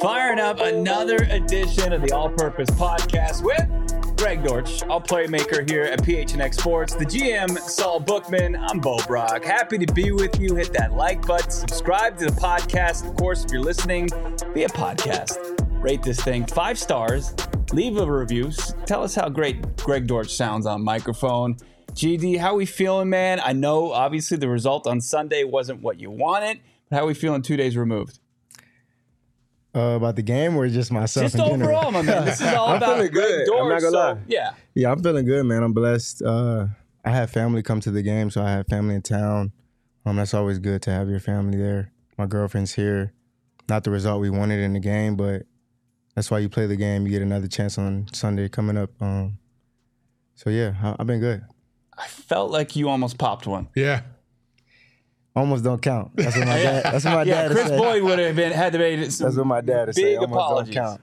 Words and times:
Firing 0.00 0.40
up 0.40 0.58
another 0.58 1.18
edition 1.30 1.92
of 1.92 2.02
the 2.02 2.10
All 2.12 2.28
Purpose 2.30 2.68
Podcast 2.70 3.44
with 3.44 4.16
Greg 4.16 4.42
Dortch, 4.42 4.82
all 4.88 5.00
playmaker 5.00 5.70
here 5.70 5.84
at 5.84 6.00
PHNX 6.00 6.54
Sports, 6.54 6.96
the 6.96 7.04
GM 7.04 7.56
Saul 7.60 8.00
Bookman. 8.00 8.56
I'm 8.56 8.80
Bo 8.80 8.98
Brack. 9.06 9.44
Happy 9.44 9.78
to 9.78 9.92
be 9.92 10.10
with 10.10 10.40
you. 10.40 10.56
Hit 10.56 10.72
that 10.72 10.94
like 10.94 11.24
button, 11.24 11.52
subscribe 11.52 12.18
to 12.18 12.24
the 12.24 12.32
podcast. 12.32 13.08
Of 13.08 13.14
course, 13.14 13.44
if 13.44 13.52
you're 13.52 13.62
listening 13.62 14.08
via 14.52 14.68
podcast, 14.68 15.38
rate 15.80 16.02
this 16.02 16.20
thing 16.20 16.44
five 16.44 16.76
stars, 16.76 17.36
leave 17.72 17.98
a 17.98 18.10
review, 18.10 18.50
tell 18.84 19.04
us 19.04 19.14
how 19.14 19.28
great 19.28 19.76
Greg 19.76 20.08
Dortch 20.08 20.34
sounds 20.34 20.66
on 20.66 20.82
microphone. 20.82 21.56
GD, 21.98 22.38
how 22.38 22.54
we 22.54 22.64
feeling, 22.64 23.10
man? 23.10 23.40
I 23.42 23.52
know 23.52 23.90
obviously 23.90 24.36
the 24.36 24.48
result 24.48 24.86
on 24.86 25.00
Sunday 25.00 25.42
wasn't 25.42 25.82
what 25.82 25.98
you 25.98 26.12
wanted, 26.12 26.60
but 26.88 26.96
how 27.00 27.06
we 27.06 27.12
feeling 27.12 27.42
two 27.42 27.56
days 27.56 27.76
removed? 27.76 28.20
Uh, 29.74 29.96
about 29.96 30.14
the 30.14 30.22
game 30.22 30.56
or 30.56 30.68
just 30.68 30.92
myself? 30.92 31.24
Just 31.24 31.34
in 31.34 31.44
general? 31.44 31.70
overall, 31.76 31.90
my 31.90 32.02
man. 32.02 32.24
This 32.24 32.40
is 32.40 32.46
all 32.54 32.68
I'm 32.68 32.76
about 32.76 32.98
feeling 32.98 33.12
good. 33.12 33.46
Dortch. 33.46 33.60
I'm 33.60 33.68
not 33.68 33.80
gonna 33.80 33.90
so, 33.90 33.98
lie. 33.98 34.18
Yeah. 34.28 34.50
Yeah, 34.76 34.92
I'm 34.92 35.02
feeling 35.02 35.26
good, 35.26 35.44
man. 35.44 35.64
I'm 35.64 35.72
blessed. 35.72 36.22
Uh, 36.22 36.68
I 37.04 37.10
had 37.10 37.30
family 37.30 37.64
come 37.64 37.80
to 37.80 37.90
the 37.90 38.02
game, 38.02 38.30
so 38.30 38.42
I 38.42 38.50
had 38.52 38.68
family 38.68 38.94
in 38.94 39.02
town. 39.02 39.50
Um, 40.06 40.14
that's 40.14 40.34
always 40.34 40.60
good 40.60 40.80
to 40.82 40.92
have 40.92 41.08
your 41.08 41.18
family 41.18 41.58
there. 41.58 41.90
My 42.16 42.26
girlfriend's 42.26 42.74
here. 42.74 43.12
Not 43.68 43.82
the 43.82 43.90
result 43.90 44.20
we 44.20 44.30
wanted 44.30 44.60
in 44.60 44.72
the 44.72 44.80
game, 44.80 45.16
but 45.16 45.46
that's 46.14 46.30
why 46.30 46.38
you 46.38 46.48
play 46.48 46.66
the 46.66 46.76
game. 46.76 47.06
You 47.06 47.10
get 47.10 47.22
another 47.22 47.48
chance 47.48 47.76
on 47.76 48.06
Sunday 48.12 48.48
coming 48.48 48.76
up. 48.76 48.90
Um, 49.02 49.38
so 50.36 50.48
yeah, 50.48 50.74
I, 50.80 50.94
I've 51.00 51.06
been 51.08 51.18
good. 51.18 51.44
I 51.98 52.06
felt 52.06 52.50
like 52.50 52.76
you 52.76 52.88
almost 52.88 53.18
popped 53.18 53.46
one. 53.46 53.68
Yeah. 53.74 54.02
Almost 55.36 55.62
don't 55.64 55.80
count. 55.80 56.10
That's 56.16 56.36
what 56.36 56.46
my 56.46 56.56
dad. 56.56 56.84
That's 56.92 57.04
what 57.04 57.14
my 57.14 57.22
yeah, 57.22 57.42
dad. 57.42 57.50
Chris 57.52 57.68
said. 57.68 57.78
Boyd 57.78 58.02
would 58.02 58.18
have 58.18 58.34
been 58.36 58.52
had 58.52 58.72
to 58.72 58.78
made 58.78 59.12
some 59.12 59.26
That's 59.26 59.36
what 59.36 59.46
my 59.46 59.60
dad 59.60 59.86
would 59.86 59.94
say. 59.94 60.02
big 60.02 60.18
Almost 60.18 60.32
apologies. 60.32 60.74
don't 60.74 61.00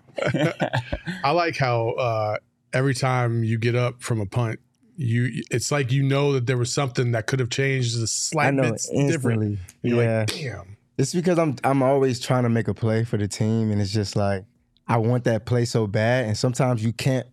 count. 0.59 0.73
I 1.23 1.31
like 1.31 1.55
how 1.57 1.89
uh, 1.91 2.37
every 2.73 2.93
time 2.93 3.43
you 3.43 3.57
get 3.57 3.75
up 3.75 4.01
from 4.01 4.19
a 4.19 4.25
punt, 4.25 4.59
you 4.97 5.43
it's 5.51 5.71
like 5.71 5.91
you 5.91 6.03
know 6.03 6.33
that 6.33 6.47
there 6.47 6.57
was 6.57 6.71
something 6.73 7.11
that 7.11 7.27
could 7.27 7.39
have 7.39 7.49
changed 7.49 7.97
the 7.97 8.03
I 8.03 8.05
slight 8.07 8.53
know 8.53 8.63
bits 8.63 8.89
different. 8.89 9.59
you're 9.81 10.03
Yeah. 10.03 10.19
like, 10.19 10.27
damn. 10.33 10.77
It's 10.97 11.13
because 11.13 11.37
I'm 11.39 11.55
I'm 11.63 11.81
always 11.83 12.19
trying 12.19 12.43
to 12.43 12.49
make 12.49 12.67
a 12.67 12.73
play 12.73 13.03
for 13.05 13.17
the 13.17 13.27
team, 13.27 13.71
and 13.71 13.81
it's 13.81 13.91
just 13.91 14.15
like 14.17 14.43
I 14.87 14.97
want 14.97 15.23
that 15.25 15.45
play 15.45 15.63
so 15.65 15.87
bad, 15.87 16.25
and 16.25 16.37
sometimes 16.37 16.83
you 16.83 16.91
can't 16.93 17.27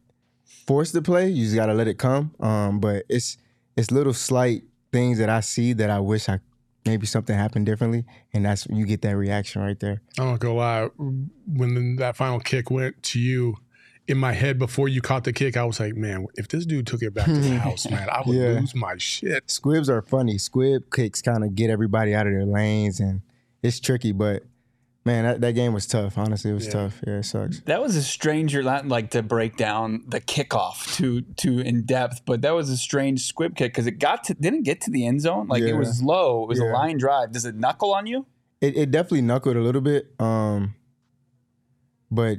force 0.66 0.92
the 0.92 1.02
play. 1.02 1.28
You 1.28 1.44
just 1.44 1.56
gotta 1.56 1.74
let 1.74 1.88
it 1.88 1.98
come. 1.98 2.32
Um, 2.40 2.78
but 2.80 3.04
it's 3.08 3.38
it's 3.76 3.90
little 3.90 4.12
slight 4.14 4.62
things 4.92 5.18
that 5.18 5.28
I 5.30 5.40
see 5.40 5.72
that 5.74 5.90
I 5.90 5.98
wish 6.00 6.28
I 6.28 6.40
maybe 6.84 7.06
something 7.06 7.36
happened 7.36 7.64
differently, 7.66 8.04
and 8.34 8.44
that's 8.44 8.66
you 8.68 8.84
get 8.86 9.02
that 9.02 9.16
reaction 9.16 9.62
right 9.62 9.78
there. 9.78 10.02
I'm 10.18 10.26
not 10.26 10.40
gonna 10.40 10.54
lie. 10.54 10.88
When 11.46 11.96
that 11.96 12.16
final 12.16 12.40
kick 12.40 12.70
went 12.70 13.02
to 13.04 13.20
you, 13.20 13.56
in 14.08 14.18
my 14.18 14.32
head 14.32 14.58
before 14.58 14.88
you 14.88 15.00
caught 15.00 15.22
the 15.24 15.32
kick, 15.32 15.56
I 15.56 15.64
was 15.64 15.78
like, 15.78 15.94
man, 15.94 16.26
if 16.34 16.48
this 16.48 16.66
dude 16.66 16.86
took 16.88 17.02
it 17.02 17.14
back 17.14 17.26
to 17.26 17.32
the 17.34 17.58
house, 17.60 17.88
man, 17.88 18.08
I 18.10 18.22
would 18.26 18.36
Yeah. 18.36 18.58
lose 18.60 18.74
my 18.74 18.96
shit. 18.98 19.48
Squibs 19.48 19.88
are 19.88 20.02
funny. 20.02 20.38
Squib 20.38 20.90
kicks 20.92 21.22
kind 21.22 21.44
of 21.44 21.54
get 21.54 21.70
everybody 21.70 22.14
out 22.14 22.26
of 22.26 22.32
their 22.32 22.44
lanes, 22.44 22.98
and 22.98 23.22
it's 23.62 23.78
tricky. 23.78 24.10
But 24.10 24.42
man, 25.04 25.24
that, 25.24 25.40
that 25.40 25.52
game 25.52 25.72
was 25.72 25.86
tough. 25.86 26.16
Honestly, 26.18 26.50
it 26.50 26.54
was 26.54 26.66
Yeah. 26.66 26.72
tough. 26.72 27.00
Yeah, 27.06 27.14
it 27.18 27.22
sucks. 27.24 27.60
That 27.62 27.80
was 27.82 27.96
a 27.96 28.02
stranger, 28.02 28.62
not 28.62 28.86
like 28.88 29.10
to 29.10 29.22
break 29.22 29.56
down 29.56 30.04
the 30.06 30.20
kickoff 30.20 30.94
to 30.96 31.22
to 31.22 31.58
in 31.60 31.84
depth, 31.84 32.22
but 32.24 32.42
that 32.42 32.52
was 32.54 32.70
a 32.70 32.76
strange 32.76 33.24
squib 33.26 33.56
kick 33.56 33.72
because 33.72 33.86
it 33.86 33.98
got 33.98 34.24
to 34.24 34.34
didn't 34.34 34.62
get 34.62 34.80
to 34.82 34.90
the 34.90 35.06
end 35.06 35.20
zone. 35.20 35.48
Like 35.48 35.62
it 35.62 35.74
was 35.74 36.02
low. 36.02 36.42
It 36.44 36.48
was 36.48 36.58
a 36.60 36.64
line 36.64 36.98
drive. 36.98 37.32
Does 37.32 37.44
it 37.44 37.54
knuckle 37.56 37.92
on 37.94 38.06
you? 38.06 38.26
It, 38.60 38.76
it 38.76 38.90
definitely 38.92 39.22
knuckled 39.22 39.56
a 39.56 39.60
little 39.60 39.80
bit. 39.80 40.14
Um, 40.20 40.74
but 42.10 42.38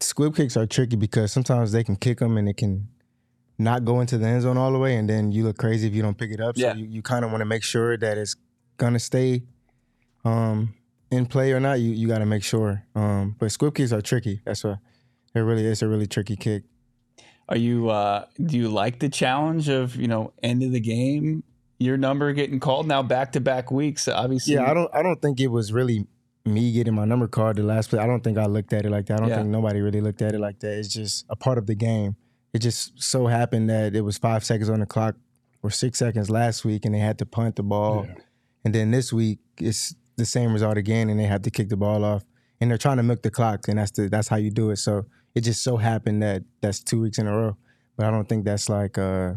squib 0.00 0.34
kicks 0.36 0.56
are 0.56 0.66
tricky 0.66 0.96
because 0.96 1.32
sometimes 1.32 1.72
they 1.72 1.84
can 1.84 1.96
kick 1.96 2.18
them 2.20 2.36
and 2.38 2.48
it 2.48 2.56
can 2.56 2.88
not 3.58 3.84
go 3.84 4.00
into 4.00 4.16
the 4.16 4.26
end 4.26 4.42
zone 4.42 4.56
all 4.56 4.70
the 4.72 4.78
way, 4.78 4.94
and 4.96 5.10
then 5.10 5.32
you 5.32 5.42
look 5.44 5.58
crazy 5.58 5.88
if 5.88 5.92
you 5.94 6.00
don't 6.00 6.16
pick 6.16 6.30
it 6.30 6.40
up. 6.40 6.56
Yeah. 6.56 6.72
So 6.72 6.78
you, 6.78 6.86
you 6.86 7.02
kind 7.02 7.24
of 7.24 7.32
want 7.32 7.40
to 7.40 7.44
make 7.44 7.64
sure 7.64 7.96
that 7.96 8.16
it's 8.16 8.36
gonna 8.76 9.00
stay 9.00 9.42
um, 10.24 10.74
in 11.10 11.26
play 11.26 11.52
or 11.52 11.60
not. 11.60 11.80
You 11.80 11.90
you 11.92 12.08
got 12.08 12.18
to 12.18 12.26
make 12.26 12.42
sure. 12.44 12.84
Um, 12.94 13.36
but 13.38 13.50
squib 13.52 13.74
kicks 13.74 13.92
are 13.92 14.00
tricky. 14.02 14.40
That's 14.44 14.64
why 14.64 14.76
it 15.34 15.40
really 15.40 15.64
is 15.66 15.82
a 15.82 15.88
really 15.88 16.06
tricky 16.06 16.36
kick. 16.36 16.64
Are 17.48 17.56
you 17.56 17.88
uh 17.88 18.26
do 18.44 18.58
you 18.58 18.68
like 18.68 18.98
the 18.98 19.08
challenge 19.08 19.68
of, 19.68 19.96
you 19.96 20.06
know, 20.08 20.32
end 20.42 20.62
of 20.62 20.72
the 20.72 20.80
game, 20.80 21.44
your 21.78 21.96
number 21.96 22.32
getting 22.32 22.60
called 22.60 22.86
now 22.86 23.02
back 23.02 23.32
to 23.32 23.40
back 23.40 23.70
weeks? 23.70 24.06
Obviously 24.08 24.54
Yeah, 24.54 24.70
I 24.70 24.74
don't 24.74 24.94
I 24.94 25.02
don't 25.02 25.20
think 25.22 25.40
it 25.40 25.48
was 25.48 25.72
really 25.72 26.06
me 26.44 26.72
getting 26.72 26.94
my 26.94 27.04
number 27.04 27.26
card 27.28 27.56
the 27.56 27.62
last 27.62 27.90
play. 27.90 27.98
I 27.98 28.06
don't 28.06 28.22
think 28.22 28.36
I 28.38 28.46
looked 28.46 28.72
at 28.72 28.84
it 28.84 28.90
like 28.90 29.06
that. 29.06 29.14
I 29.14 29.20
don't 29.20 29.28
Yeah. 29.28 29.36
think 29.36 29.48
nobody 29.48 29.80
really 29.80 30.00
looked 30.00 30.20
at 30.22 30.34
it 30.34 30.40
like 30.40 30.58
that. 30.60 30.78
It's 30.78 30.88
just 30.92 31.24
a 31.30 31.36
part 31.36 31.56
of 31.58 31.66
the 31.66 31.74
game. 31.74 32.16
It 32.52 32.58
just 32.60 33.00
so 33.02 33.26
happened 33.26 33.68
that 33.70 33.94
it 33.94 34.02
was 34.02 34.18
five 34.18 34.44
seconds 34.44 34.68
on 34.70 34.80
the 34.80 34.86
clock 34.86 35.16
or 35.62 35.70
six 35.70 35.98
seconds 35.98 36.28
last 36.30 36.64
week 36.66 36.84
and 36.84 36.94
they 36.94 36.98
had 36.98 37.18
to 37.18 37.26
punt 37.26 37.56
the 37.56 37.62
ball. 37.62 38.06
Yeah. 38.06 38.14
And 38.64 38.74
then 38.74 38.90
this 38.90 39.10
week 39.12 39.38
it's 39.58 39.94
the 40.18 40.26
same 40.26 40.52
result 40.52 40.76
again 40.76 41.08
and 41.08 41.18
they 41.18 41.24
have 41.24 41.42
to 41.42 41.50
kick 41.50 41.68
the 41.70 41.76
ball 41.76 42.04
off. 42.04 42.24
And 42.60 42.70
they're 42.70 42.76
trying 42.78 42.98
to 42.98 43.02
milk 43.02 43.22
the 43.22 43.30
clock 43.30 43.68
and 43.68 43.78
that's 43.78 43.92
the 43.92 44.08
that's 44.08 44.28
how 44.28 44.36
you 44.36 44.50
do 44.50 44.70
it. 44.70 44.76
So 44.76 45.06
it 45.34 45.40
just 45.42 45.62
so 45.62 45.76
happened 45.78 46.22
that 46.22 46.42
that's 46.60 46.80
two 46.80 47.00
weeks 47.00 47.18
in 47.18 47.26
a 47.26 47.34
row. 47.34 47.56
But 47.96 48.06
I 48.06 48.10
don't 48.10 48.28
think 48.28 48.44
that's 48.44 48.68
like 48.68 48.98
uh 48.98 49.34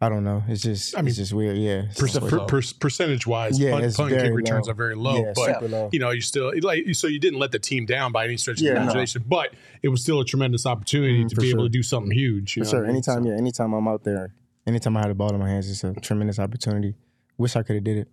I 0.00 0.08
don't 0.08 0.22
know. 0.22 0.44
It's 0.46 0.62
just 0.62 0.96
I 0.96 1.00
mean, 1.00 1.08
it's 1.08 1.16
just 1.16 1.32
weird. 1.32 1.56
Yeah. 1.58 1.86
Per- 1.96 2.20
per- 2.20 2.46
per- 2.46 2.62
percentage 2.78 3.26
wise, 3.26 3.58
Yeah, 3.58 3.72
punt, 3.72 3.96
punt 3.96 4.12
and 4.12 4.22
kick 4.22 4.32
returns 4.32 4.66
low. 4.68 4.70
are 4.70 4.74
very 4.74 4.94
low. 4.94 5.16
yeah, 5.24 5.32
but 5.34 5.70
low. 5.70 5.88
you 5.92 5.98
know, 5.98 6.10
you 6.10 6.20
still 6.20 6.52
like 6.62 6.84
so 6.94 7.08
you 7.08 7.18
didn't 7.18 7.40
let 7.40 7.50
the 7.50 7.58
team 7.58 7.84
down 7.84 8.12
by 8.12 8.24
any 8.26 8.36
stretch 8.36 8.58
of 8.58 8.62
Yeah, 8.62 8.74
the 8.74 8.78
no. 8.78 8.82
imagination, 8.84 9.24
but 9.26 9.54
it 9.82 9.88
was 9.88 10.02
still 10.02 10.20
a 10.20 10.24
tremendous 10.24 10.66
opportunity 10.66 11.24
Mm, 11.24 11.28
to 11.30 11.36
be 11.36 11.50
able 11.50 11.64
to 11.64 11.68
do 11.70 11.82
something 11.82 12.12
huge. 12.12 12.56
You 12.56 12.62
For 12.62 12.64
know 12.66 12.70
sure. 12.70 12.80
what 12.80 12.84
I 12.84 12.86
mean? 12.88 12.96
Anytime, 12.96 13.22
So- 13.24 13.28
yeah, 13.30 13.36
anytime 13.36 13.72
I'm 13.72 13.88
out 13.88 14.04
there, 14.04 14.34
anytime 14.68 14.96
I 14.96 15.00
had 15.00 15.10
the 15.10 15.14
ball 15.16 15.32
in 15.34 15.40
my 15.40 15.48
hands, 15.48 15.68
it's 15.70 15.82
a 15.82 15.94
tremendous 15.94 16.38
opportunity. 16.38 16.94
Wish 17.38 17.56
I 17.56 17.62
could 17.64 17.74
have 17.76 17.84
did 17.84 18.06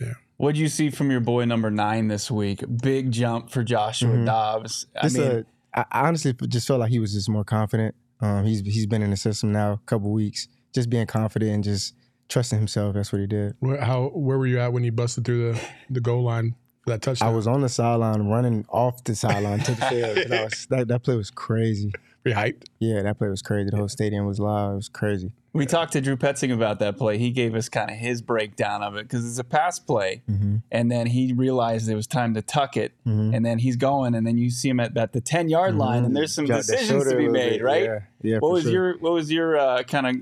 it. 0.00 0.06
What'd 0.38 0.58
you 0.58 0.68
see 0.68 0.90
from 0.90 1.10
your 1.10 1.20
boy 1.20 1.44
number 1.46 1.70
nine 1.70 2.08
this 2.08 2.30
week? 2.30 2.62
Big 2.82 3.10
jump 3.10 3.50
for 3.50 3.64
Joshua 3.64 4.10
Mhm. 4.10 4.26
Dobbs. 4.26 4.86
I 4.94 5.02
Just 5.04 5.18
mean, 5.18 5.26
uh, 5.30 5.42
I 5.74 5.84
I 5.90 6.08
honestly 6.08 6.34
just 6.48 6.66
felt 6.66 6.80
like 6.80 6.90
he 6.90 6.98
was 6.98 7.12
just 7.14 7.28
more 7.28 7.44
confident. 7.44 7.94
Um, 8.20 8.44
he's 8.44 8.60
he's 8.60 8.86
been 8.86 9.02
in 9.02 9.10
the 9.10 9.16
system 9.16 9.52
now 9.52 9.72
a 9.72 9.80
couple 9.86 10.10
weeks, 10.12 10.48
just 10.74 10.90
being 10.90 11.06
confident 11.06 11.52
and 11.52 11.64
just 11.64 11.94
trusting 12.28 12.58
himself. 12.58 12.94
That's 12.94 13.12
what 13.12 13.20
he 13.20 13.26
did. 13.26 13.54
Where, 13.60 13.80
how 13.80 14.08
where 14.08 14.36
were 14.38 14.46
you 14.46 14.58
at 14.60 14.72
when 14.72 14.84
you 14.84 14.92
busted 14.92 15.24
through 15.24 15.52
the, 15.54 15.60
the 15.90 16.00
goal 16.00 16.24
line 16.24 16.54
for 16.84 16.90
that 16.90 17.02
touchdown? 17.02 17.28
I 17.30 17.32
was 17.34 17.46
on 17.46 17.62
the 17.62 17.68
sideline 17.70 18.22
running 18.28 18.66
off 18.68 19.04
the 19.04 19.14
sideline 19.14 19.60
to 19.60 19.72
the 19.72 19.86
field. 19.86 20.16
'cause 20.16 20.32
I 20.32 20.44
was, 20.44 20.66
that, 20.70 20.88
that 20.88 21.02
play 21.02 21.16
was 21.16 21.30
crazy. 21.30 21.92
pretty 22.22 22.38
hyped. 22.38 22.64
Yeah, 22.78 23.02
that 23.02 23.16
play 23.18 23.28
was 23.28 23.40
crazy. 23.42 23.70
The 23.70 23.76
whole 23.76 23.88
stadium 23.88 24.26
was 24.26 24.38
loud. 24.38 24.72
It 24.72 24.76
was 24.76 24.88
crazy. 24.88 25.32
We 25.56 25.66
talked 25.66 25.92
to 25.94 26.00
Drew 26.00 26.16
Petzing 26.16 26.52
about 26.52 26.78
that 26.80 26.96
play. 26.96 27.18
He 27.18 27.30
gave 27.30 27.54
us 27.54 27.68
kind 27.68 27.90
of 27.90 27.96
his 27.96 28.22
breakdown 28.22 28.82
of 28.82 28.94
it 28.96 29.04
because 29.04 29.26
it's 29.28 29.38
a 29.38 29.44
pass 29.44 29.78
play, 29.78 30.22
Mhm. 30.30 30.62
and 30.70 30.90
then 30.90 31.06
he 31.08 31.32
realized 31.32 31.88
it 31.88 31.94
was 31.94 32.06
time 32.06 32.34
to 32.34 32.42
tuck 32.42 32.76
it, 32.76 32.92
Mhm. 33.06 33.34
and 33.34 33.44
then 33.44 33.58
he's 33.58 33.76
going, 33.76 34.14
and 34.14 34.26
then 34.26 34.38
you 34.38 34.50
see 34.50 34.68
him 34.68 34.80
at, 34.80 34.96
at 34.96 35.12
the 35.12 35.20
ten 35.20 35.48
yard 35.48 35.74
line, 35.76 36.04
and 36.04 36.14
there's 36.16 36.34
some 36.34 36.46
Got 36.46 36.58
decisions 36.58 36.88
shoulder 36.88 37.10
to 37.10 37.16
be 37.16 37.28
made, 37.28 37.54
bit. 37.58 37.62
right? 37.62 37.84
Yeah, 37.84 37.98
yeah. 38.22 38.34
What 38.38 38.48
for 38.50 38.52
was 38.52 38.62
sure. 38.64 38.72
your 38.72 38.98
what 38.98 39.12
was 39.12 39.32
your 39.32 39.56
uh, 39.58 39.82
kind 39.82 40.06
of 40.06 40.16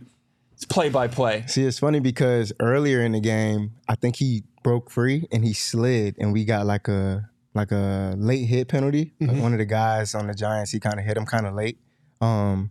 play 0.68 0.88
by 0.88 1.08
play? 1.08 1.44
See, 1.46 1.64
it's 1.64 1.78
funny 1.78 2.00
because 2.00 2.52
earlier 2.60 3.02
in 3.02 3.12
the 3.12 3.20
game, 3.20 3.72
I 3.88 3.96
think 3.96 4.16
he 4.16 4.44
broke 4.62 4.90
free 4.90 5.26
and 5.32 5.44
he 5.44 5.52
slid, 5.52 6.16
and 6.18 6.32
we 6.32 6.44
got 6.44 6.64
like 6.66 6.88
a 6.88 7.28
like 7.54 7.70
a 7.70 8.14
late 8.16 8.46
hit 8.46 8.68
penalty. 8.68 9.12
Like 9.20 9.36
Mhm. 9.36 9.42
one 9.42 9.52
of 9.52 9.58
the 9.58 9.64
guys 9.64 10.14
on 10.14 10.26
the 10.26 10.34
Giants, 10.34 10.72
he 10.72 10.80
kind 10.80 10.98
of 10.98 11.04
hit 11.04 11.16
him 11.16 11.24
kind 11.26 11.46
of 11.46 11.54
late. 11.54 11.78
Um, 12.20 12.70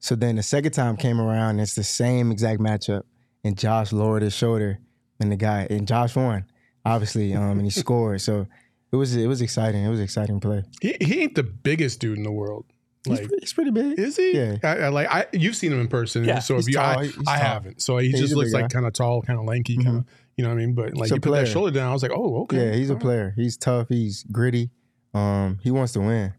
so 0.00 0.14
then 0.14 0.36
the 0.36 0.42
second 0.42 0.72
time 0.72 0.96
came 0.96 1.20
around, 1.20 1.50
and 1.50 1.60
it's 1.60 1.74
the 1.74 1.84
same 1.84 2.30
exact 2.30 2.60
matchup, 2.60 3.02
and 3.44 3.56
Josh 3.56 3.92
lowered 3.92 4.22
his 4.22 4.34
shoulder, 4.34 4.78
and 5.20 5.30
the 5.32 5.36
guy 5.36 5.66
and 5.70 5.86
Josh 5.86 6.14
won, 6.16 6.44
obviously, 6.84 7.34
um, 7.34 7.52
and 7.58 7.62
he 7.62 7.70
scored. 7.82 8.20
So 8.20 8.46
it 8.92 8.96
was 8.96 9.14
it 9.16 9.26
was 9.26 9.40
exciting. 9.42 9.84
It 9.84 9.88
was 9.88 9.98
an 9.98 10.04
exciting 10.04 10.40
play. 10.40 10.64
He, 10.80 10.96
he 11.00 11.22
ain't 11.22 11.34
the 11.34 11.42
biggest 11.42 12.00
dude 12.00 12.16
in 12.18 12.24
the 12.24 12.30
world. 12.32 12.64
He's, 13.04 13.20
Like, 13.20 13.28
pre- 13.28 13.38
he's 13.40 13.52
pretty 13.52 13.70
big. 13.70 13.98
is 13.98 14.16
he? 14.16 14.36
Yeah. 14.36 14.56
I, 14.64 14.68
I 14.78 14.88
like 14.88 15.08
I, 15.08 15.26
you've 15.32 15.54
seen 15.56 15.72
him 15.72 15.80
in 15.80 15.88
person. 15.88 16.24
Yeah, 16.24 16.40
so 16.40 16.56
if 16.56 16.66
you, 16.66 16.74
tall. 16.74 16.98
I, 16.98 17.04
He's 17.06 17.28
I 17.28 17.36
haven't. 17.38 17.80
So 17.80 17.98
he 17.98 18.08
Yeah, 18.08 18.18
just 18.18 18.34
looks 18.34 18.52
like 18.52 18.70
kind 18.70 18.86
of 18.86 18.92
tall, 18.92 19.22
kind 19.22 19.38
of 19.38 19.44
lanky, 19.46 19.76
kind 19.76 19.98
of. 19.98 20.04
You 20.36 20.44
know 20.44 20.50
what 20.50 20.56
I 20.56 20.58
mean? 20.58 20.74
But 20.74 20.94
like 20.94 21.04
He's 21.08 21.10
you 21.12 21.20
put 21.20 21.32
that 21.32 21.48
shoulder 21.48 21.70
down, 21.72 21.90
I 21.90 21.92
was 21.92 22.02
like, 22.02 22.12
oh, 22.14 22.42
okay. 22.42 22.66
Yeah, 22.68 22.72
he's 22.74 22.90
a 22.90 22.92
All 22.92 22.96
right. 22.96 23.02
player. 23.02 23.32
He's 23.36 23.56
tough. 23.56 23.88
He's 23.88 24.24
gritty. 24.30 24.70
Um, 25.14 25.58
he 25.62 25.70
wants 25.70 25.94
to 25.94 26.00
win, 26.00 26.32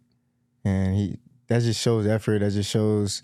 and 0.64 0.96
he 0.96 1.18
that 1.48 1.62
just 1.64 1.82
shows 1.82 2.06
effort. 2.08 2.40
That 2.40 2.52
just 2.52 2.70
shows 2.70 3.22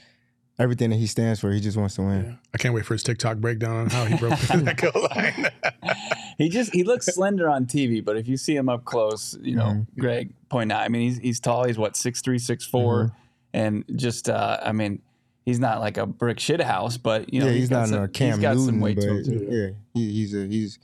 everything 0.60 0.90
that 0.92 0.98
he 0.98 1.08
stands 1.08 1.40
for. 1.40 1.52
He 1.52 1.60
just 1.60 1.78
wants 1.78 1.96
to 1.96 2.02
win. 2.02 2.24
Yeah. 2.26 2.36
I 2.54 2.58
can't 2.58 2.74
wait 2.74 2.86
for 2.86 2.94
his 2.94 3.04
TikTok 3.04 3.38
breakdown 3.38 3.76
on 3.78 3.90
how 3.90 4.06
he 4.06 4.16
broke 4.18 4.38
that 4.40 4.78
goal 4.78 5.08
line. 5.16 5.52
He 6.38 6.50
just 6.50 6.74
he 6.74 6.84
looks 6.84 7.06
slender 7.06 7.48
on 7.48 7.66
TV, 7.66 8.04
but 8.04 8.18
if 8.18 8.28
you 8.28 8.36
see 8.36 8.58
him 8.58 8.68
up 8.68 8.84
close, 8.84 9.38
you 9.42 9.56
know, 9.56 9.68
Mhm. 9.68 9.88
Greg 9.98 10.34
point 10.50 10.70
out. 10.70 10.82
I 10.82 10.90
mean, 10.90 11.04
he's 11.04 11.18
he's 11.20 11.40
tall. 11.40 11.64
He's 11.66 11.78
what 11.78 11.96
six 11.96 12.20
three, 12.22 12.40
six 12.40 12.66
four, 12.66 13.06
Mm-hmm. 13.06 13.16
and 13.54 13.86
just 13.96 14.30
uh, 14.30 14.58
I 14.62 14.74
mean, 14.74 15.02
he's 15.46 15.62
not 15.62 15.80
like 15.80 15.96
a 15.96 16.06
brick 16.06 16.42
shit 16.42 16.60
house, 16.60 16.98
but 16.98 17.34
you 17.34 17.40
know, 17.40 17.46
yeah, 17.48 17.54
he's, 17.54 17.70
got 17.70 17.80
not 17.80 17.88
some, 17.88 18.04
a 18.04 18.08
Cam 18.10 18.32
He's 18.34 18.40
got 18.42 18.56
Newton, 18.58 18.66
some 18.66 18.80
weight 18.82 18.96
but 18.98 19.02
to 19.04 19.10
him 19.12 19.24
too. 19.24 19.48
yeah, 19.50 19.70
he, 19.94 20.12
he's 20.12 20.34
a 20.36 20.46
he's 20.46 20.78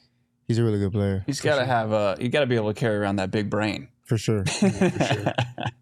he's 0.48 0.58
a 0.58 0.64
really 0.64 0.80
good 0.80 0.94
player 0.94 1.22
He's 1.26 1.42
got 1.42 1.58
to 1.60 1.66
have 1.66 1.92
a. 1.92 2.16
You 2.18 2.30
got 2.30 2.40
to 2.42 2.46
be 2.48 2.56
able 2.56 2.74
to 2.74 2.80
carry 2.80 2.96
around 2.96 3.18
that 3.18 3.30
big 3.30 3.50
brain. 3.50 3.90
for 4.06 4.18
sure. 4.18 4.46
For 4.46 4.70
sure. 4.70 5.34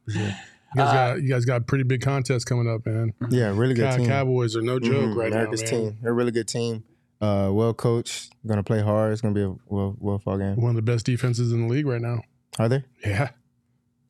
For 0.05 0.11
sure. 0.11 0.35
You 0.75 0.81
guys, 0.83 0.93
got, 0.93 1.21
you 1.23 1.29
guys 1.29 1.45
got 1.45 1.61
a 1.61 1.63
pretty 1.63 1.83
big 1.83 2.01
contest 2.01 2.45
coming 2.45 2.69
up, 2.71 2.85
man. 2.85 3.13
Yeah, 3.29 3.57
really 3.57 3.73
good 3.73 3.89
Cow- 3.89 3.97
team. 3.97 4.07
Cowboys 4.07 4.55
are 4.55 4.61
no 4.61 4.79
joke 4.79 4.93
Mhm, 4.93 5.15
right 5.15 5.31
America's 5.31 5.63
now, 5.63 5.71
man. 5.71 5.81
team. 5.91 5.97
They're 6.01 6.11
a 6.11 6.13
really 6.15 6.31
good 6.31 6.47
team. 6.47 6.83
Uh, 7.21 7.49
well 7.51 7.73
coached. 7.73 8.31
Gonna 8.45 8.63
play 8.63 8.81
hard. 8.81 9.11
It's 9.11 9.21
gonna 9.21 9.33
be 9.33 9.41
a 9.43 9.53
well 9.67 9.95
well 9.99 10.19
fought 10.19 10.37
game. 10.37 10.55
One 10.57 10.69
of 10.69 10.75
the 10.75 10.81
best 10.81 11.05
defenses 11.05 11.51
in 11.51 11.67
the 11.67 11.73
league 11.73 11.85
right 11.87 11.99
now. 12.01 12.21
Are 12.59 12.69
they? 12.69 12.83
Yeah, 13.05 13.29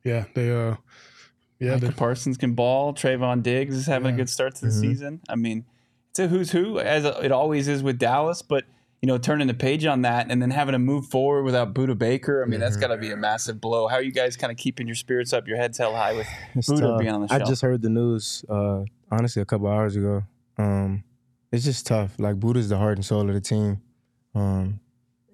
yeah. 0.04 0.24
They 0.34 0.50
uh, 0.54 0.76
yeah. 1.58 1.74
Micah 1.74 1.92
Parsons 1.92 2.36
can 2.36 2.52
ball. 2.54 2.92
Trevon 2.94 3.42
Diggs 3.42 3.74
is 3.74 3.86
having 3.86 4.12
a 4.14 4.16
good 4.16 4.28
start 4.28 4.54
to 4.56 4.66
the 4.66 4.70
Mhm. 4.70 4.80
season. 4.80 5.20
I 5.28 5.36
mean, 5.36 5.64
it's 6.10 6.18
a 6.20 6.28
who's 6.28 6.50
who, 6.52 6.78
as 6.78 7.04
it 7.04 7.32
always 7.32 7.68
is 7.68 7.82
with 7.82 7.98
Dallas. 7.98 8.42
But 8.42 8.64
you 9.02 9.06
know, 9.06 9.16
turning 9.18 9.46
the 9.46 9.54
page 9.54 9.86
on 9.86 10.02
that 10.02 10.30
and 10.30 10.42
then 10.42 10.50
having 10.50 10.72
to 10.72 10.78
move 10.78 11.06
forward 11.06 11.42
without 11.44 11.72
Budda 11.74 11.96
Baker. 11.96 12.42
I 12.42 12.46
mean, 12.46 12.60
that's 12.60 12.76
Mhm. 12.76 12.80
got 12.80 12.88
to 12.88 12.96
be 12.98 13.10
a 13.10 13.16
massive 13.16 13.60
blow. 13.60 13.88
How 13.88 13.96
are 13.96 14.02
you 14.02 14.12
guys 14.12 14.36
kind 14.36 14.50
of 14.50 14.56
keeping 14.58 14.86
your 14.86 14.94
spirits 14.96 15.32
up, 15.32 15.48
your 15.48 15.56
heads 15.56 15.78
held 15.78 15.96
high 15.96 16.12
with 16.12 16.26
It's 16.54 16.68
Budda 16.68 16.80
tough. 16.80 16.98
being 17.00 17.10
on 17.12 17.22
the 17.22 17.28
show? 17.28 17.34
I 17.34 17.38
just 17.38 17.62
heard 17.62 17.80
the 17.82 17.88
news. 17.88 18.44
Uh, 18.48 18.84
honestly, 19.10 19.40
a 19.40 19.46
couple 19.46 19.68
hours 19.68 19.96
ago. 19.96 20.24
Um, 20.58 21.02
it's 21.50 21.64
just 21.64 21.86
tough. 21.86 22.14
Like 22.18 22.36
Budda's 22.38 22.68
the 22.68 22.76
heart 22.76 22.98
and 22.98 23.04
soul 23.04 23.26
of 23.26 23.32
the 23.34 23.40
team. 23.40 23.80
Um, 24.34 24.80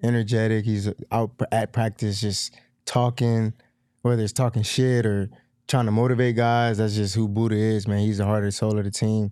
energetic. 0.01 0.63
He's 0.65 0.89
out 1.11 1.31
at 1.51 1.73
practice, 1.73 2.21
just 2.21 2.55
talking, 2.85 3.53
whether 4.01 4.23
it's 4.23 4.31
talking 4.33 4.63
shit 4.63 5.05
or 5.05 5.29
trying 5.67 5.85
to 5.85 5.91
motivate 5.91 6.35
guys. 6.37 6.77
That's 6.77 6.95
just 6.95 7.15
who 7.15 7.27
Budda 7.27 7.51
is, 7.51 7.87
man. 7.87 7.99
He's 7.99 8.19
the 8.19 8.25
heart 8.25 8.43
and 8.43 8.53
soul 8.53 8.77
of 8.77 8.85
the 8.85 8.91
team. 8.91 9.31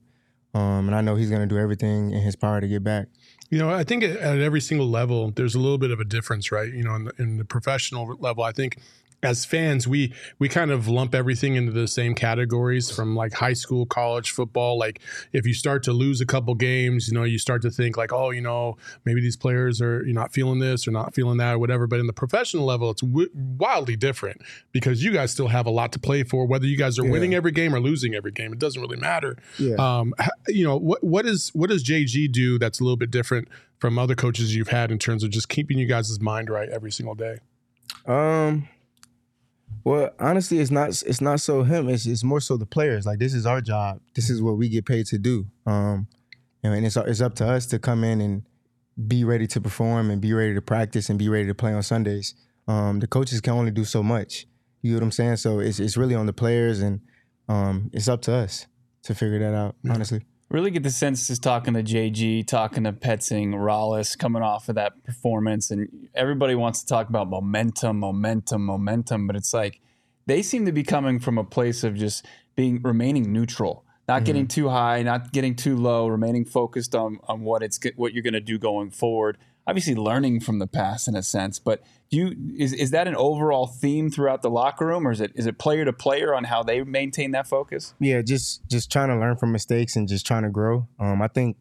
Um, 0.54 0.88
and 0.88 0.96
I 0.96 1.02
know 1.02 1.16
he's 1.16 1.30
gonna 1.30 1.48
do 1.48 1.58
everything 1.58 2.12
in 2.12 2.22
his 2.22 2.36
power 2.36 2.60
to 2.62 2.68
get 2.68 2.84
back. 2.84 3.08
You 3.56 3.62
know, 3.62 3.70
I 3.70 3.86
think 3.86 4.04
at 4.04 4.20
every 4.40 4.60
single 4.60 4.90
level, 4.90 5.32
there's 5.32 5.56
a 5.56 5.60
little 5.60 5.78
bit 5.78 5.90
of 5.90 6.02
a 6.02 6.04
difference, 6.04 6.52
right? 6.52 6.74
You 6.74 6.84
know, 6.84 6.94
in 6.96 7.06
the, 7.06 7.14
in 7.18 7.38
the 7.38 7.46
professional 7.46 8.18
level, 8.20 8.44
I 8.44 8.52
think 8.52 8.80
as 9.24 9.44
fans, 9.46 9.88
we 9.88 10.14
we 10.40 10.48
kind 10.50 10.70
of 10.72 10.88
lump 10.88 11.16
everything 11.16 11.56
into 11.56 11.72
the 11.72 11.88
same 11.88 12.14
categories 12.14 12.92
from 12.92 13.16
like 13.16 13.34
high 13.34 13.54
school, 13.54 13.86
college 13.86 14.32
football. 14.32 14.78
Like 14.78 15.00
if 15.34 15.48
you 15.48 15.54
start 15.54 15.82
to 15.84 15.94
lose 15.94 16.22
a 16.22 16.26
couple 16.26 16.54
games, 16.56 17.08
you 17.08 17.14
know, 17.16 17.24
you 17.24 17.40
start 17.40 17.62
to 17.64 17.72
think 17.72 17.98
like, 17.98 18.14
oh, 18.14 18.30
you 18.32 18.42
know, 18.42 18.78
maybe 19.04 19.22
these 19.22 19.36
players 19.38 19.82
are 19.82 20.04
you're 20.06 20.14
not 20.14 20.32
feeling 20.34 20.60
this 20.60 20.88
or 20.88 20.92
not 20.92 21.16
feeling 21.16 21.38
that 21.38 21.56
or 21.56 21.60
whatever. 21.60 21.88
But 21.88 22.00
in 22.00 22.08
the 22.08 22.14
professional 22.14 22.66
level, 22.66 22.92
it's 22.92 23.02
w- 23.02 23.30
wildly 23.34 23.96
different 23.96 24.42
because 24.72 25.04
you 25.04 25.12
guys 25.12 25.32
still 25.32 25.48
have 25.48 25.66
a 25.66 25.72
lot 25.72 25.92
to 25.94 26.00
play 26.00 26.24
for. 26.24 26.46
Whether 26.46 26.68
you 26.68 26.78
guys 26.78 27.00
are 27.00 27.06
Yeah. 27.06 27.12
winning 27.12 27.34
every 27.34 27.52
game 27.52 27.74
or 27.74 27.80
losing 27.80 28.14
every 28.14 28.32
game, 28.32 28.54
it 28.54 28.60
doesn't 28.60 28.82
really 28.82 28.98
matter. 28.98 29.38
Yeah. 29.58 29.76
Um, 29.80 30.14
you 30.48 30.64
know, 30.66 30.78
what 30.78 31.04
what 31.04 31.26
is 31.26 31.50
what 31.56 31.70
does 31.70 31.84
JG 31.84 32.32
do 32.32 32.60
that's 32.60 32.80
a 32.80 32.84
little 32.84 32.98
bit 32.98 33.12
different 33.12 33.48
from 33.80 33.98
other 33.98 34.16
coaches 34.16 34.56
you've 34.56 34.70
had 34.70 34.92
in 34.92 35.00
terms 35.00 35.24
of 35.24 35.30
just 35.32 35.50
keeping 35.50 35.78
you 35.80 35.86
guys' 35.88 36.20
mind 36.20 36.50
right 36.50 36.70
every 36.70 36.92
single 36.92 37.16
day? 37.16 37.38
Um. 38.06 38.68
Well, 39.86 40.10
honestly, 40.20 40.60
it's 40.60 40.72
not. 40.72 40.90
It's 40.90 41.22
not 41.22 41.40
so 41.40 41.62
him. 41.62 41.88
It's 41.90 42.08
it's 42.08 42.24
more 42.24 42.42
so 42.42 42.58
the 42.58 42.66
players. 42.66 43.06
Like 43.06 43.20
this 43.20 43.36
is 43.36 43.46
our 43.46 43.62
job. 43.62 44.02
This 44.16 44.32
is 44.32 44.42
what 44.42 44.58
we 44.58 44.68
get 44.68 44.86
paid 44.86 45.06
to 45.08 45.20
do. 45.20 45.46
Um, 45.68 46.08
and 46.64 46.84
it's 46.84 46.98
it's 46.98 47.22
up 47.22 47.36
to 47.36 47.48
us 47.48 47.68
to 47.68 47.78
come 47.78 48.04
in 48.04 48.20
and 48.20 48.44
be 49.08 49.24
ready 49.24 49.46
to 49.46 49.62
perform 49.62 50.10
and 50.10 50.20
be 50.20 50.34
ready 50.34 50.56
to 50.56 50.62
practice 50.62 51.10
and 51.10 51.20
be 51.20 51.30
ready 51.30 51.46
to 51.46 51.54
play 51.54 51.72
on 51.72 51.84
Sundays. 51.84 52.34
Um, 52.68 53.00
the 53.00 53.06
coaches 53.06 53.42
can 53.42 53.54
only 53.54 53.70
do 53.70 53.86
so 53.86 54.02
much. 54.02 54.48
You 54.82 54.92
know 54.92 54.98
what 54.98 55.04
I'm 55.04 55.12
saying? 55.12 55.38
So 55.38 55.60
it's 55.60 55.80
it's 55.80 55.98
really 55.98 56.16
on 56.16 56.26
the 56.26 56.34
players 56.34 56.82
and 56.82 57.02
um, 57.48 57.92
it's 57.94 58.08
up 58.08 58.24
to 58.24 58.34
us 58.34 58.66
to 59.04 59.14
figure 59.14 59.38
that 59.38 59.54
out. 59.54 59.76
Honestly. 59.88 60.26
Really 60.50 60.70
get 60.70 60.84
the 60.84 60.92
sense 60.92 61.28
just 61.28 61.42
talking 61.42 61.74
to 61.74 61.84
JG, 61.84 62.46
talking 62.46 62.84
to 62.84 62.94
Petzing, 62.94 63.54
Rallis, 63.54 64.18
coming 64.18 64.44
off 64.44 64.70
of 64.70 64.76
that 64.76 65.04
performance, 65.04 65.72
and 65.72 66.10
everybody 66.14 66.54
wants 66.54 66.82
to 66.82 66.86
talk 66.86 67.10
about 67.10 67.30
momentum, 67.30 68.00
momentum, 68.00 68.64
momentum, 68.64 69.26
but 69.26 69.36
it's 69.36 69.54
like 69.54 69.82
they 70.28 70.44
seem 70.44 70.66
to 70.66 70.72
be 70.72 70.84
coming 70.84 71.20
from 71.20 71.40
a 71.40 71.44
place 71.44 71.84
of 71.84 71.96
just 71.96 72.26
being 72.56 72.80
remaining 72.84 73.34
neutral, 73.34 73.86
not 74.08 74.18
mm-hmm. 74.18 74.26
getting 74.26 74.48
too 74.48 74.70
high, 74.70 75.02
not 75.02 75.32
getting 75.34 75.56
too 75.56 75.76
low, 75.76 76.08
remaining 76.08 76.46
focused 76.46 76.94
on 76.94 77.20
on 77.28 77.42
what 77.42 77.64
it's 77.64 77.80
what 77.96 78.14
you're 78.14 78.24
going 78.24 78.34
to 78.34 78.40
do 78.40 78.60
going 78.60 78.92
forward. 78.92 79.38
Obviously, 79.68 79.96
learning 79.96 80.42
from 80.42 80.60
the 80.60 80.68
past 80.68 81.08
in 81.08 81.16
a 81.16 81.24
sense, 81.24 81.58
but 81.58 81.82
do 82.12 82.18
you 82.18 82.56
is 82.58 82.72
is 82.72 82.92
that 82.92 83.08
an 83.08 83.16
overall 83.16 83.66
theme 83.66 84.12
throughout 84.12 84.42
the 84.42 84.50
locker 84.50 84.86
room, 84.86 85.08
or 85.08 85.12
is 85.12 85.22
it 85.22 85.32
is 85.36 85.48
it 85.48 85.58
player 85.58 85.86
to 85.86 85.94
player 85.94 86.36
on 86.36 86.44
how 86.44 86.62
they 86.62 86.84
maintain 86.84 87.32
that 87.32 87.48
focus? 87.48 87.94
Yeah, 88.00 88.22
just 88.22 88.68
just 88.68 88.92
trying 88.92 89.10
to 89.10 89.16
learn 89.16 89.38
from 89.38 89.52
mistakes 89.52 89.96
and 89.96 90.08
just 90.08 90.26
trying 90.26 90.44
to 90.44 90.50
grow. 90.50 90.88
Um, 91.00 91.22
I 91.22 91.28
think 91.28 91.58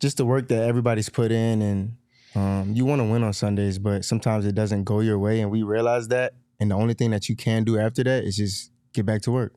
just 0.00 0.16
the 0.16 0.24
work 0.24 0.48
that 0.48 0.62
everybody's 0.62 1.10
put 1.10 1.30
in, 1.30 1.60
and 1.60 1.96
um, 2.34 2.72
you 2.74 2.84
want 2.84 3.00
to 3.00 3.04
win 3.04 3.22
on 3.22 3.32
Sundays, 3.32 3.78
but 3.78 4.04
sometimes 4.04 4.46
it 4.46 4.54
doesn't 4.54 4.84
go 4.84 5.00
your 5.00 5.18
way, 5.18 5.40
and 5.40 5.50
we 5.50 5.62
realize 5.62 6.08
that. 6.08 6.34
And 6.58 6.70
the 6.70 6.74
only 6.74 6.94
thing 6.94 7.10
that 7.10 7.28
you 7.28 7.36
can 7.36 7.64
do 7.64 7.78
after 7.78 8.04
that 8.04 8.24
is 8.24 8.36
just 8.36 8.70
get 8.92 9.06
back 9.06 9.22
to 9.22 9.30
work. 9.30 9.54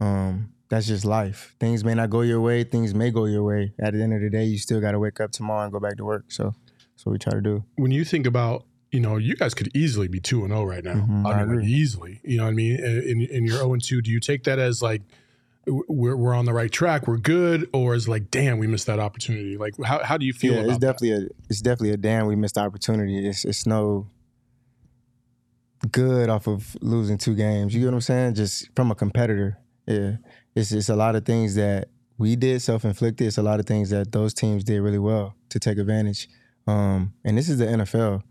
Um, 0.00 0.53
that's 0.68 0.86
just 0.86 1.04
life. 1.04 1.54
Things 1.60 1.84
may 1.84 1.94
not 1.94 2.10
go 2.10 2.22
your 2.22 2.40
way. 2.40 2.64
Things 2.64 2.94
may 2.94 3.10
go 3.10 3.26
your 3.26 3.42
way. 3.42 3.74
At 3.78 3.92
the 3.92 4.02
end 4.02 4.12
of 4.14 4.20
the 4.20 4.30
day, 4.30 4.44
you 4.44 4.58
still 4.58 4.80
got 4.80 4.92
to 4.92 4.98
wake 4.98 5.20
up 5.20 5.30
tomorrow 5.32 5.64
and 5.64 5.72
go 5.72 5.80
back 5.80 5.96
to 5.98 6.04
work. 6.04 6.26
So 6.28 6.54
that's 6.94 7.04
what 7.06 7.12
we 7.12 7.18
try 7.18 7.32
to 7.34 7.40
do. 7.40 7.64
When 7.76 7.90
you 7.90 8.04
think 8.04 8.26
about 8.26 8.64
you 8.90 9.00
know, 9.00 9.16
you 9.16 9.34
guys 9.34 9.54
could 9.54 9.76
easily 9.76 10.06
be 10.06 10.20
two 10.20 10.44
and 10.44 10.52
zero 10.52 10.62
right 10.64 10.84
now. 10.84 10.94
Mhm, 10.94 11.26
I 11.26 11.44
mean, 11.44 11.68
easily. 11.68 12.20
You 12.22 12.36
know 12.36 12.44
what 12.44 12.50
I 12.50 12.54
mean? 12.54 12.76
In, 12.78 13.22
in 13.22 13.44
your 13.44 13.56
zero 13.56 13.72
and 13.72 13.82
two, 13.82 14.00
do 14.00 14.08
you 14.08 14.20
take 14.20 14.44
that 14.44 14.60
as 14.60 14.80
like 14.82 15.02
we're 15.66 16.16
we're 16.16 16.32
on 16.34 16.44
the 16.44 16.52
right 16.52 16.70
track, 16.70 17.08
we're 17.08 17.16
good, 17.16 17.68
or 17.72 17.96
is 17.96 18.08
like, 18.08 18.30
damn, 18.30 18.58
we 18.58 18.68
missed 18.68 18.86
that 18.86 19.00
opportunity? 19.00 19.56
Like, 19.56 19.74
how 19.82 20.04
how 20.04 20.16
do 20.16 20.24
you 20.24 20.32
feel 20.32 20.54
yeah, 20.54 20.70
it's 20.70 20.78
definitely 20.78 21.10
a 21.10 21.28
it's 21.50 21.60
definitely 21.60 21.90
a 21.90 21.96
damn 21.96 22.26
we 22.26 22.36
missed 22.36 22.54
the 22.54 22.60
opportunity. 22.60 23.26
It's 23.26 23.44
it's 23.44 23.66
no 23.66 24.06
good 25.90 26.30
off 26.30 26.46
of 26.46 26.76
losing 26.80 27.18
two 27.18 27.34
games. 27.34 27.74
You 27.74 27.80
get 27.80 27.86
what 27.86 27.94
I'm 27.94 28.00
saying? 28.00 28.34
Just 28.34 28.68
from 28.76 28.90
a 28.90 28.94
competitor. 28.94 29.58
Yeah. 29.86 30.16
It's 30.54 30.72
it's 30.72 30.88
a 30.88 30.96
lot 30.96 31.16
of 31.16 31.24
things 31.24 31.54
that 31.56 31.88
we 32.18 32.36
did 32.36 32.62
self 32.62 32.84
inflicted. 32.84 33.26
It's 33.26 33.38
a 33.38 33.42
lot 33.42 33.60
of 33.60 33.66
things 33.66 33.90
that 33.90 34.12
those 34.12 34.34
teams 34.34 34.64
did 34.64 34.80
really 34.80 34.98
well 34.98 35.34
to 35.50 35.58
take 35.58 35.78
advantage. 35.78 36.28
Um, 36.66 37.12
and 37.24 37.36
this 37.36 37.48
is 37.48 37.58
the 37.58 37.66
NFL. 37.66 38.22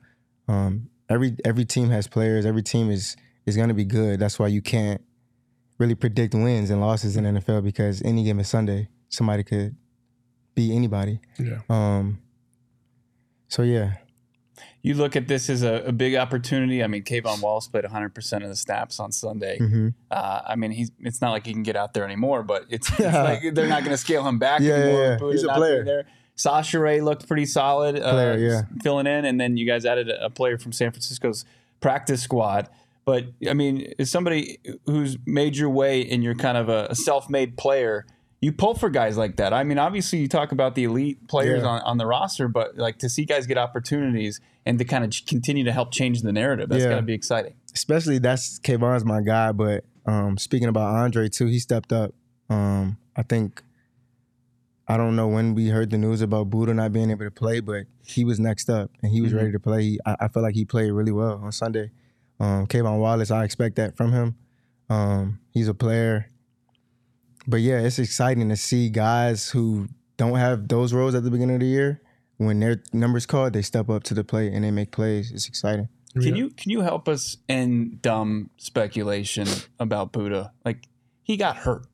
Um, 0.48 0.90
every 1.10 1.36
every 1.46 1.66
team 1.66 1.90
has 1.90 2.08
players. 2.08 2.46
Every 2.46 2.64
team 2.64 2.90
is 2.90 3.16
is 3.46 3.56
going 3.56 3.70
to 3.70 3.76
be 3.76 3.86
good. 3.86 4.20
That's 4.20 4.40
why 4.40 4.48
you 4.48 4.62
can't 4.62 5.02
really 5.78 5.96
predict 5.96 6.34
wins 6.34 6.70
and 6.70 6.80
losses 6.80 7.18
in 7.18 7.24
the 7.24 7.42
NFL 7.42 7.64
because 7.64 8.02
any 8.04 8.24
given 8.24 8.44
Sunday 8.44 8.90
somebody 9.10 9.44
could 9.44 9.76
be 10.56 10.76
anybody. 10.76 11.20
Yeah. 11.38 11.60
Um. 11.70 12.22
So 13.48 13.62
yeah, 13.62 13.96
You 14.84 14.94
look 14.96 15.16
at 15.16 15.28
this 15.30 15.50
as 15.50 15.64
a, 15.64 15.76
a 15.86 15.92
big 15.94 16.16
opportunity. 16.16 16.84
I 16.84 16.88
mean, 16.88 17.04
K'Von 17.04 17.42
Wallace 17.42 17.68
played 17.68 17.86
100% 17.86 18.44
of 18.44 18.50
the 18.50 18.56
snaps 18.56 19.00
on 19.00 19.12
Sunday. 19.14 19.58
hmm 19.58 19.90
Uh, 20.12 20.42
I 20.46 20.56
mean, 20.56 20.72
he's 20.72 20.92
it's 21.00 21.22
not 21.22 21.32
like 21.32 21.46
he 21.46 21.54
can 21.54 21.64
get 21.64 21.76
out 21.78 21.94
there 21.94 22.04
anymore, 22.04 22.44
but 22.44 22.66
it's, 22.70 22.90
it's 23.00 23.00
like 23.16 23.42
they're 23.54 23.68
not 23.70 23.80
going 23.84 23.92
to 23.92 23.98
scale 23.98 24.28
him 24.28 24.40
back 24.40 24.60
Yeah, 24.60 24.68
yeah, 24.78 24.84
anymore. 24.84 25.02
yeah. 25.04 25.18
Budda 25.18 25.32
He's 25.32 25.44
a 25.44 25.54
player. 25.54 25.84
There. 25.86 26.06
Chachere 26.38 27.02
looked 27.04 27.28
pretty 27.28 27.46
solid, 27.46 27.96
uh, 27.98 28.12
Player, 28.12 28.38
yeah. 28.38 28.62
filling 28.82 29.08
in, 29.08 29.24
and 29.24 29.40
then 29.40 29.56
you 29.56 29.66
guys 29.66 29.86
added 29.86 30.10
a, 30.10 30.26
a 30.26 30.30
player 30.30 30.58
from 30.58 30.72
San 30.74 30.92
Francisco's 30.92 31.46
practice 31.80 32.22
squad. 32.22 32.68
But 33.06 33.26
I 33.48 33.54
mean, 33.54 33.94
as 34.00 34.10
somebody 34.10 34.58
who's 34.86 35.18
made 35.26 35.56
your 35.56 35.70
way 35.70 36.02
in 36.02 36.22
your 36.22 36.36
kind 36.36 36.58
of 36.58 36.70
a, 36.70 36.88
a 36.90 36.96
self-made 36.96 37.56
player, 37.58 38.06
you 38.44 38.52
pull 38.52 38.76
for 38.76 38.90
guys 38.90 39.16
like 39.18 39.38
that. 39.38 39.54
I 39.54 39.64
mean, 39.64 39.78
obviously, 39.78 40.20
you 40.20 40.28
talk 40.28 40.52
about 40.52 40.76
the 40.76 40.84
elite 40.84 41.28
players 41.28 41.64
Yeah. 41.64 41.70
on, 41.70 41.82
on 41.82 41.98
the 41.98 42.06
roster, 42.06 42.48
but 42.48 42.78
like 42.78 42.98
to 43.00 43.10
see 43.10 43.24
guys 43.26 43.48
get 43.48 43.58
opportunities 43.58 44.42
and 44.66 44.78
to 44.80 44.86
kind 44.86 45.04
of 45.06 45.14
continue 45.28 45.64
to 45.64 45.72
help 45.72 45.92
change 45.92 46.22
the 46.22 46.32
narrative, 46.34 46.68
that's 46.70 46.84
Yeah. 46.84 46.90
got 46.90 46.96
to 46.98 47.02
be 47.04 47.14
exciting. 47.14 47.54
especially 47.76 48.18
that's 48.20 48.60
K'Von's 48.60 49.04
my 49.06 49.22
guy. 49.22 49.52
But 49.52 49.84
um, 50.06 50.38
speaking 50.38 50.68
about 50.68 50.94
Andre 50.94 51.30
too, 51.30 51.48
he 51.48 51.58
stepped 51.60 51.92
up. 51.94 52.14
Um, 52.50 52.98
I 53.16 53.24
think 53.24 53.64
I 54.88 54.98
don't 54.98 55.16
know 55.16 55.28
when 55.30 55.56
we 55.56 55.70
heard 55.70 55.90
the 55.90 55.98
news 55.98 56.22
about 56.22 56.50
Budda 56.50 56.76
not 56.76 56.92
being 56.92 57.10
able 57.10 57.24
to 57.26 57.32
play, 57.32 57.62
but 57.62 57.86
he 58.06 58.26
was 58.26 58.40
next 58.40 58.70
up 58.70 58.92
and 59.02 59.12
he 59.12 59.22
was 59.22 59.32
Mhm. 59.32 59.38
ready 59.38 59.52
to 59.54 59.60
play. 59.60 59.84
He, 59.84 60.00
I, 60.06 60.16
I 60.22 60.28
feel 60.28 60.44
like 60.44 60.56
he 60.56 60.66
played 60.66 60.92
really 60.92 61.14
well 61.14 61.40
on 61.42 61.52
Sunday. 61.54 61.92
Um, 62.40 62.68
K'Von 62.68 63.00
Wallace, 63.00 63.32
I 63.32 63.46
expect 63.46 63.78
that 63.78 63.96
from 63.96 64.12
him. 64.12 64.36
Um, 64.90 65.40
he's 65.52 65.70
a 65.70 65.74
player. 65.74 66.28
But 67.48 67.62
yeah, 67.62 67.80
it's 67.80 68.00
exciting 68.00 68.50
to 68.50 68.56
see 68.56 68.90
guys 68.90 69.50
who 69.50 69.88
don't 70.18 70.38
have 70.38 70.68
those 70.68 70.94
roles 70.94 71.16
at 71.16 71.24
the 71.24 71.32
beginning 71.32 71.56
of 71.56 71.60
the 71.62 71.68
year. 71.68 72.02
When 72.38 72.60
their 72.60 72.82
numbers 72.94 73.26
called, 73.26 73.54
they 73.54 73.62
step 73.62 73.90
up 73.90 74.04
to 74.04 74.14
the 74.14 74.24
plate 74.24 74.54
and 74.54 74.64
they 74.64 74.72
make 74.72 74.92
plays. 74.92 75.32
It's 75.32 75.48
exciting. 75.48 75.88
Can 76.14 76.36
you 76.36 76.50
can 76.52 76.70
you 76.72 76.82
help 76.82 77.08
us 77.10 77.38
in 77.48 77.98
dumb 78.02 78.50
speculation 78.58 79.48
about 79.80 80.14
Budda? 80.14 80.52
Like 80.64 80.84
he 81.24 81.38
got 81.38 81.58
hurt, 81.58 81.88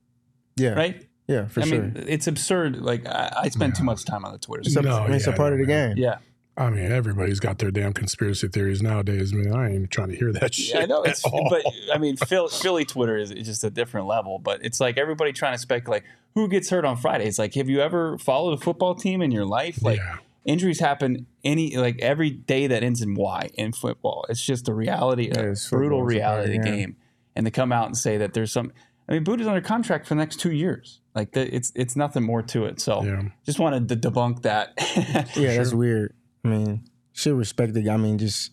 Yeah, 0.58 0.72
right? 0.72 1.06
Yeah, 1.27 1.46
for 1.48 1.62
I 1.62 1.65
sure. 1.65 1.82
mean, 1.84 2.03
it's 2.08 2.27
absurd. 2.27 2.77
Like 2.82 3.06
I, 3.08 3.32
I 3.44 3.50
spend 3.50 3.75
too 3.75 3.84
much 3.84 4.03
time 4.06 4.25
on 4.25 4.32
the 4.34 4.38
Twitter. 4.39 4.62
it's 4.65 4.75
a, 4.75 4.82
No, 4.82 4.98
I 4.98 5.06
mean, 5.08 5.13
it's 5.13 5.27
a 5.27 5.32
part 5.32 5.53
of 5.53 5.60
the 5.60 5.65
man. 5.65 5.96
game. 5.96 6.03
yeah, 6.03 6.18
I 6.60 6.70
mean, 6.70 6.92
everybody's 6.92 7.39
got 7.39 7.58
their 7.60 7.72
damn 7.72 7.94
conspiracy 7.94 8.50
theories 8.50 8.82
nowadays. 8.82 9.32
Man, 9.34 9.54
I 9.56 9.68
ain't 9.68 9.75
even 9.75 9.88
trying 9.88 10.10
to 10.10 10.16
hear 10.18 10.34
that 10.34 10.54
shit. 10.54 10.75
Yeah, 10.75 10.82
I 10.82 10.86
know. 10.88 11.04
It's, 11.04 11.22
but 11.22 11.63
I 11.94 11.98
mean, 11.98 12.18
Philly, 12.18 12.50
Philly 12.51 12.86
Twitter 12.86 13.18
is, 13.18 13.32
is 13.32 13.48
just 13.48 13.63
a 13.63 13.70
different 13.70 14.08
level. 14.08 14.39
But 14.39 14.63
it's 14.66 14.80
like 14.82 14.98
everybody 14.98 15.32
trying 15.32 15.54
to 15.54 15.58
speculate 15.60 16.04
who 16.36 16.48
gets 16.50 16.70
hurt 16.70 16.84
on 16.84 16.98
Friday. 16.98 17.25
It's 17.28 17.39
like, 17.39 17.54
have 17.56 17.70
you 17.70 17.80
ever 17.82 18.18
followed 18.18 18.60
a 18.60 18.62
football 18.62 18.94
team 18.94 19.22
in 19.22 19.32
your 19.32 19.46
life? 19.46 19.82
Like 19.82 19.98
Yeah. 20.00 20.18
injuries 20.44 20.80
happen 20.82 21.25
any 21.46 21.78
like 21.78 21.98
every 22.01 22.30
day 22.30 22.68
that 22.68 22.84
ends 22.84 23.01
in 23.01 23.16
Y 23.16 23.50
in 23.54 23.72
football. 23.72 24.25
It's 24.28 24.46
just 24.46 24.66
the 24.66 24.74
reality, 24.74 25.32
Yeah, 25.34 25.54
brutal 25.70 26.04
reality 26.04 26.58
of 26.58 26.62
the 26.63 26.70
game. 26.70 26.98
And 27.38 27.46
to 27.46 27.51
come 27.51 27.72
out 27.72 27.86
and 27.86 27.98
say 27.98 28.18
that 28.18 28.34
there's 28.34 28.51
some. 28.51 28.74
I 29.08 29.13
mean, 29.13 29.24
Budda's 29.24 29.48
under 29.48 29.62
contract 29.62 30.06
for 30.08 30.13
the 30.13 30.20
next 30.20 30.39
two 30.39 30.51
years. 30.51 31.00
Like 31.16 31.32
the, 31.32 31.56
it's 31.56 31.72
it's 31.74 31.96
nothing 31.96 32.24
more 32.24 32.42
to 32.44 32.66
it. 32.66 32.80
So 32.82 33.04
Yeah. 33.04 33.24
just 33.46 33.60
wanted 33.60 33.88
to 33.89 33.96
debunk 33.96 34.42
that. 34.44 34.74
Yeah, 35.36 35.56
that's 35.58 35.74
weird. 35.74 36.13
I 36.43 36.48
mean, 36.48 36.89
should 37.13 37.36
respect 37.38 37.74
the 37.74 37.81
guy. 37.81 37.93
I 37.93 37.98
mean, 37.98 38.17
just 38.17 38.51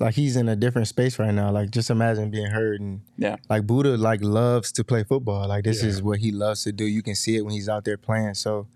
like 0.00 0.14
he's 0.14 0.36
in 0.36 0.48
a 0.48 0.56
different 0.56 0.88
space 0.88 1.18
right 1.18 1.32
now. 1.34 1.50
Like, 1.50 1.70
just 1.70 1.90
imagine 1.90 2.30
being 2.30 2.46
hurt 2.46 2.80
and 2.80 3.00
yeah. 3.16 3.36
like 3.50 3.66
Budda 3.66 3.98
like 3.98 4.22
loves 4.22 4.70
to 4.72 4.84
play 4.84 5.02
football. 5.04 5.48
Like 5.48 5.64
this 5.64 5.82
Yeah. 5.82 5.88
is 5.90 6.02
what 6.02 6.18
he 6.20 6.30
loves 6.32 6.64
to 6.64 6.72
do. 6.72 6.84
You 6.84 7.02
can 7.02 7.14
see 7.14 7.36
it 7.36 7.42
when 7.42 7.52
he's 7.54 7.68
out 7.68 7.84
there 7.84 7.96
playing. 7.98 8.34
So 8.34 8.68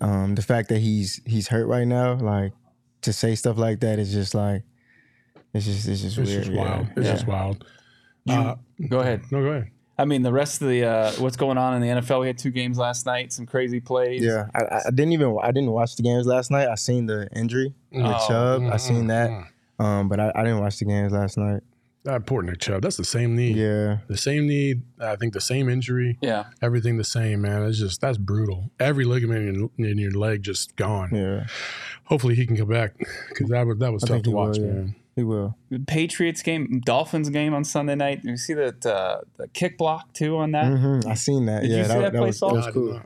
um 0.00 0.34
the 0.34 0.42
fact 0.42 0.68
that 0.70 0.78
he's 0.78 1.20
he's 1.26 1.48
hurt 1.48 1.66
right 1.66 1.86
now, 1.86 2.14
like 2.14 2.52
to 3.02 3.12
say 3.12 3.34
stuff 3.34 3.58
like 3.58 3.80
that 3.80 3.98
is 3.98 4.12
just 4.12 4.34
like 4.34 4.62
it's 5.52 5.66
just 5.66 5.86
it's 5.88 6.00
just 6.02 6.18
It's 6.18 6.28
weird. 6.30 6.44
just 6.44 6.52
yeah. 6.52 6.64
wild. 6.64 6.86
It's 6.96 7.06
Yeah. 7.06 7.12
just 7.12 7.26
wild. 7.26 7.64
Uh, 8.28 8.54
Go 8.88 9.00
ahead. 9.00 9.22
no, 9.30 9.42
go 9.42 9.48
ahead. 9.50 9.70
I 10.00 10.04
mean, 10.06 10.22
the 10.22 10.32
rest 10.32 10.62
of 10.62 10.68
the 10.68 10.84
uh, 10.84 11.12
what's 11.18 11.36
going 11.36 11.58
on 11.58 11.74
in 11.74 11.80
the 11.82 12.00
NFL. 12.00 12.20
We 12.22 12.26
had 12.26 12.38
two 12.38 12.50
games 12.50 12.78
last 12.78 13.04
night. 13.06 13.32
Some 13.32 13.46
crazy 13.46 13.80
plays. 13.80 14.22
Yeah, 14.22 14.46
I- 14.54 14.62
I, 14.64 14.78
I 14.86 14.90
didn't 14.90 15.12
even 15.12 15.36
I 15.42 15.52
didn't 15.52 15.70
watch 15.70 15.96
the 15.96 16.02
games 16.02 16.26
last 16.26 16.50
night. 16.50 16.68
I 16.68 16.74
seen 16.76 17.06
the 17.06 17.28
injury 17.36 17.74
with 17.92 18.04
Oh, 18.06 18.24
Chubb. 18.28 18.62
I 18.72 18.76
seen 18.78 19.08
that, 19.08 19.30
mm. 19.30 19.84
um, 19.84 20.08
but 20.08 20.18
I, 20.18 20.32
I 20.34 20.42
didn't 20.44 20.60
watch 20.60 20.78
the 20.78 20.86
games 20.86 21.12
last 21.12 21.36
night. 21.36 21.62
That 22.04 22.24
poor 22.24 22.40
Nick 22.40 22.60
Chubb. 22.60 22.80
That's 22.80 22.96
the 22.96 23.04
same 23.04 23.36
knee. 23.36 23.52
Yeah, 23.52 23.98
The 24.08 24.16
same 24.16 24.46
knee. 24.46 24.76
I 24.98 25.16
think 25.16 25.34
the 25.34 25.40
same 25.40 25.68
injury. 25.68 26.16
Yeah. 26.22 26.44
Everything 26.62 26.96
the 26.96 27.04
same, 27.04 27.42
man. 27.42 27.62
It's 27.64 27.78
just 27.78 28.00
that's 28.00 28.16
brutal. 28.16 28.70
Every 28.80 29.04
ligament 29.04 29.46
in 29.48 29.70
your, 29.76 29.90
in 29.90 29.98
your 29.98 30.12
leg 30.12 30.42
just 30.42 30.76
gone. 30.76 31.10
yeah, 31.12 31.46
Hopefully 32.04 32.34
he 32.36 32.46
can 32.46 32.56
come 32.56 32.68
back 32.68 32.94
because 33.28 33.50
that 33.50 33.66
was 33.66 33.76
that 33.78 33.92
was 33.92 34.04
I 34.04 34.06
tough 34.08 34.22
to 34.22 34.30
watch, 34.30 34.56
will, 34.56 34.64
yeah. 34.66 34.72
man. 34.72 34.94
He 35.20 35.24
will. 35.24 35.56
Patriots 35.86 36.42
game, 36.42 36.80
Dolphins 36.84 37.30
game 37.30 37.54
on 37.54 37.64
Sunday 37.64 37.94
night. 37.94 38.20
You 38.24 38.36
see 38.36 38.54
that 38.54 38.84
uh, 38.84 39.20
the 39.36 39.48
kick 39.48 39.78
block 39.78 40.12
too 40.12 40.36
on 40.38 40.52
that. 40.52 40.66
hmm 40.66 41.00
I 41.08 41.14
seen 41.14 41.46
that. 41.46 41.62
Did 41.62 41.70
you 41.70 41.76
yeah, 41.78 41.82
see 41.84 41.88
that, 41.94 42.12
that 42.12 42.18
play, 42.18 42.26
was, 42.28 42.38
Saul? 42.38 42.54
that 42.54 42.66
was 42.66 42.74
cool. 42.74 43.00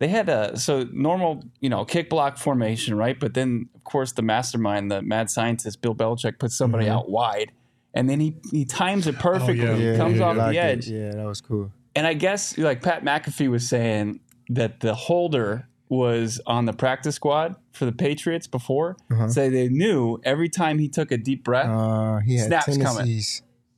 They 0.00 0.08
had 0.08 0.28
a 0.28 0.56
so 0.56 0.86
normal, 0.92 1.42
you 1.60 1.68
know, 1.68 1.84
kick 1.84 2.08
block 2.08 2.38
formation, 2.38 2.96
right? 2.96 3.18
But 3.18 3.34
then 3.34 3.68
of 3.74 3.82
course 3.84 4.12
the 4.12 4.22
mastermind, 4.22 4.90
the 4.90 5.02
mad 5.02 5.28
scientist 5.30 5.80
Bill 5.80 5.94
Belichick, 5.94 6.38
puts 6.38 6.56
somebody 6.56 6.86
Mhm. 6.86 6.90
out 6.92 7.10
wide, 7.10 7.50
and 7.94 8.08
then 8.08 8.20
he 8.20 8.36
he 8.50 8.64
times 8.64 9.06
it 9.08 9.18
perfectly. 9.18 9.58
yeah. 9.66 9.74
He 9.76 9.84
Yeah, 9.86 9.96
comes 9.96 10.16
he 10.16 10.22
off 10.22 10.34
blocked 10.36 10.52
the 10.52 10.58
it. 10.58 10.62
edge. 10.62 10.88
Yeah, 10.88 11.10
that 11.14 11.26
was 11.26 11.40
cool. 11.40 11.72
And 11.96 12.06
I 12.06 12.14
guess 12.14 12.56
like 12.56 12.80
Pat 12.80 13.02
McAfee 13.04 13.50
was 13.50 13.68
saying 13.68 14.20
that 14.50 14.80
the 14.80 14.94
holder 14.94 15.68
was 15.88 16.40
on 16.46 16.66
the 16.66 16.72
practice 16.72 17.14
squad 17.16 17.56
for 17.72 17.84
the 17.86 17.92
Patriots 17.92 18.46
before, 18.46 18.96
Uh-huh. 19.10 19.28
so 19.28 19.48
they 19.50 19.68
knew 19.68 20.20
every 20.24 20.48
time 20.48 20.78
he 20.78 20.88
took 20.88 21.10
a 21.12 21.16
deep 21.16 21.44
breath. 21.44 21.68
Uh, 21.68 22.18
he 22.18 22.36
had 22.36 22.46
Snaps 22.48 22.76
coming. 22.78 23.20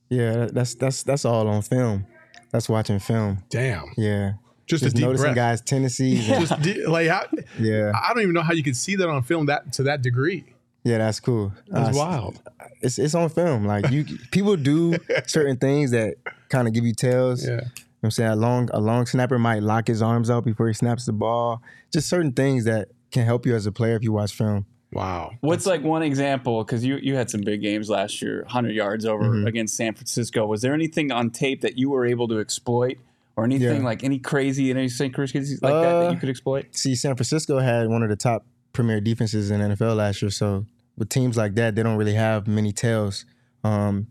Yeah, 0.08 0.46
that's 0.52 0.74
that's 0.74 1.02
that's 1.04 1.24
all 1.24 1.46
on 1.48 1.62
film. 1.62 2.06
That's 2.50 2.68
watching 2.68 2.98
film. 2.98 3.44
Damn. 3.48 3.84
Yeah, 3.96 4.32
Just, 4.66 4.82
just 4.82 4.94
a 4.94 4.96
deep 4.96 5.06
noticing 5.06 5.26
breath. 5.34 5.36
guys' 5.36 5.60
tendencies. 5.60 6.28
and- 6.30 6.46
Just 6.48 6.60
de- 6.62 6.84
like 6.86 7.08
how, 7.08 7.26
yeah, 7.60 7.92
I 7.94 8.12
don't 8.12 8.22
even 8.22 8.34
know 8.34 8.42
how 8.42 8.52
you 8.54 8.64
can 8.64 8.74
see 8.74 8.96
that 8.96 9.08
on 9.08 9.22
film 9.22 9.46
that 9.46 9.72
to 9.74 9.84
that 9.84 10.02
degree. 10.02 10.44
yeah, 10.82 10.98
that's 10.98 11.20
cool. 11.20 11.52
That's 11.68 11.96
Uh, 11.96 12.00
wild. 12.00 12.40
It's 12.80 12.98
it's 12.98 13.14
on 13.14 13.28
film. 13.28 13.66
Like 13.66 13.88
you, 13.90 14.04
people 14.32 14.56
do 14.56 14.96
certain 15.26 15.58
things 15.58 15.92
that 15.92 16.16
kind 16.48 16.66
of 16.66 16.74
give 16.74 16.84
you 16.84 16.94
tells. 16.94 17.46
Yeah. 17.46 17.60
You 18.02 18.06
know 18.06 18.06
what 18.06 18.06
I'm 18.06 18.10
saying 18.12 18.30
a 18.30 18.36
long 18.36 18.70
a 18.72 18.80
long 18.80 19.04
snapper 19.06 19.38
might 19.38 19.62
lock 19.62 19.86
his 19.88 20.00
arms 20.00 20.30
out 20.30 20.44
before 20.44 20.68
he 20.68 20.72
snaps 20.74 21.04
the 21.04 21.12
ball. 21.12 21.60
Just 21.92 22.08
certain 22.08 22.32
things 22.32 22.64
that 22.64 22.88
can 23.10 23.26
help 23.26 23.44
you 23.44 23.54
as 23.54 23.66
a 23.66 23.72
player 23.72 23.94
if 23.96 24.02
you 24.02 24.12
watch 24.12 24.32
film. 24.34 24.64
Wow. 24.92 25.32
What's 25.42 25.66
like 25.66 25.82
one 25.82 26.02
example? 26.02 26.64
Because 26.64 26.82
you 26.84 26.96
you 26.96 27.14
had 27.14 27.28
some 27.30 27.42
big 27.42 27.60
games 27.60 27.90
last 27.90 28.22
year, 28.22 28.44
hundred 28.48 28.74
yards 28.74 29.04
over 29.04 29.24
Mhm. 29.24 29.46
against 29.46 29.76
San 29.76 29.92
Francisco. 29.94 30.46
Was 30.46 30.62
there 30.62 30.72
anything 30.72 31.12
on 31.12 31.30
tape 31.30 31.60
that 31.60 31.76
you 31.76 31.90
were 31.90 32.06
able 32.06 32.26
to 32.28 32.38
exploit, 32.40 32.96
or 33.36 33.44
anything 33.44 33.78
Yeah. 33.82 33.84
like 33.84 34.02
any 34.02 34.18
crazy 34.18 34.70
any 34.70 34.80
idiosyncrasies 34.84 35.60
like 35.62 35.72
that 35.72 35.82
that 35.82 36.06
Uh, 36.08 36.10
you 36.12 36.16
could 36.18 36.28
exploit? 36.30 36.66
See, 36.72 36.94
San 36.94 37.14
Francisco 37.16 37.58
had 37.58 37.88
one 37.88 38.02
of 38.02 38.08
the 38.08 38.16
top 38.16 38.46
premier 38.72 39.00
defenses 39.00 39.50
in 39.50 39.60
NFL 39.60 39.94
last 39.96 40.22
year. 40.22 40.30
So 40.30 40.64
with 40.96 41.10
teams 41.10 41.36
like 41.36 41.54
that, 41.56 41.74
they 41.74 41.82
don't 41.82 41.96
really 41.98 42.14
have 42.14 42.46
many 42.48 42.72
tails. 42.72 43.26
Um, 43.62 44.06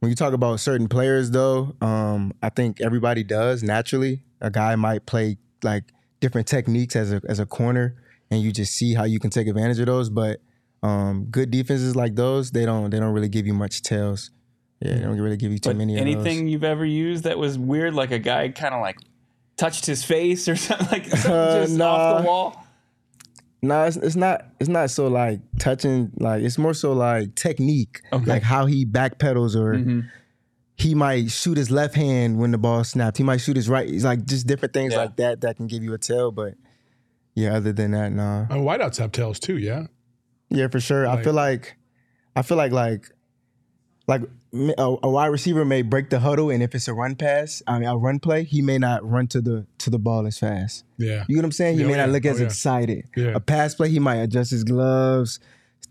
when 0.00 0.10
you 0.10 0.16
talk 0.16 0.32
about 0.32 0.60
certain 0.60 0.88
players, 0.88 1.30
though, 1.30 1.74
um, 1.80 2.32
I 2.42 2.48
think 2.48 2.80
everybody 2.80 3.22
does 3.22 3.62
naturally. 3.62 4.22
A 4.40 4.50
guy 4.50 4.74
might 4.76 5.06
play 5.06 5.36
like 5.62 5.84
different 6.20 6.46
techniques 6.48 6.96
as 6.96 7.12
a 7.12 7.20
as 7.28 7.38
a 7.38 7.46
corner, 7.46 7.94
and 8.30 8.40
you 8.42 8.50
just 8.52 8.72
see 8.74 8.94
how 8.94 9.04
you 9.04 9.20
can 9.20 9.30
take 9.30 9.46
advantage 9.46 9.78
of 9.78 9.86
those. 9.86 10.08
But 10.10 10.40
um, 10.82 11.26
good 11.30 11.50
defenses 11.50 11.94
like 11.94 12.14
those, 12.16 12.50
they 12.50 12.64
don't 12.64 12.90
they 12.90 12.98
don't 12.98 13.12
really 13.12 13.28
give 13.28 13.46
you 13.46 13.54
much 13.54 13.82
tails. 13.82 14.30
Yeah, 14.80 14.94
they 14.94 15.00
don't 15.00 15.20
really 15.20 15.36
give 15.36 15.52
you 15.52 15.58
too 15.58 15.68
But 15.70 15.76
many. 15.76 15.94
of 15.96 16.00
anything 16.00 16.48
you've 16.48 16.64
ever 16.64 16.86
used 16.86 17.24
that 17.24 17.38
was 17.38 17.58
weird, 17.58 17.92
like 17.94 18.10
a 18.12 18.18
guy 18.18 18.48
kind 18.48 18.74
of 18.74 18.80
like 18.80 18.96
touched 19.58 19.84
his 19.84 20.02
face 20.02 20.48
or 20.48 20.56
something 20.56 20.88
like 20.90 21.04
something 21.04 21.30
Uh, 21.30 21.66
just 21.66 21.80
off 21.80 22.22
the 22.22 22.26
wall. 22.26 22.66
No, 23.62 23.84
it's, 23.84 23.96
it's 23.96 24.16
not. 24.16 24.46
It's 24.58 24.68
not 24.70 24.90
so 24.90 25.08
like 25.08 25.40
touching. 25.58 26.10
Like 26.18 26.42
it's 26.42 26.56
more 26.58 26.72
so 26.74 26.92
like 26.92 27.34
technique, 27.34 28.00
Okay. 28.12 28.24
like 28.24 28.42
how 28.42 28.66
he 28.66 28.86
backpedals, 28.86 29.54
or 29.54 29.74
Mhm. 29.74 30.08
he 30.76 30.94
might 30.94 31.30
shoot 31.30 31.58
his 31.58 31.70
left 31.70 31.94
hand 31.94 32.38
when 32.38 32.52
the 32.52 32.58
ball 32.58 32.84
snapped. 32.84 33.18
He 33.18 33.22
might 33.22 33.38
shoot 33.38 33.56
his 33.56 33.68
right. 33.68 33.86
It's 33.88 34.04
like 34.04 34.24
just 34.24 34.46
different 34.46 34.72
things 34.72 34.94
Yeah. 34.94 35.00
like 35.00 35.16
that 35.16 35.42
that 35.42 35.56
can 35.58 35.66
give 35.66 35.82
you 35.82 35.92
a 35.92 35.98
tell. 35.98 36.30
But 36.32 36.54
yeah, 37.34 37.54
other 37.56 37.72
than 37.72 37.90
that, 37.90 38.12
no. 38.12 38.46
And 38.48 38.62
wideouts 38.62 38.96
have 38.98 39.12
tails 39.12 39.38
too, 39.38 39.58
yeah. 39.58 39.86
Yeah, 40.48 40.68
for 40.68 40.80
sure. 40.80 41.06
I 41.06 41.22
feel 41.22 41.34
like, 41.34 41.76
I 42.34 42.42
feel 42.42 42.56
like 42.56 42.72
like, 42.72 43.10
like 44.08 44.22
a, 44.52 44.96
a 45.04 45.08
wide 45.08 45.26
receiver 45.28 45.64
may 45.64 45.82
break 45.82 46.10
the 46.10 46.18
huddle, 46.20 46.50
and 46.50 46.62
if 46.62 46.74
it's 46.74 46.88
a 46.88 46.94
run 46.94 47.14
pass, 47.14 47.62
I 47.66 47.78
mean 47.78 47.88
a 47.88 47.96
run 47.96 48.18
play, 48.18 48.44
he 48.44 48.62
may 48.62 48.78
not 48.78 49.08
run 49.08 49.26
to 49.28 49.40
the 49.40 49.66
to 49.78 49.90
the 49.90 49.98
ball 49.98 50.26
as 50.26 50.38
fast. 50.38 50.84
Yeah. 50.98 51.24
You 51.28 51.36
know 51.36 51.40
what 51.42 51.44
I'm 51.46 51.52
saying? 51.52 51.76
He 51.76 51.82
Yeah, 51.82 51.86
may 51.88 51.94
oh, 51.94 51.96
not 51.98 52.06
yeah. 52.08 52.12
look 52.12 52.24
as 52.26 52.36
Oh, 52.36 52.40
yeah. 52.40 52.46
excited. 52.46 53.04
Yeah. 53.16 53.32
A 53.34 53.40
pass 53.40 53.74
play, 53.74 53.88
he 53.90 53.98
might 54.00 54.16
adjust 54.16 54.50
his 54.50 54.64
gloves, 54.64 55.38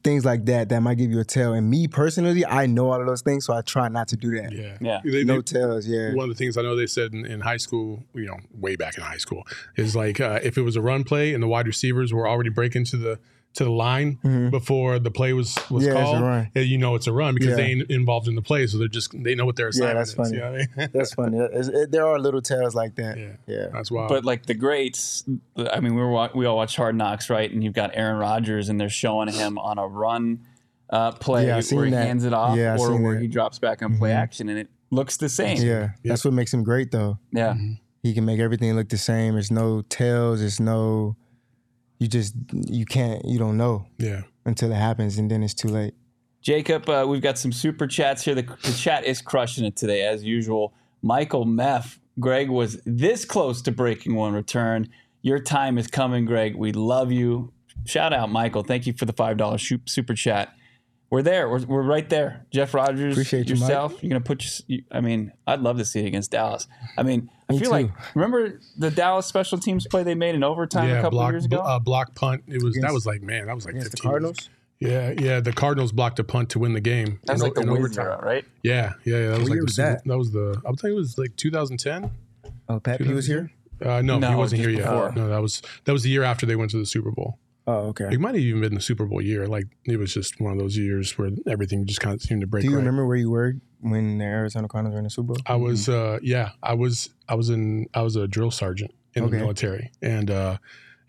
things 0.03 0.25
like 0.25 0.45
that. 0.45 0.69
That 0.69 0.81
might 0.81 0.95
give 0.97 1.09
you 1.09 1.19
a 1.21 1.23
tell. 1.23 1.53
And 1.53 1.69
me 1.69 1.87
personally, 1.87 2.45
I 2.45 2.65
know 2.65 2.91
all 2.91 2.99
of 2.99 3.07
those 3.07 3.21
things, 3.21 3.45
so 3.45 3.53
I 3.53 3.61
try 3.61 3.87
not 3.87 4.09
to 4.09 4.17
do 4.17 4.31
that. 4.41 4.51
Yeah. 4.51 4.77
Yeah. 4.81 4.99
They- 5.05 5.23
No 5.23 5.37
they- 5.37 5.41
tells. 5.41 5.87
Yeah. 5.87 6.13
one 6.13 6.29
of 6.29 6.35
the 6.37 6.43
things 6.43 6.57
I 6.57 6.61
know 6.61 6.75
they 6.75 6.85
said 6.87 7.13
in, 7.13 7.25
in 7.25 7.39
high 7.39 7.57
school, 7.57 8.03
you 8.13 8.25
know, 8.25 8.37
way 8.53 8.75
back 8.75 8.97
in 8.97 9.03
high 9.03 9.17
school, 9.17 9.43
is 9.77 9.95
like 9.95 10.19
uh, 10.19 10.39
if 10.43 10.57
it 10.57 10.63
was 10.63 10.75
a 10.75 10.81
run 10.81 11.05
play 11.05 11.33
and 11.33 11.41
the 11.41 11.47
wide 11.47 11.65
receivers 11.67 12.13
were 12.13 12.27
already 12.27 12.49
breaking 12.49 12.83
to 12.85 12.97
the 12.97 13.19
to 13.55 13.63
the 13.63 13.71
line 13.71 14.49
before 14.51 14.99
the 14.99 15.09
play 15.11 15.33
was 15.33 15.55
was 15.69 15.83
Mm-hmm. 15.83 15.95
Yeah, 15.97 16.03
called, 16.03 16.21
run. 16.21 16.49
you 16.55 16.77
know 16.77 16.95
it's 16.95 17.07
a 17.07 17.11
run 17.11 17.33
because 17.33 17.49
Yeah. 17.49 17.55
they 17.55 17.63
ain't 17.71 17.89
involved 17.89 18.27
in 18.27 18.35
the 18.35 18.41
play, 18.41 18.67
so 18.67 18.77
they're 18.77 18.87
just 18.87 19.11
they 19.23 19.33
know 19.35 19.45
what 19.45 19.55
their 19.55 19.69
assignment 19.69 19.97
that's 19.97 20.09
is. 20.11 20.15
funny. 20.15 20.31
You 20.35 20.37
know 20.39 20.51
what 20.51 20.61
I 20.61 20.79
mean? 20.79 20.89
That's 20.93 21.13
funny. 21.13 21.37
It's- 21.39 21.67
it- 21.67 21.91
there 21.91 22.05
are 22.05 22.19
little 22.19 22.41
tells 22.41 22.75
like 22.75 22.95
that. 22.95 23.17
Yeah. 23.17 23.31
Yeah. 23.47 23.67
That's 23.73 23.89
wild. 23.91 24.09
But 24.09 24.23
like 24.23 24.45
the 24.45 24.53
greats, 24.53 25.23
I 25.57 25.79
mean, 25.79 25.95
we 25.95 26.01
were 26.01 26.29
we 26.35 26.45
all 26.45 26.55
watch 26.57 26.75
Hard 26.75 26.95
Knocks, 26.95 27.29
right? 27.29 27.51
And 27.51 27.63
you've 27.63 27.73
got 27.73 27.91
Aaron 27.95 28.17
Rodgers, 28.17 28.69
and 28.69 28.79
they're 28.79 28.87
showing 28.89 29.29
him 29.29 29.57
on 29.57 29.77
a 29.79 29.87
run 29.87 30.41
uh, 30.91 31.11
play 31.13 31.47
Yeah, 31.47 31.61
where 31.71 31.85
he 31.85 31.91
that. 31.91 32.05
hands 32.07 32.25
it 32.25 32.33
off, 32.33 32.57
Yeah, 32.57 32.77
or 32.79 32.99
where 33.01 33.15
that. 33.15 33.21
he 33.21 33.27
drops 33.27 33.59
back 33.59 33.81
on 33.83 33.97
play 33.97 34.11
Mhm. 34.11 34.15
action, 34.15 34.49
and 34.49 34.57
it 34.59 34.69
looks 34.91 35.17
the 35.17 35.29
same. 35.29 35.57
Yeah. 35.57 35.89
That's 36.03 36.23
what 36.25 36.33
makes 36.33 36.53
him 36.53 36.63
great, 36.63 36.91
though. 36.91 37.19
Yeah. 37.31 37.55
He 38.01 38.13
can 38.13 38.25
make 38.25 38.39
everything 38.39 38.73
look 38.75 38.89
the 38.89 38.97
same. 38.97 39.33
There's 39.33 39.51
no 39.51 39.81
tails. 39.89 40.39
There's 40.39 40.59
no. 40.59 41.15
You 41.99 42.07
just 42.07 42.33
you 42.51 42.85
can't 42.85 43.23
you 43.25 43.37
don't 43.37 43.57
know 43.57 43.85
yeah. 43.97 44.21
until 44.45 44.71
it 44.71 44.75
happens, 44.75 45.17
and 45.17 45.29
then 45.29 45.43
it's 45.43 45.53
too 45.53 45.67
late. 45.67 45.93
Jacob, 46.41 46.89
uh, 46.89 47.05
we've 47.07 47.21
got 47.21 47.37
some 47.37 47.51
super 47.51 47.85
chats 47.85 48.23
here. 48.23 48.33
The, 48.33 48.43
the 48.63 48.71
chat 48.71 49.05
is 49.05 49.21
crushing 49.21 49.65
it 49.65 49.75
today, 49.75 50.03
as 50.03 50.23
usual. 50.23 50.73
Michael 51.01 51.45
Meff, 51.45 51.99
Greg 52.19 52.49
was 52.49 52.81
this 52.85 53.25
close 53.25 53.61
to 53.63 53.71
breaking 53.71 54.15
one 54.15 54.33
return. 54.33 54.89
Your 55.21 55.39
time 55.39 55.77
is 55.77 55.87
coming, 55.87 56.25
Greg. 56.25 56.55
We 56.55 56.71
love 56.71 57.11
you. 57.11 57.51
Shout 57.85 58.13
out, 58.13 58.31
Michael. 58.31 58.63
Thank 58.63 58.87
you 58.87 58.93
for 58.93 59.05
the 59.05 59.13
$5 59.13 59.89
super 59.89 60.13
chat. 60.13 60.53
We're 61.09 61.21
there. 61.23 61.49
We're, 61.49 61.65
we're 61.65 61.81
right 61.81 62.07
there. 62.09 62.45
Jeff 62.51 62.73
Rogers, 62.73 63.13
Appreciate 63.13 63.49
yourself. 63.49 64.01
You're 64.03 64.09
gonna 64.09 64.21
put. 64.21 64.43
Your, 64.67 64.77
you, 64.79 64.83
I 64.91 65.01
mean, 65.01 65.31
I'd 65.47 65.61
love 65.61 65.77
to 65.79 65.85
see 65.85 66.01
it 66.01 66.05
against 66.07 66.31
Dallas. 66.31 66.67
I 66.97 67.03
mean, 67.03 67.29
I 67.49 67.53
Me 67.53 67.59
feel 67.59 67.67
too. 67.69 67.71
like 67.71 67.91
remember 68.15 68.59
the 68.77 68.91
Dallas 68.91 69.25
special 69.25 69.57
teams 69.57 69.87
play 69.87 70.03
they 70.03 70.15
made 70.15 70.35
in 70.35 70.43
overtime 70.43 70.89
a 70.91 70.95
couple 71.01 71.11
block 71.19 71.31
years 71.31 71.45
ago. 71.45 71.57
uh, 71.59 71.79
block 71.79 72.15
punt. 72.15 72.43
It 72.47 72.61
was 72.63 72.75
that 72.81 72.93
was 72.93 73.05
like 73.05 73.21
man, 73.21 73.47
that 73.47 73.55
was 73.55 73.65
like 73.65 73.75
the 73.75 73.81
15 73.81 73.91
years. 73.91 74.01
Cardinals. 74.11 74.49
Yeah, 74.79 75.13
yeah. 75.17 75.39
The 75.41 75.51
Cardinals 75.51 75.91
blocked 75.91 76.19
a 76.19 76.23
punt 76.23 76.51
to 76.51 76.59
win 76.59 76.71
the 76.73 76.79
game. 76.79 77.19
that 77.25 77.33
was 77.33 77.41
in, 77.41 77.47
like 77.47 77.55
the 77.55 77.61
in 77.61 77.69
Wiz 77.71 77.79
overtime. 77.79 78.05
era, 78.05 78.19
right? 78.23 78.45
Yeah, 78.63 78.93
yeah, 79.03 79.17
yeah. 79.17 79.27
That 79.31 79.39
was 79.39 79.39
What 79.39 79.49
like 79.49 79.49
year 79.55 79.59
the 79.61 79.65
was 79.65 79.75
that? 79.75 80.05
that 80.05 80.17
was 80.17 80.31
the. 80.31 80.61
I 80.65 80.69
think 80.69 80.83
it 80.91 80.95
was 80.95 81.17
like 81.17 81.35
2010. 81.35 82.11
Oh, 82.69 82.79
Pat 82.79 82.99
P 83.01 83.11
was 83.13 83.25
here. 83.27 83.51
Uh, 83.83 84.01
no, 84.01 84.19
No, 84.19 84.29
he 84.29 84.35
wasn't 84.35 84.61
just 84.61 84.69
here 84.69 84.77
before. 84.77 85.05
yet. 85.07 85.15
No, 85.15 85.27
that 85.29 85.41
was 85.41 85.61
that 85.85 85.91
was 85.93 86.03
the 86.03 86.09
year 86.09 86.23
after 86.23 86.45
they 86.45 86.55
went 86.55 86.71
to 86.71 86.77
the 86.77 86.85
Super 86.85 87.11
Bowl. 87.11 87.39
Oh, 87.69 87.89
okay. 87.89 88.09
It 88.11 88.19
might 88.19 88.33
have 88.33 88.43
even 88.43 88.61
been 88.61 88.73
the 88.73 88.81
Super 88.81 89.05
Bowl 89.05 89.21
year. 89.21 89.45
Like 89.45 89.67
it 89.85 89.97
was 89.97 90.11
just 90.11 90.41
one 90.41 90.51
of 90.51 90.57
those 90.57 90.75
years 90.75 91.15
where 91.19 91.29
everything 91.47 91.85
just 91.85 91.99
kind 92.01 92.15
of 92.15 92.21
seemed 92.21 92.41
to 92.41 92.47
break. 92.47 92.63
Do 92.63 92.69
you 92.69 92.75
right. 92.75 92.79
remember 92.79 93.05
where 93.05 93.17
you 93.17 93.29
were 93.29 93.53
when 93.81 94.17
the 94.17 94.25
Arizona 94.25 94.67
Cardinals 94.67 94.93
were 94.93 94.97
in 94.99 95.03
the 95.03 95.09
Super 95.11 95.33
Bowl? 95.33 95.37
I 95.45 95.55
was 95.55 95.87
uh 95.87 96.17
yeah, 96.23 96.51
I 96.63 96.73
was 96.73 97.11
I 97.27 97.35
was 97.35 97.51
in 97.51 97.87
I 97.93 98.01
was 98.01 98.15
a 98.15 98.27
drill 98.27 98.49
sergeant 98.49 98.91
in 99.13 99.23
Okay. 99.23 99.33
the 99.33 99.37
military 99.37 99.91
and 100.01 100.31
uh 100.31 100.57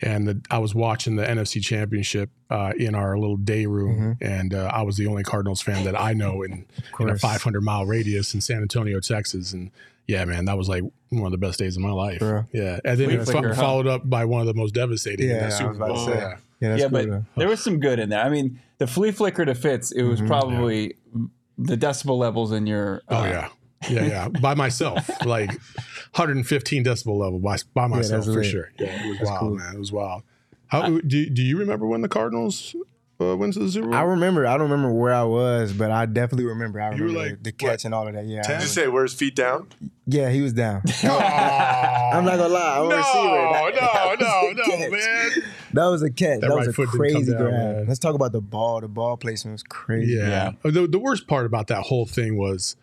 and 0.02 0.28
the, 0.28 0.42
I 0.50 0.58
was 0.58 0.74
watching 0.74 1.16
the 1.16 1.24
NFC 1.24 1.62
championship 1.62 2.30
uh, 2.48 2.72
in 2.74 2.94
our 2.94 3.18
little 3.18 3.36
day 3.36 3.66
room 3.66 4.16
and 4.22 4.54
uh, 4.54 4.70
I 4.72 4.80
was 4.80 4.96
the 4.96 5.06
only 5.06 5.22
Cardinals 5.22 5.60
fan 5.60 5.84
that 5.84 5.94
I 5.98 6.14
know 6.14 6.42
in, 6.42 6.64
in 6.98 7.10
a 7.10 7.18
500 7.18 7.60
mile 7.60 7.84
radius 7.84 8.32
in 8.32 8.40
San 8.40 8.62
Antonio, 8.62 8.98
Texas 9.00 9.52
and 9.52 9.70
yeah, 10.06 10.24
man, 10.24 10.46
that 10.46 10.56
was 10.56 10.70
like 10.70 10.84
one 11.10 11.26
of 11.26 11.32
the 11.32 11.38
best 11.38 11.58
days 11.58 11.76
of 11.76 11.82
my 11.82 11.90
life. 11.92 12.18
Bro. 12.20 12.46
Yeah, 12.52 12.80
and 12.82 12.98
then 12.98 13.08
Flea 13.10 13.14
it 13.16 13.26
fo- 13.26 13.54
followed 13.54 13.86
up 13.86 14.08
by 14.08 14.24
one 14.24 14.40
of 14.40 14.46
the 14.46 14.54
most 14.54 14.72
devastating 14.74 15.28
in 15.28 15.36
Yeah, 15.36 15.48
Super 15.50 15.68
was 15.68 15.76
about 15.76 15.88
to 15.88 15.92
Bowl. 15.92 16.08
Yeah. 16.14 16.36
Yeah, 16.60 16.70
that's 16.70 16.82
yeah, 16.82 16.88
cool. 16.88 16.98
but 16.98 17.08
though. 17.08 17.24
there 17.36 17.48
was 17.48 17.62
some 17.62 17.80
good 17.80 17.98
in 17.98 18.08
there. 18.10 18.20
I 18.20 18.28
mean, 18.28 18.60
the 18.78 18.86
flea 18.86 19.10
flicker 19.12 19.44
to 19.44 19.54
Fitz, 19.54 19.92
it 19.92 20.02
was 20.02 20.20
probably 20.20 20.96
the 21.58 21.76
decibel 21.76 22.18
levels 22.18 22.52
in 22.52 22.66
your. 22.66 23.02
Oh 23.08 23.16
uh, 23.18 23.24
yeah, 23.24 23.48
yeah, 23.90 24.04
yeah. 24.06 24.28
by 24.40 24.54
myself, 24.54 25.08
like 25.24 25.50
115 26.14 26.84
decibel 26.84 27.18
level 27.18 27.38
by 27.38 27.56
by 27.74 27.86
myself 27.86 28.24
that's 28.26 28.34
for 28.34 28.42
lit. 28.42 28.50
sure. 28.50 28.70
Yeah, 28.78 28.86
it 29.04 29.08
was 29.08 29.18
That's 29.18 29.30
wild, 29.30 29.40
cool. 29.40 29.54
man. 29.56 29.74
It 29.74 29.78
was 29.78 29.92
wild. 29.92 30.22
How 30.66 30.88
do 30.88 31.00
do 31.30 31.42
you 31.42 31.58
remember 31.58 31.86
when 31.86 32.00
the 32.02 32.08
Cardinals 32.08 32.76
uh, 33.20 33.36
went 33.36 33.54
to 33.54 33.58
the 33.60 33.70
Super 33.70 33.88
Bowl? 33.88 33.94
I 33.96 34.02
remember. 34.02 34.46
I 34.46 34.52
don't 34.56 34.70
remember 34.70 34.92
where 34.92 35.12
I 35.14 35.24
was, 35.24 35.72
but 35.72 35.90
I 35.90 36.06
definitely 36.06 36.44
remember. 36.46 36.80
I 36.80 36.94
You 36.94 37.02
were 37.02 37.08
remember 37.08 37.28
like, 37.30 37.42
the 37.42 37.50
what, 37.50 37.58
catch 37.58 37.84
and 37.84 37.92
all 37.94 38.06
of 38.06 38.14
that. 38.14 38.24
Yeah, 38.26 38.40
I 38.40 38.42
10? 38.42 38.42
Did 38.42 38.48
you 38.48 38.52
remember. 38.54 38.66
say 38.68 38.88
where's 38.88 39.14
feet 39.14 39.34
down? 39.34 39.68
yeah, 40.06 40.30
he 40.30 40.40
was 40.42 40.52
down. 40.52 40.82
I'm 41.02 41.10
I'm 42.18 42.24
not 42.24 42.36
gonna 42.38 42.48
lie. 42.48 42.78
I'm 42.78 42.86
a 42.86 42.88
no, 42.88 42.96
receiver. 42.96 43.24
That- 43.24 43.74
no, 43.74 43.80
that 43.80 44.18
was 44.18 44.56
no, 44.56 44.62
no, 44.62 44.76
catch. 44.78 44.90
man. 44.92 45.49
That 45.72 45.86
was 45.86 46.02
a 46.02 46.10
catch. 46.10 46.40
That 46.40 46.48
That, 46.48 46.50
right 46.50 46.66
was 46.66 46.74
foot 46.76 46.88
a 46.88 46.92
didn't 46.92 47.12
come 47.12 47.12
crazy 47.24 47.32
down, 47.32 47.40
grab. 47.42 47.52
man. 47.76 47.86
Let's 47.86 47.98
talk 48.00 48.14
about 48.14 48.32
the 48.32 48.40
ball. 48.40 48.80
The 48.80 48.88
ball 48.88 49.16
placement 49.16 49.54
was 49.54 49.62
crazy. 49.62 50.14
Yeah. 50.14 50.52
Uh, 50.64 50.70
the, 50.70 50.86
the 50.86 50.98
worst 50.98 51.26
part 51.26 51.46
about 51.46 51.66
that 51.68 51.82
whole 51.82 52.06
thing 52.06 52.36
was, 52.36 52.76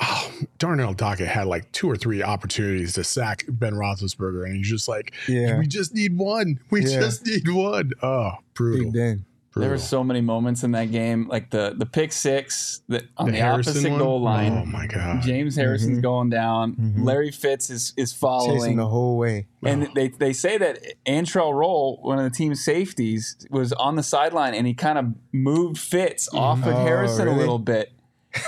oh, 0.00 0.32
Darnell 0.58 0.94
Dockett 0.94 1.26
had 1.28 1.46
like 1.46 1.70
two 1.72 1.88
or 1.88 1.96
three 1.96 2.22
opportunities 2.22 2.94
to 2.94 3.04
sack 3.04 3.44
Ben 3.48 3.74
Roethlisberger, 3.74 4.44
and 4.44 4.56
he's 4.56 4.68
just 4.68 4.88
like, 4.88 5.14
Yeah. 5.28 5.58
we 5.58 5.66
just 5.66 5.94
need 5.94 6.16
one. 6.18 6.58
We 6.70 6.80
Yeah. 6.84 7.00
just 7.00 7.24
need 7.26 7.48
one. 7.48 7.92
Oh, 8.02 8.32
brutal. 8.54 8.86
Big 8.86 8.94
Ben. 8.94 9.24
There 9.56 9.70
were 9.70 9.78
so 9.78 10.02
many 10.02 10.20
moments 10.20 10.64
in 10.64 10.72
that 10.72 10.90
game, 10.90 11.28
like 11.28 11.50
the 11.50 11.74
the 11.76 11.86
pick 11.86 12.12
six 12.12 12.82
that 12.88 13.04
on 13.16 13.30
the, 13.30 13.36
Harrison 13.38 13.72
opposite 13.72 13.90
one? 13.90 13.98
goal 13.98 14.14
oh 14.14 14.24
line. 14.24 14.52
Oh 14.52 14.64
my 14.64 14.86
god. 14.86 15.22
James 15.22 15.56
Harrison's 15.56 15.92
mm-hmm. 15.92 16.00
going 16.00 16.30
down. 16.30 16.74
Mm-hmm. 16.74 17.04
Larry 17.04 17.30
Fitz 17.30 17.70
is 17.70 17.92
is 17.96 18.10
Chasing 18.10 18.18
following. 18.18 18.76
the 18.76 18.86
whole 18.86 19.16
way. 19.16 19.46
And 19.62 19.88
they, 19.94 20.08
they 20.08 20.32
say 20.32 20.58
that 20.58 20.78
Antrel 21.06 21.54
Rolle, 21.54 21.98
one 22.02 22.18
of 22.18 22.24
the 22.24 22.36
team's 22.36 22.64
safeties, 22.64 23.46
was 23.50 23.72
on 23.72 23.96
the 23.96 24.02
sideline 24.02 24.54
and 24.54 24.66
he 24.66 24.74
kind 24.74 24.98
of 24.98 25.14
moved 25.32 25.78
Fitz 25.78 26.28
mm-hmm. 26.28 26.38
off 26.38 26.58
of 26.66 26.74
Oh, 26.74 26.84
Harrison 26.84 27.28
a 27.28 27.36
little 27.36 27.58
bit. 27.58 27.92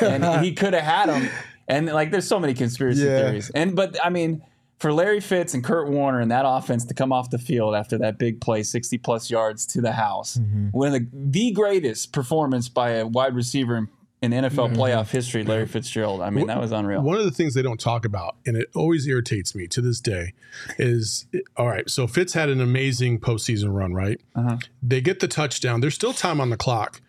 And 0.00 0.44
he 0.44 0.52
could 0.56 0.74
have 0.74 0.82
had 0.82 1.08
him. 1.08 1.30
And 1.68 1.86
like 1.86 2.10
there's 2.10 2.28
so 2.28 2.38
many 2.40 2.54
conspiracy 2.54 3.02
Yeah. 3.02 3.18
theories. 3.20 3.50
And 3.50 3.76
but 3.76 3.96
I 4.04 4.10
mean, 4.10 4.42
for 4.78 4.92
Larry 4.92 5.20
Fitz 5.20 5.54
and 5.54 5.64
Kurt 5.64 5.88
Warner 5.88 6.20
and 6.20 6.30
that 6.30 6.44
offense 6.46 6.84
to 6.86 6.94
come 6.94 7.12
off 7.12 7.30
the 7.30 7.38
field 7.38 7.74
after 7.74 7.96
that 7.98 8.18
big 8.18 8.40
play, 8.40 8.62
60 8.62 8.98
plus 8.98 9.30
yards 9.30 9.64
to 9.66 9.80
the 9.80 9.92
house, 9.92 10.36
Mm-hmm. 10.36 10.68
one 10.72 10.88
of 10.88 10.92
the, 10.94 11.08
the 11.12 11.50
greatest 11.52 12.12
performance 12.12 12.68
by 12.68 12.90
a 12.90 13.06
wide 13.06 13.34
receiver 13.34 13.76
in, 13.78 13.88
in 14.22 14.32
NFL 14.32 14.74
playoff 14.76 15.10
history, 15.10 15.44
Larry 15.44 15.66
Fitzgerald. 15.66 16.20
I 16.20 16.30
mean, 16.30 16.46
that 16.48 16.60
was 16.60 16.72
unreal. 16.72 17.00
One 17.02 17.16
of 17.16 17.24
the 17.24 17.30
things 17.30 17.54
they 17.54 17.62
don't 17.62 17.78
talk 17.80 18.04
about, 18.04 18.36
and 18.46 18.56
it 18.56 18.68
always 18.74 19.06
irritates 19.06 19.54
me 19.54 19.66
to 19.68 19.80
this 19.80 20.00
day, 20.00 20.32
is 20.78 21.26
all 21.56 21.68
right. 21.68 21.88
So 21.88 22.06
Fitz 22.06 22.32
had 22.32 22.48
an 22.48 22.60
amazing 22.60 23.20
postseason 23.20 23.74
run, 23.74 23.92
right? 23.94 24.20
Uh-huh. 24.34 24.56
They 24.82 25.00
get 25.00 25.20
the 25.20 25.28
touchdown. 25.28 25.80
There's 25.80 25.94
still 25.94 26.12
time 26.14 26.40
on 26.40 26.50
the 26.50 26.56
clock, 26.56 27.00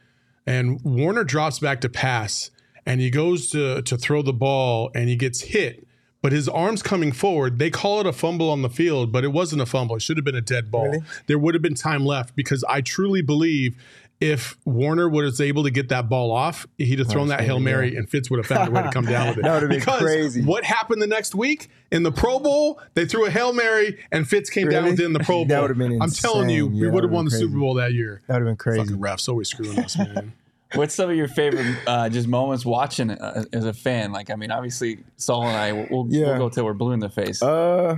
and 0.46 0.82
Warner 0.84 1.24
drops 1.24 1.60
back 1.60 1.82
to 1.82 1.90
pass, 1.90 2.52
and 2.86 3.02
he 3.02 3.10
goes 3.10 3.50
to 3.52 3.82
to 3.82 3.98
throw 3.98 4.22
the 4.22 4.34
ball, 4.34 4.92
and 4.94 5.10
he 5.10 5.16
gets 5.16 5.42
hit. 5.42 5.87
But 6.22 6.32
his 6.32 6.50
arms 6.50 6.82
coming 6.82 7.12
forward, 7.12 7.60
they 7.60 7.70
call 7.70 8.00
it 8.02 8.08
a 8.08 8.14
fumble 8.14 8.50
on 8.50 8.62
the 8.64 8.70
field, 8.70 9.12
but 9.12 9.24
it 9.24 9.32
wasn't 9.32 9.62
a 9.62 9.66
fumble. 9.66 9.96
It 9.98 10.02
should 10.02 10.18
have 10.18 10.26
been 10.26 10.36
a 10.36 10.42
dead 10.42 10.72
ball. 10.72 10.86
Really? 10.88 11.04
There 11.28 11.38
would 11.38 11.54
have 11.54 11.62
been 11.62 11.76
time 11.76 12.06
left 12.06 12.36
because 12.36 12.64
I 12.68 12.82
truly 12.82 13.22
believe 13.22 13.76
if 14.20 14.58
Warner 14.66 15.08
was 15.08 15.40
able 15.40 15.64
to 15.64 15.70
get 15.70 15.90
that 15.90 16.10
ball 16.10 16.32
off, 16.32 16.66
he'd 16.80 16.98
have 16.98 17.08
thrown 17.08 17.28
that 17.28 17.42
Hail 17.42 17.60
Mary 17.60 17.96
and 17.96 18.10
Fitz 18.10 18.32
would 18.32 18.38
have 18.38 18.48
found 18.48 18.70
a 18.70 18.72
way 18.72 18.82
to 18.82 18.90
come 18.90 19.06
down 19.06 19.28
with 19.28 19.38
it. 19.38 19.42
That 19.44 19.54
would 19.54 19.62
have 19.62 19.70
been 19.70 19.80
because 19.80 20.02
crazy. 20.02 20.42
What 20.42 20.64
happened 20.64 21.04
the 21.04 21.08
next 21.08 21.36
week 21.36 21.70
in 21.92 22.02
the 22.02 22.12
Pro 22.12 22.40
Bowl? 22.40 22.82
They 22.96 23.06
threw 23.06 23.26
a 23.28 23.30
Hail 23.30 23.54
Mary 23.54 24.04
and 24.12 24.28
Fitz 24.28 24.50
came 24.50 24.70
down 24.70 24.86
Really? 24.86 24.92
within 24.96 25.14
the 25.14 25.20
Pro 25.20 25.36
Bowl. 25.36 25.46
That 25.46 25.62
would 25.62 25.70
have 25.70 25.78
been 25.78 26.02
I'm 26.02 26.10
telling 26.10 26.50
you, 26.50 26.66
insane. 26.66 26.82
we 26.82 26.90
would 26.90 27.04
have 27.04 27.12
won 27.14 27.26
the 27.26 27.30
would've 27.30 27.40
Super 27.48 27.60
Bowl 27.60 27.76
that 27.76 27.94
year. 27.94 28.24
That 28.26 28.34
would 28.40 28.48
have 28.48 28.50
been 28.50 28.56
crazy. 28.58 28.80
Fucking 28.80 28.98
refs 28.98 29.30
always 29.30 29.50
screwing 29.50 29.78
us, 29.78 29.96
man. 29.96 30.34
What's 30.76 30.94
some 30.96 31.10
of 31.10 31.16
your 31.16 31.28
favorite 31.30 31.78
uh, 31.88 32.10
just 32.10 32.28
moments 32.28 32.66
watching 32.66 33.12
uh, 33.12 33.46
as 33.54 33.66
a 33.66 33.74
fan? 33.74 34.12
Like, 34.12 34.30
I 34.30 34.36
mean, 34.36 34.52
obviously, 34.52 35.00
Saul 35.16 35.48
and 35.48 35.56
I, 35.56 35.72
we'll, 35.72 35.88
we'll 35.90 36.08
Yeah. 36.10 36.38
go 36.38 36.50
till 36.50 36.66
we're 36.66 36.74
blue 36.74 36.92
in 36.92 37.00
the 37.00 37.10
face. 37.10 37.42
Uh, 37.42 37.98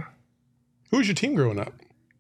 Who 0.92 0.98
was 0.98 1.08
your 1.08 1.16
team 1.16 1.34
growing 1.36 1.60
up? 1.60 1.74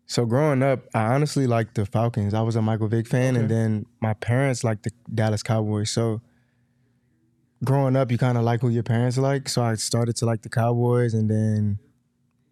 so 0.07 0.25
growing 0.25 0.63
up, 0.63 0.79
I 0.95 1.13
honestly 1.13 1.45
liked 1.45 1.75
the 1.75 1.85
Falcons. 1.85 2.33
I 2.33 2.41
was 2.41 2.55
a 2.55 2.63
Michael 2.63 2.87
Vick 2.87 3.07
fan, 3.07 3.35
and 3.35 3.47
then 3.47 3.85
my 4.01 4.15
parents 4.15 4.63
liked 4.63 4.81
the 4.83 4.91
Dallas 5.13 5.43
Cowboys. 5.43 5.91
So 5.91 6.19
growing 7.63 7.95
up, 7.95 8.11
you 8.11 8.17
kind 8.17 8.37
of 8.37 8.43
like 8.43 8.61
who 8.61 8.69
your 8.69 8.81
parents 8.83 9.17
like. 9.19 9.47
So 9.49 9.61
I 9.61 9.75
started 9.75 10.15
to 10.17 10.25
like 10.25 10.41
the 10.41 10.49
Cowboys, 10.49 11.13
and 11.13 11.29
then 11.29 11.77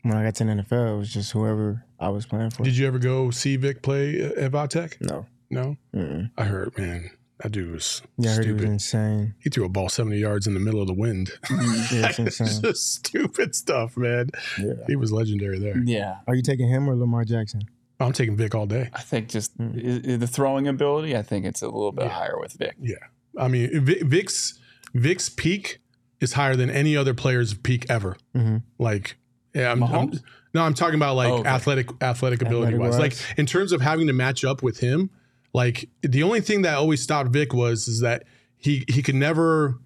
when 0.04 0.16
I 0.16 0.24
got 0.24 0.36
to 0.36 0.44
the 0.44 0.52
NFL, 0.52 0.94
it 0.94 0.98
was 1.00 1.12
just 1.12 1.32
whoever 1.32 1.84
I 2.00 2.10
was 2.10 2.28
playing 2.28 2.52
for. 2.52 2.62
Did 2.64 2.78
you 2.78 2.86
ever 2.86 3.00
go 3.00 3.32
see 3.32 3.56
Vick 3.56 3.82
play 3.82 4.22
at 4.22 4.52
Va 4.52 4.68
Tech? 4.68 4.98
no. 5.02 5.26
No, 5.50 5.78
Mm-mm. 5.96 6.30
I 6.38 6.44
heard, 6.44 6.78
man, 6.78 7.10
that 7.40 7.52
dude 7.52 7.72
was 7.72 8.02
Yeah, 8.18 8.32
I 8.32 8.34
heard 8.36 8.46
he 8.46 8.52
was 8.52 8.62
stupid. 8.62 8.72
insane. 8.74 9.34
He 9.40 9.50
threw 9.50 9.66
a 9.66 9.70
ball 9.70 9.90
70 9.90 10.18
yards 10.18 10.48
in 10.48 10.54
the 10.54 10.60
middle 10.60 10.82
of 10.82 10.88
the 10.88 10.94
wind. 10.94 11.32
Yeah, 11.50 12.10
it's 12.10 12.20
It's 12.20 12.40
insane. 12.40 12.62
just 12.64 12.94
stupid 12.96 13.56
stuff, 13.56 13.96
man. 13.98 14.30
Yeah. 14.60 14.74
He 14.88 14.96
was 14.96 15.12
legendary 15.12 15.60
there. 15.60 15.78
yeah, 15.84 16.18
Are 16.28 16.36
you 16.36 16.42
taking 16.42 16.68
him 16.70 16.90
or 16.90 16.96
Lamar 16.96 17.24
Jackson? 17.26 17.62
I'm 18.00 18.12
taking 18.14 18.36
Vick 18.36 18.54
all 18.56 18.66
day. 18.68 18.90
I 18.94 19.02
think 19.02 19.28
just 19.30 19.52
i- 19.60 19.64
i- 19.64 20.16
the 20.18 20.28
throwing 20.28 20.68
ability. 20.68 21.16
I 21.18 21.22
think 21.24 21.46
it's 21.46 21.62
a 21.62 21.66
little 21.68 21.92
bit 21.92 22.08
higher 22.08 22.40
with 22.40 22.54
Vick. 22.54 22.76
Yeah, 22.80 22.96
I 23.38 23.48
mean 23.48 23.70
Vick's 23.84 24.60
Vick's 24.94 25.30
peak 25.30 25.80
is 26.20 26.34
higher 26.34 26.56
than 26.56 26.70
any 26.70 26.96
other 26.98 27.14
player's 27.14 27.54
peak 27.56 27.86
ever. 27.90 28.18
Mhm. 28.36 28.64
Like, 28.80 29.18
yeah, 29.54 29.72
I'm, 29.72 29.82
I'm- 29.84 30.10
Mahomes? 30.12 30.22
no, 30.54 30.62
I'm 30.64 30.74
talking 30.76 30.96
about 30.96 31.16
like 31.16 31.30
Oh, 31.30 31.38
okay. 31.40 31.50
athletic 31.50 31.90
athletic 32.02 32.42
ability 32.44 32.78
wise. 32.78 32.98
Like 33.00 33.16
in 33.38 33.46
terms 33.48 33.72
of 33.72 33.82
having 33.82 34.06
to 34.08 34.14
match 34.14 34.44
up 34.46 34.62
with 34.64 34.80
him, 34.80 35.10
like 35.62 35.90
the 36.04 36.24
only 36.24 36.42
thing 36.42 36.62
that 36.66 36.76
always 36.76 37.02
stopped 37.02 37.30
Vick 37.38 37.52
was 37.54 37.88
is 37.88 38.00
that 38.02 38.20
he 38.58 38.74
he 38.96 39.02
could 39.02 39.16
never. 39.16 39.80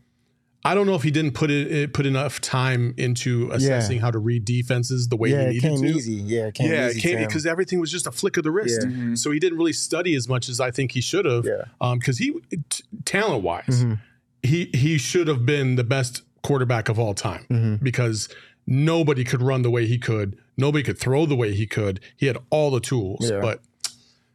I 0.64 0.76
don't 0.76 0.86
know 0.86 0.94
if 0.94 1.02
he 1.02 1.10
didn't 1.10 1.34
put 1.34 1.50
it, 1.50 1.72
it 1.72 1.92
put 1.92 2.06
enough 2.06 2.40
time 2.40 2.94
into 2.96 3.50
assessing 3.52 4.00
how 4.00 4.12
to 4.12 4.20
read 4.20 4.46
defenses 4.46 5.08
the 5.08 5.16
way 5.18 5.30
yeah, 5.30 5.50
he 5.50 5.58
it 5.58 5.64
needed 5.64 5.64
came 5.64 5.82
to. 5.82 5.88
easy. 5.98 6.14
Yeah, 6.14 6.48
it 6.50 6.54
came 6.54 6.72
yeah, 6.72 6.88
easy. 6.90 7.00
it 7.00 7.02
came 7.02 7.16
to 7.16 7.22
him. 7.24 7.28
because 7.30 7.46
everything 7.48 7.80
was 7.80 7.90
just 7.92 8.06
a 8.06 8.12
flick 8.12 8.38
of 8.38 8.44
the 8.44 8.52
wrist. 8.52 8.82
Yeah. 8.84 8.90
Mm-hmm. 8.92 9.16
So 9.16 9.32
he 9.32 9.40
didn't 9.40 9.58
really 9.58 9.74
study 9.74 10.14
as 10.14 10.30
much 10.30 10.50
as 10.50 10.60
I 10.60 10.70
think 10.70 10.92
he 10.92 11.02
should 11.02 11.26
have. 11.26 11.46
Yeah. 11.46 11.64
Because 11.96 12.20
he, 12.20 12.28
t- 12.70 12.84
talent 13.06 13.42
wise, 13.44 13.66
Mhm. 13.86 14.00
he 14.44 14.70
he 14.84 15.00
should 15.00 15.28
have 15.28 15.44
been 15.48 15.78
the 15.78 15.84
best 15.84 16.22
quarterback 16.44 16.90
of 16.90 17.00
all 17.00 17.16
time 17.16 17.44
Mhm. 17.50 17.82
because 17.82 18.30
nobody 18.68 19.24
could 19.24 19.42
run 19.42 19.64
the 19.64 19.72
way 19.72 19.88
he 19.88 19.98
could. 19.98 20.38
Nobody 20.58 20.84
could 20.84 21.00
throw 21.00 21.26
the 21.26 21.36
way 21.36 21.56
he 21.56 21.66
could. 21.66 22.00
He 22.18 22.28
had 22.28 22.38
all 22.52 22.70
the 22.70 22.80
tools, 22.92 23.28
Yeah. 23.32 23.40
but 23.42 23.62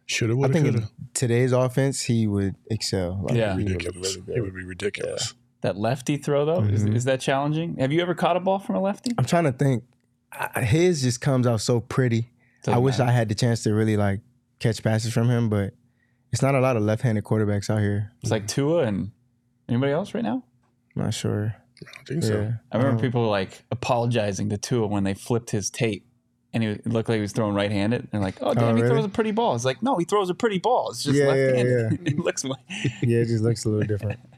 should 0.07 0.31
have, 0.31 0.39
I 0.39 0.41
would 0.43 0.53
think 0.53 0.67
have, 0.67 0.75
in 0.77 0.89
today's 1.15 1.53
offense, 1.53 2.03
he 2.03 2.27
would 2.27 2.55
excel. 2.71 3.21
Like, 3.25 3.37
Yeah. 3.37 3.57
he 3.57 3.65
would 3.65 3.73
look 3.73 3.79
Ridiculous. 3.83 4.17
really 4.27 4.39
It 4.39 4.41
would 4.43 4.55
be 4.55 4.65
ridiculous. 4.65 5.35
That 5.63 5.77
lefty 5.77 6.17
throw 6.17 6.45
though 6.45 6.63
is, 6.63 6.85
Mhm. 6.85 6.95
is 6.95 7.05
that 7.05 7.21
challenging? 7.21 7.77
Have 7.79 7.93
you 7.93 8.01
ever 8.03 8.15
caught 8.15 8.37
a 8.37 8.41
ball 8.41 8.59
from 8.59 8.77
a 8.77 8.81
lefty? 8.81 9.13
I'm 9.19 9.25
trying 9.25 9.45
to 9.45 9.53
think. 9.53 9.85
I- 10.33 10.63
His 10.63 11.03
just 11.03 11.21
comes 11.21 11.47
out 11.47 11.61
so 11.61 11.81
pretty. 11.81 12.31
I 12.67 12.71
Doesn't 12.73 12.83
wish 12.83 12.99
matter. 12.99 13.11
I 13.11 13.13
had 13.15 13.29
the 13.29 13.35
chance 13.35 13.63
to 13.65 13.73
really 13.75 13.97
like 13.97 14.21
catch 14.59 14.83
passes 14.83 15.13
from 15.13 15.29
him, 15.29 15.49
but 15.49 15.75
it's 16.33 16.43
not 16.43 16.55
a 16.55 16.61
lot 16.61 16.77
of 16.77 16.83
left-handed 16.83 17.25
quarterbacks 17.25 17.71
out 17.71 17.81
here. 17.81 18.13
It's 18.23 18.31
like 18.31 18.47
Tua 18.47 18.85
and 18.85 19.11
anybody 19.69 19.93
else 19.93 20.15
right 20.15 20.25
now. 20.25 20.45
I'm 20.95 21.03
not 21.03 21.15
sure. 21.15 21.55
I 21.83 21.85
don't 21.97 22.07
think 22.09 22.23
so. 22.23 22.53
I 22.73 22.77
remember 22.77 22.97
Um, 22.97 23.01
people 23.03 23.29
like 23.29 23.63
apologizing 23.71 24.49
to 24.51 24.57
Tua 24.59 24.87
when 24.87 25.05
they 25.05 25.15
flipped 25.15 25.51
his 25.51 25.69
tape 25.71 26.06
and 26.57 26.65
he 26.65 26.71
it 26.71 26.87
looked 26.87 27.09
like 27.09 27.17
he 27.17 27.23
was 27.23 27.33
throwing 27.33 27.55
right-handed. 27.55 28.09
And 28.13 28.23
like, 28.23 28.37
oh 28.41 28.53
damn, 28.55 28.77
he 28.77 28.83
really? 28.83 28.95
throws 28.95 29.05
a 29.05 29.09
pretty 29.09 29.31
ball. 29.31 29.55
It's 29.55 29.65
like, 29.65 29.83
no, 29.83 29.97
he 29.99 30.05
throws 30.05 30.31
a 30.31 30.35
pretty 30.35 30.59
ball. 30.59 30.91
It's 30.91 31.05
just 31.05 31.17
Yeah, 31.17 31.27
yeah, 31.27 31.31
left-handed. 31.53 32.09
it 32.09 32.19
looks 32.27 32.45
like. 32.45 32.61
Yeah, 33.03 33.19
it 33.19 33.27
just 33.27 33.45
looks 33.45 33.65
a 33.65 33.69
little 33.69 33.87
different. 33.87 34.19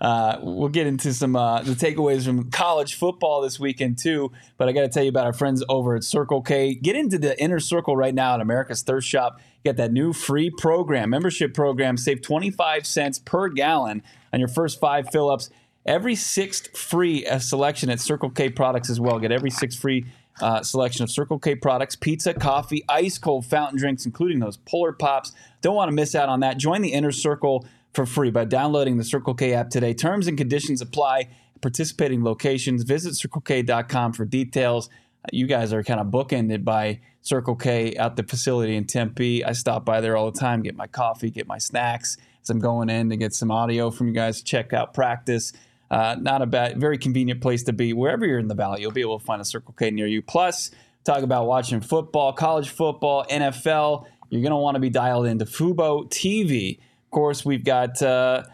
Uh, 0.00 0.38
we'll 0.42 0.68
get 0.68 0.86
into 0.86 1.12
some 1.12 1.36
uh, 1.36 1.62
the 1.62 1.72
takeaways 1.72 2.24
from 2.24 2.50
college 2.50 2.94
football 2.94 3.40
this 3.42 3.60
weekend 3.60 3.98
too. 3.98 4.32
But 4.56 4.68
I 4.68 4.72
got 4.72 4.82
to 4.82 4.88
tell 4.88 5.02
you 5.02 5.08
about 5.10 5.26
our 5.26 5.32
friends 5.34 5.62
over 5.68 5.94
at 5.94 6.04
Circle 6.04 6.40
K. 6.42 6.74
Get 6.74 6.96
into 6.96 7.18
the 7.18 7.38
inner 7.42 7.60
circle 7.60 7.96
right 7.96 8.14
now 8.14 8.34
at 8.34 8.40
America's 8.40 8.82
Thirst 8.82 9.08
Shop. 9.08 9.40
Get 9.64 9.76
that 9.76 9.92
new 9.92 10.12
free 10.14 10.50
program, 10.50 11.10
membership 11.10 11.52
program. 11.52 11.96
Save 11.98 12.22
twenty 12.22 12.50
five 12.50 12.86
cents 12.86 13.18
per 13.18 13.48
gallon 13.48 14.02
on 14.32 14.40
your 14.40 14.48
first 14.48 14.80
five 14.80 15.06
fill 15.12 15.30
ups. 15.30 15.50
Every 15.84 16.14
sixth 16.14 16.76
free 16.76 17.26
uh, 17.26 17.38
selection 17.38 17.90
at 17.90 18.00
Circle 18.00 18.30
K 18.30 18.48
products 18.50 18.88
as 18.90 19.00
well. 19.00 19.18
Get 19.18 19.32
every 19.32 19.50
sixth 19.50 19.78
free 19.78 20.06
uh, 20.40 20.62
selection 20.62 21.02
of 21.02 21.10
Circle 21.10 21.38
K 21.38 21.54
products, 21.54 21.96
pizza, 21.96 22.34
coffee, 22.34 22.84
ice 22.88 23.18
cold 23.18 23.46
fountain 23.46 23.78
drinks, 23.78 24.06
including 24.06 24.38
those 24.38 24.56
Polar 24.56 24.92
Pops. 24.92 25.32
Don't 25.60 25.74
want 25.74 25.88
to 25.88 25.94
miss 25.94 26.14
out 26.14 26.28
on 26.28 26.40
that. 26.40 26.58
Join 26.58 26.82
the 26.82 26.92
inner 26.92 27.12
circle 27.12 27.66
for 27.92 28.06
free 28.06 28.30
by 28.30 28.44
downloading 28.44 28.96
the 28.96 29.04
Circle 29.04 29.34
K 29.34 29.52
app 29.54 29.70
today. 29.70 29.94
Terms 29.94 30.26
and 30.26 30.38
conditions 30.38 30.80
apply. 30.80 31.28
Participating 31.60 32.24
locations. 32.24 32.84
Visit 32.84 33.12
CircleK.com 33.14 34.14
for 34.14 34.24
details. 34.24 34.88
You 35.32 35.46
guys 35.46 35.72
are 35.72 35.82
kind 35.82 36.00
of 36.00 36.06
bookended 36.06 36.64
by 36.64 37.00
Circle 37.22 37.56
K 37.56 37.94
at 37.96 38.16
the 38.16 38.22
facility 38.22 38.76
in 38.76 38.86
Tempe. 38.86 39.44
I 39.44 39.52
stop 39.52 39.84
by 39.84 40.00
there 40.00 40.16
all 40.16 40.30
the 40.30 40.38
time, 40.38 40.62
get 40.62 40.76
my 40.76 40.86
coffee, 40.86 41.30
get 41.30 41.46
my 41.46 41.58
snacks 41.58 42.16
as 42.42 42.48
I'm 42.50 42.58
going 42.58 42.88
in 42.88 43.10
to 43.10 43.16
get 43.16 43.34
some 43.34 43.50
audio 43.50 43.90
from 43.90 44.08
you 44.08 44.14
guys 44.14 44.42
check 44.42 44.72
out 44.72 44.94
practice. 44.94 45.52
Uh, 45.90 46.16
not 46.20 46.40
a 46.40 46.46
bad, 46.46 46.80
very 46.80 46.98
convenient 46.98 47.40
place 47.40 47.64
to 47.64 47.72
be. 47.72 47.92
Wherever 47.92 48.24
you're 48.24 48.38
in 48.38 48.48
the 48.48 48.54
valley, 48.54 48.80
you'll 48.80 48.92
be 48.92 49.00
able 49.00 49.18
to 49.18 49.24
find 49.24 49.40
a 49.40 49.44
Circle 49.44 49.74
K 49.78 49.90
near 49.90 50.06
you. 50.06 50.22
Plus, 50.22 50.70
talk 51.04 51.22
about 51.22 51.46
watching 51.46 51.80
football, 51.80 52.32
college 52.32 52.68
football, 52.68 53.24
NFL. 53.30 54.06
You're 54.28 54.42
going 54.42 54.50
to 54.50 54.56
want 54.56 54.76
to 54.76 54.80
be 54.80 54.90
dialed 54.90 55.26
into 55.26 55.44
Fubo 55.44 56.08
TV. 56.08 56.78
Of 56.78 57.10
course, 57.10 57.44
we've 57.44 57.64
got 57.64 58.00
uh, 58.00 58.44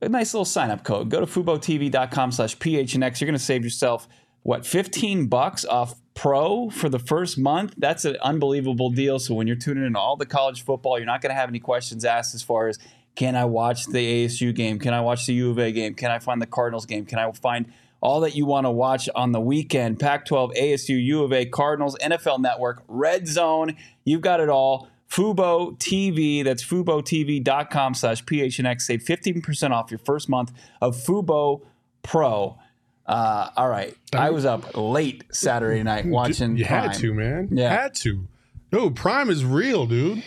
a 0.00 0.08
nice 0.08 0.32
little 0.32 0.44
sign 0.44 0.70
up 0.70 0.84
code. 0.84 1.10
Go 1.10 1.18
to 1.20 1.26
FuboTV.com 1.26 2.30
slash 2.30 2.56
PHNX. 2.58 3.20
You're 3.20 3.26
going 3.26 3.38
to 3.38 3.44
save 3.44 3.64
yourself, 3.64 4.06
what, 4.44 4.64
15 4.64 5.26
bucks 5.26 5.64
off 5.64 5.96
Pro 6.14 6.70
for 6.70 6.88
the 6.88 6.98
first 6.98 7.38
month? 7.38 7.74
That's 7.78 8.04
an 8.04 8.16
unbelievable 8.22 8.90
deal. 8.90 9.18
So 9.18 9.34
when 9.34 9.46
you're 9.46 9.56
tuning 9.56 9.84
in 9.84 9.94
to 9.94 9.98
all 9.98 10.16
the 10.16 10.26
college 10.26 10.62
football, 10.62 10.98
you're 10.98 11.06
not 11.06 11.22
going 11.22 11.34
to 11.34 11.40
have 11.40 11.48
any 11.48 11.58
questions 11.58 12.04
asked 12.04 12.34
as 12.34 12.42
far 12.42 12.68
as 12.68 12.78
can 13.14 13.36
I 13.36 13.44
watch 13.44 13.86
the 13.86 14.24
ASU 14.24 14.54
game? 14.54 14.78
Can 14.78 14.94
I 14.94 15.00
watch 15.00 15.26
the 15.26 15.34
U 15.34 15.50
of 15.50 15.58
A 15.58 15.70
game? 15.72 15.94
Can 15.94 16.10
I 16.10 16.18
find 16.18 16.40
the 16.40 16.46
Cardinals 16.46 16.86
game? 16.86 17.04
Can 17.04 17.18
I 17.18 17.30
find 17.32 17.72
all 18.00 18.20
that 18.20 18.34
you 18.34 18.46
want 18.46 18.66
to 18.66 18.70
watch 18.70 19.08
on 19.14 19.32
the 19.32 19.40
weekend? 19.40 19.98
Pac 20.00 20.24
12, 20.26 20.52
ASU, 20.52 21.02
U 21.04 21.22
of 21.22 21.32
A, 21.32 21.44
Cardinals, 21.46 21.96
NFL 22.02 22.40
Network, 22.40 22.82
Red 22.88 23.28
Zone. 23.28 23.76
You've 24.04 24.22
got 24.22 24.40
it 24.40 24.48
all. 24.48 24.88
Fubo 25.10 25.78
TV, 25.78 26.42
that's 26.42 26.64
FuboTV.com 26.64 27.94
slash 27.94 28.24
PHNX. 28.24 28.80
Save 28.82 29.02
15% 29.02 29.70
off 29.70 29.90
your 29.90 29.98
first 29.98 30.28
month 30.30 30.52
of 30.80 30.96
Fubo 30.96 31.60
Pro. 32.02 32.58
Uh, 33.04 33.50
all 33.56 33.68
right. 33.68 33.94
I 34.14 34.30
was 34.30 34.46
up 34.46 34.74
late 34.76 35.24
Saturday 35.30 35.82
night 35.84 36.06
watching 36.06 36.56
You 36.56 36.64
Prime. 36.64 36.88
had 36.90 36.98
to, 37.00 37.12
man. 37.12 37.48
Yeah. 37.52 37.68
Had 37.82 37.94
to. 37.96 38.26
No, 38.72 38.88
Prime 38.88 39.28
is 39.28 39.44
real, 39.44 39.84
dude. 39.86 40.22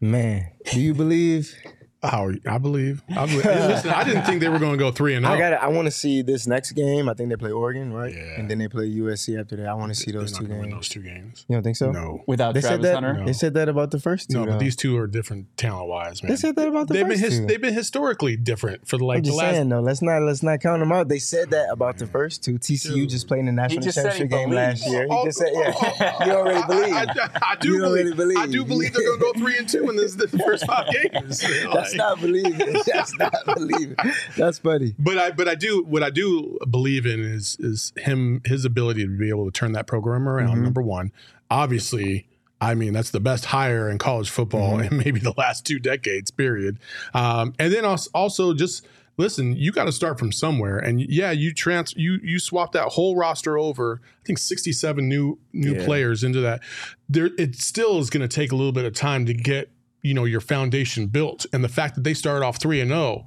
Man, 0.00 0.46
do 0.72 0.80
you 0.80 0.94
believe? 0.94 1.54
Oh, 2.02 2.32
I 2.46 2.56
believe. 2.58 3.02
I 3.10 3.26
believe. 3.26 3.44
Listen, 3.44 3.90
I 3.90 4.04
didn't 4.04 4.24
think 4.24 4.40
they 4.40 4.48
were 4.48 4.58
going 4.58 4.72
to 4.72 4.78
go 4.78 4.90
three 4.90 5.14
and 5.14 5.26
I 5.26 5.34
oh. 5.34 5.36
zero. 5.36 5.50
got. 5.50 5.62
I 5.62 5.68
want 5.68 5.86
to 5.86 5.90
see 5.90 6.22
this 6.22 6.46
next 6.46 6.72
game. 6.72 7.08
I 7.08 7.14
think 7.14 7.28
they 7.28 7.36
play 7.36 7.50
Oregon, 7.50 7.92
right? 7.92 8.14
Yeah. 8.14 8.38
And 8.38 8.50
then 8.50 8.58
they 8.58 8.68
play 8.68 8.88
USC 8.88 9.38
after 9.38 9.56
that. 9.56 9.66
I 9.66 9.74
want 9.74 9.92
to 9.92 9.94
see 9.94 10.10
They're 10.10 10.20
those 10.22 10.32
not 10.32 10.40
two 10.40 10.46
gonna 10.48 10.60
win 10.60 10.70
games. 10.70 10.78
those 10.78 10.88
two 10.88 11.02
games. 11.02 11.44
You 11.48 11.56
don't 11.56 11.62
think 11.62 11.76
so? 11.76 11.90
No, 11.92 12.22
Without 12.26 12.54
They 12.54 12.62
said 12.62 12.80
Travis 12.80 12.86
that. 12.86 12.94
Hunter. 13.04 13.24
They 13.26 13.32
said 13.34 13.54
that 13.54 13.68
about 13.68 13.90
the 13.90 14.00
first 14.00 14.30
two. 14.30 14.38
no, 14.38 14.46
but 14.46 14.52
though. 14.52 14.58
these 14.58 14.76
two 14.76 14.96
are 14.96 15.06
different 15.06 15.54
talent 15.58 15.88
wise, 15.88 16.22
man. 16.22 16.30
They 16.30 16.36
said 16.36 16.56
that 16.56 16.68
about 16.68 16.88
the 16.88 16.94
they've 16.94 17.06
first 17.06 17.20
been 17.20 17.30
his, 17.30 17.38
two. 17.40 17.46
they've 17.46 17.60
been 17.60 17.74
historically 17.74 18.36
different 18.36 18.88
for 18.88 18.96
the, 18.96 19.04
like 19.04 19.18
I'm 19.18 19.22
the 19.24 19.28
just 19.28 19.38
last. 19.38 19.54
saying 19.56 19.68
though. 19.68 19.80
Let's 19.80 20.00
not 20.00 20.22
let's 20.22 20.42
not 20.42 20.60
count 20.60 20.80
them 20.80 20.92
out. 20.92 21.08
They 21.08 21.18
said 21.18 21.50
that 21.50 21.68
about 21.70 21.98
the 21.98 22.06
mm. 22.06 22.12
first 22.12 22.42
two. 22.42 22.54
TCU 22.58 22.94
Dude. 22.94 23.10
just 23.10 23.28
played 23.28 23.40
in 23.40 23.46
the 23.46 23.52
national 23.52 23.82
just 23.82 23.96
said 23.96 24.12
he 24.14 24.20
championship 24.20 24.30
game 24.38 24.50
believes. 24.50 24.82
last 24.82 24.90
year. 24.90 25.02
He 25.04 25.08
Oh, 25.10 25.24
just 25.26 25.38
said, 25.38 25.50
yeah. 25.52 25.72
Oh, 25.74 25.92
oh, 26.00 26.24
you 26.26 26.32
already 26.32 26.66
believe. 26.66 26.94
I, 26.94 27.02
I, 27.04 27.40
I 27.52 27.56
do 27.56 27.68
You 27.74 27.84
already 27.84 28.14
believe, 28.14 28.38
I 28.38 28.46
do 28.46 28.64
believe 28.64 28.92
they're 28.94 29.04
going 29.04 29.18
to 29.18 29.24
go 29.24 29.32
three 29.38 29.58
and 29.58 29.68
two 29.68 29.88
in 29.90 29.96
this 29.96 30.14
the 30.14 30.28
first 30.28 30.64
five 30.66 30.88
games. 31.12 31.42
That's 31.92 31.98
not 31.98 32.20
believing. 32.20 32.82
That's 32.86 33.18
not 33.18 33.34
believing. 33.54 33.96
That's 34.36 34.58
funny. 34.58 34.94
But 34.98 35.18
I 35.18 35.30
but 35.30 35.48
I 35.48 35.54
do 35.54 35.82
what 35.84 36.02
I 36.02 36.10
do 36.10 36.58
believe 36.70 37.06
in 37.06 37.20
is 37.20 37.56
is 37.60 37.92
him 37.96 38.42
his 38.44 38.64
ability 38.64 39.04
to 39.04 39.18
be 39.18 39.28
able 39.28 39.44
to 39.46 39.50
turn 39.52 39.72
that 39.72 39.86
program 39.86 40.28
around. 40.28 40.54
Mm-hmm. 40.54 40.64
Number 40.64 40.82
one, 40.82 41.12
obviously, 41.50 42.26
I 42.60 42.74
mean 42.74 42.92
that's 42.92 43.10
the 43.10 43.20
best 43.20 43.46
hire 43.46 43.90
in 43.90 43.98
college 43.98 44.30
football 44.30 44.78
Mm-hmm. 44.78 44.94
in 44.94 44.98
maybe 44.98 45.20
the 45.20 45.34
last 45.36 45.64
two 45.66 45.78
decades. 45.78 46.30
Period. 46.30 46.78
Um, 47.14 47.54
and 47.58 47.72
then 47.72 47.84
als- 47.84 48.08
also 48.08 48.54
just 48.54 48.86
listen, 49.16 49.54
you 49.54 49.70
got 49.70 49.84
to 49.84 49.92
start 49.92 50.18
from 50.18 50.32
somewhere. 50.32 50.78
And 50.78 51.00
yeah, 51.00 51.30
you 51.30 51.52
trans 51.52 51.94
you 51.96 52.18
you 52.22 52.38
swap 52.38 52.72
that 52.72 52.84
whole 52.88 53.16
roster 53.16 53.58
over. 53.58 54.00
I 54.02 54.26
think 54.26 54.38
sixty 54.38 54.72
seven 54.72 55.08
new 55.08 55.38
new 55.52 55.74
Yeah. 55.74 55.84
players 55.84 56.24
into 56.24 56.40
that. 56.40 56.60
There, 57.08 57.30
it 57.38 57.56
still 57.56 57.98
is 57.98 58.08
going 58.10 58.26
to 58.26 58.34
take 58.34 58.52
a 58.52 58.56
little 58.56 58.72
bit 58.72 58.84
of 58.84 58.94
time 58.94 59.26
to 59.26 59.34
get 59.34 59.70
you 60.02 60.14
know 60.14 60.24
your 60.24 60.40
foundation 60.40 61.06
built. 61.06 61.46
And 61.52 61.62
the 61.64 61.68
fact 61.68 61.94
that 61.96 62.04
they 62.04 62.14
started 62.14 62.44
off 62.44 62.58
three 62.58 62.80
and 62.80 62.90
zero 62.90 63.26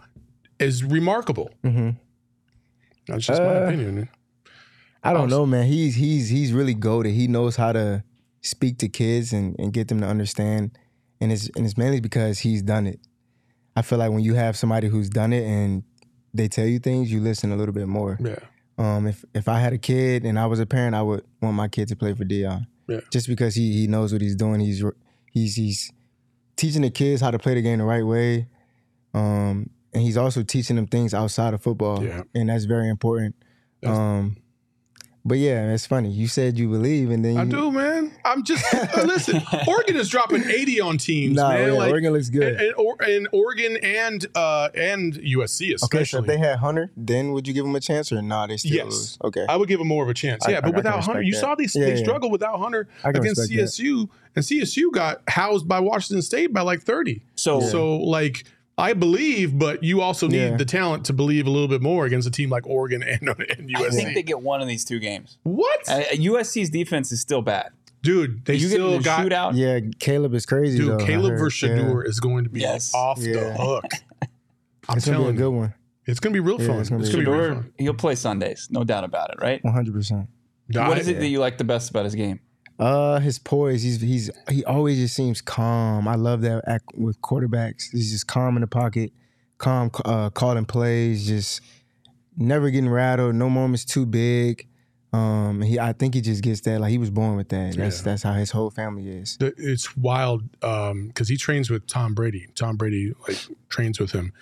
is 0.60 0.84
remarkable. 0.84 1.50
hmm 1.64 1.92
That's 3.08 3.26
just 3.26 3.42
my 3.42 3.58
Uh, 3.58 3.68
opinion. 3.68 4.10
I 5.04 5.12
don't 5.14 5.30
know, 5.30 5.46
man. 5.46 5.66
He's 5.68 5.96
he's 5.96 6.30
he's 6.30 6.54
really 6.54 6.74
goaded. 6.74 7.14
He 7.14 7.28
knows 7.28 7.56
how 7.58 7.74
to 7.74 8.04
speak 8.42 8.78
to 8.80 8.88
kids 8.90 9.34
and, 9.34 9.56
and 9.60 9.74
get 9.74 9.88
them 9.90 10.00
to 10.02 10.08
understand. 10.08 10.78
And 11.20 11.32
it's 11.32 11.50
and 11.56 11.66
it's 11.66 11.78
mainly 11.78 12.00
because 12.00 12.40
he's 12.40 12.62
done 12.62 12.88
it. 12.88 13.00
I 13.76 13.82
feel 13.82 13.98
like 14.00 14.12
when 14.12 14.22
you 14.24 14.36
have 14.36 14.56
somebody 14.56 14.88
who's 14.88 15.10
done 15.10 15.34
it 15.34 15.44
and 15.46 15.84
they 16.34 16.48
tell 16.48 16.66
you 16.66 16.80
things, 16.80 17.12
you 17.12 17.20
listen 17.20 17.52
a 17.52 17.56
little 17.56 17.74
bit 17.74 17.88
more. 17.88 18.18
Yeah. 18.24 18.40
Um, 18.78 19.06
if 19.08 19.26
if 19.34 19.48
I 19.50 19.60
had 19.60 19.74
a 19.74 19.78
kid 19.78 20.24
and 20.26 20.40
I 20.40 20.46
was 20.46 20.60
a 20.60 20.66
parent, 20.66 20.96
I 20.96 21.02
would 21.02 21.24
want 21.42 21.56
my 21.56 21.68
kid 21.68 21.88
to 21.90 21.96
play 21.96 22.14
for 22.14 22.24
Deion. 22.24 22.66
Yeah. 22.88 23.02
Just 23.12 23.28
because 23.28 23.56
he 23.56 23.74
he 23.74 23.88
knows 23.88 24.14
what 24.14 24.22
he's 24.22 24.36
doing. 24.36 24.62
He's 24.62 24.82
he's 25.32 25.56
he's 25.56 25.92
teaching 26.56 26.82
the 26.82 26.90
kids 26.90 27.22
how 27.22 27.32
to 27.32 27.40
play 27.40 27.54
the 27.56 27.62
game 27.62 27.80
the 27.80 27.84
right 27.86 28.06
way. 28.06 28.48
Um, 29.14 29.70
and 29.94 30.02
he's 30.04 30.18
also 30.18 30.44
teaching 30.44 30.76
them 30.76 30.88
things 30.88 31.14
outside 31.14 31.54
of 31.54 31.62
football. 31.62 32.04
Yeah. 32.04 32.24
And 32.34 32.50
that's 32.50 32.66
very 32.66 32.90
important. 32.90 33.36
That's- 33.82 33.98
um, 33.98 34.38
but 35.26 35.38
yeah, 35.38 35.72
it's 35.74 35.86
funny. 35.86 36.10
You 36.12 36.28
said 36.28 36.58
you 36.58 36.70
believe, 36.70 37.10
and 37.10 37.24
then 37.24 37.38
I 37.38 37.44
you, 37.44 37.50
do, 37.50 37.72
man. 37.72 38.12
I'm 38.26 38.44
just 38.44 38.64
uh, 38.74 39.04
listen. 39.04 39.42
Oregon 39.68 39.96
is 39.96 40.10
dropping 40.10 40.44
80 40.50 40.82
on 40.82 40.98
teams, 40.98 41.36
Nah, 41.36 41.50
man. 41.50 41.68
yeah, 41.68 41.74
like, 41.74 41.92
Oregon 41.92 42.14
looks 42.14 42.30
good. 42.30 42.54
And, 42.54 42.62
and, 42.62 42.74
or, 42.76 42.96
and 43.02 43.28
Oregon 43.32 43.78
and 43.78 44.26
uh, 44.36 44.70
and 44.76 45.14
USC 45.14 45.74
especially. 45.76 45.98
okay, 46.00 46.06
so 46.06 46.20
if 46.20 46.26
they 46.26 46.38
had 46.38 46.60
Hunter, 46.60 46.92
then 46.98 47.32
would 47.32 47.48
you 47.48 47.54
give 47.54 47.66
them 47.66 47.76
a 47.76 47.80
chance 47.80 48.12
or 48.12 48.22
nah? 48.22 48.48
Yes. 48.50 48.66
lose. 48.66 49.18
Okay. 49.24 49.46
I 49.48 49.56
would 49.56 49.68
give 49.70 49.80
them 49.80 49.88
more 49.88 50.04
of 50.04 50.10
a 50.10 50.14
chance. 50.14 50.44
Yeah, 50.48 50.56
I- 50.56 50.58
I 50.58 50.62
but 50.62 50.68
can 50.68 50.76
without 50.76 50.96
respect 50.98 51.06
Hunter, 51.08 51.22
you 51.22 51.34
saw 51.34 51.56
these 51.56 51.76
Yeah, 51.76 51.86
they 51.86 51.96
yeah. 51.98 52.04
struggled 52.04 52.32
without 52.32 52.60
Hunter 52.60 52.88
against 53.04 53.40
respect 53.40 53.58
that. 53.78 53.84
CSU, 53.84 54.10
and 54.36 54.44
CSU 54.44 54.92
got 54.92 55.22
housed 55.28 55.68
by 55.68 55.80
Washington 55.80 56.22
State 56.22 56.52
by 56.54 56.62
like 56.62 56.82
30. 56.82 57.22
So, 57.36 57.60
So 57.62 57.98
like 57.98 58.44
I 58.78 58.94
believe, 58.94 59.58
but 59.60 59.84
you 59.84 60.02
also 60.02 60.28
need 60.28 60.38
Yeah. 60.38 60.58
the 60.58 60.66
talent 60.66 61.06
to 61.06 61.14
believe 61.14 61.46
a 61.46 61.50
little 61.52 61.68
bit 61.68 61.82
more 61.82 62.06
against 62.06 62.28
a 62.28 62.32
team 62.32 62.50
like 62.50 62.66
Oregon 62.66 63.04
and, 63.08 63.22
and 63.30 63.72
I 63.78 63.90
think 63.90 64.16
they 64.16 64.24
get 64.24 64.42
one 64.42 64.62
of 64.62 64.68
these 64.68 64.84
two 64.84 65.00
games. 65.00 65.38
what, 65.44 65.88
Uh, 65.88 66.02
USC's 66.14 66.70
defense 66.72 67.12
is 67.12 67.22
still 67.22 67.42
bad. 67.44 67.70
dude? 68.02 68.44
They 68.46 68.56
you 68.56 68.68
still 68.70 68.98
the 68.98 69.04
got 69.04 69.26
shootout. 69.26 69.52
yeah, 69.56 69.80
Caleb 70.00 70.34
is 70.34 70.46
crazy. 70.46 70.78
Dude, 70.80 71.00
though, 71.00 71.06
Caleb 71.06 71.32
heard. 71.34 71.40
versus 71.40 71.70
Yeah. 71.70 72.00
Is 72.10 72.20
going 72.20 72.44
to 72.46 72.50
be 72.50 72.62
Yes. 72.62 72.94
off 72.96 73.20
the 73.20 73.54
hook. 73.58 73.86
I'm 74.90 74.98
It's 74.98 75.06
gonna 75.06 75.20
be 75.20 75.26
a 75.30 75.34
good 75.34 75.50
one. 75.52 75.74
it's 76.06 76.20
going 76.20 76.34
to 76.34 76.42
be 76.42 76.46
real 76.46 76.60
Yeah, 76.60 76.68
fun. 76.68 76.80
it's 76.82 76.90
gonna 76.90 77.04
be 77.04 77.26
real 77.26 77.54
fun. 77.56 77.74
he'll 77.78 77.94
play 77.94 78.16
Sundays, 78.16 78.68
no 78.72 78.84
doubt 78.84 79.04
about 79.06 79.30
it, 79.30 79.38
right? 79.40 79.64
One 79.64 79.74
hundred 79.74 79.94
percent. 79.94 80.28
What 80.74 80.98
is 80.98 81.08
it 81.08 81.18
I- 81.18 81.20
that 81.20 81.28
you 81.28 81.40
like 81.40 81.58
the 81.60 81.64
best 81.64 81.90
about 81.92 82.06
his 82.06 82.16
game? 82.16 82.40
Uh, 82.80 83.20
his 83.20 83.40
poise. 83.40 83.84
He's 83.84 84.02
he's 84.02 84.30
he 84.50 84.66
always 84.66 84.98
just 84.98 85.16
seems 85.16 85.42
calm. 85.42 86.08
I 86.08 86.16
love 86.16 86.42
that 86.42 86.64
act 86.68 86.86
with 86.96 87.22
quarterbacks. 87.22 87.92
He's 87.92 88.12
just 88.12 88.28
calm 88.28 88.58
in 88.58 88.62
the 88.62 88.68
pocket, 88.68 89.12
calm, 89.58 89.92
uh, 90.06 90.30
calling 90.32 90.66
plays, 90.66 91.28
just 91.28 91.62
never 92.36 92.70
getting 92.72 92.90
rattled. 92.90 93.36
No 93.36 93.50
moments 93.50 93.86
too 93.86 94.06
big. 94.06 94.68
Um, 95.14 95.62
he 95.62 95.80
I 95.80 95.94
think 95.94 96.16
he 96.16 96.22
just 96.22 96.42
gets 96.42 96.62
that. 96.62 96.82
Like 96.82 96.90
he 96.90 96.98
was 96.98 97.12
born 97.12 97.36
with 97.38 97.50
that. 97.50 97.76
That's 97.76 98.00
Yeah. 98.00 98.04
that's 98.04 98.24
how 98.24 98.34
his 98.34 98.50
whole 98.50 98.72
family 98.72 99.08
is. 99.08 99.38
it's 99.40 99.96
wild 99.96 100.44
Um, 100.64 101.08
because 101.10 101.30
he 101.30 101.38
trains 101.38 101.70
with 101.70 101.86
Tom 101.86 102.16
Brady. 102.16 102.48
Tom 102.56 102.76
Brady 102.78 103.14
like 103.28 103.38
trains 103.70 104.00
with 104.00 104.12
him, 104.12 104.34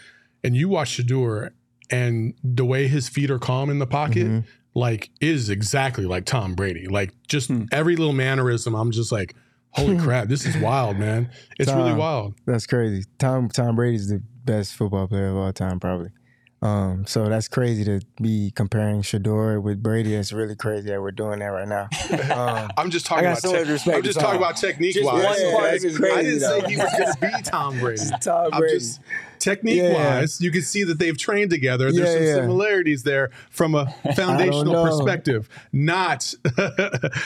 and 0.46 0.56
you 0.56 0.70
watch 0.70 0.98
Shedeur, 0.98 1.50
and 1.90 2.34
the 2.42 2.64
way 2.64 2.88
his 2.88 3.10
feet 3.10 3.30
are 3.30 3.40
calm 3.40 3.70
in 3.70 3.80
the 3.80 3.86
pocket, 3.88 4.26
Mhm. 4.28 4.44
Like 4.74 5.10
is 5.20 5.50
exactly 5.50 6.06
like 6.06 6.26
Tom 6.26 6.54
Brady. 6.56 6.88
Like 6.88 7.14
just 7.28 7.48
Hmm. 7.50 7.64
every 7.72 7.96
little 7.96 8.14
mannerism, 8.14 8.74
I'm 8.76 8.92
just 8.92 9.12
like, 9.12 9.36
holy 9.72 9.98
crap, 10.04 10.28
this 10.28 10.46
is 10.46 10.56
wild, 10.58 10.98
man. 10.98 11.30
It's 11.60 11.72
really 11.72 11.94
wild. 11.94 12.36
That's 12.46 12.66
crazy. 12.66 13.04
Tom 13.20 13.50
Tom 13.50 13.76
Brady's 13.76 14.08
the 14.10 14.22
best 14.46 14.74
football 14.76 15.08
player 15.08 15.28
of 15.30 15.36
all 15.38 15.52
time, 15.54 15.80
probably. 15.80 16.10
Um, 16.64 17.08
so 17.08 17.28
that's 17.28 17.48
crazy 17.48 17.84
to 17.86 18.02
be 18.22 18.52
comparing 18.56 19.02
Shedeur 19.02 19.60
with 19.62 19.82
Brady. 19.82 20.14
It's 20.14 20.32
really 20.32 20.56
crazy 20.56 20.90
that 20.90 21.02
we're 21.02 21.10
doing 21.12 21.40
that 21.40 21.48
right 21.48 21.68
now. 21.68 21.88
Um, 22.32 22.70
I'm 22.78 22.92
just 22.92 23.06
talking 23.08 23.26
about. 23.26 23.40
so 23.40 23.52
much 23.52 23.62
tech- 23.64 23.68
respect 23.72 23.98
I'm 23.98 24.04
just 24.04 24.20
Tom. 24.20 24.26
talking 24.28 24.42
about 24.42 24.58
technique 24.58 24.94
Just 24.94 25.06
wise. 25.06 25.24
one 25.24 25.52
part 25.54 25.70
of 25.70 25.74
it's 25.74 25.84
his 25.84 25.98
crazy, 25.98 26.16
I 26.16 26.22
didn't 26.22 26.40
though. 26.40 26.60
say 26.62 26.68
he 26.70 26.78
was 26.78 26.92
going 26.94 27.14
to 27.14 27.38
be 27.38 27.44
Tom 27.44 27.80
Brady. 27.80 28.02
Tom 28.22 28.50
I'm 28.54 28.62
just 28.70 29.00
technique 29.42 29.78
Yeah. 29.82 30.20
wise, 30.20 30.40
you 30.40 30.52
can 30.52 30.62
see 30.62 30.84
that 30.86 31.00
they've 31.00 31.18
trained 31.18 31.50
together. 31.50 31.92
There's 31.92 32.08
Yeah, 32.08 32.14
some 32.14 32.24
yeah. 32.24 32.36
similarities 32.36 33.04
there 33.04 33.32
from 33.50 33.76
a 33.76 33.88
foundational 34.16 34.86
perspective. 34.86 35.50
Not, 35.74 36.34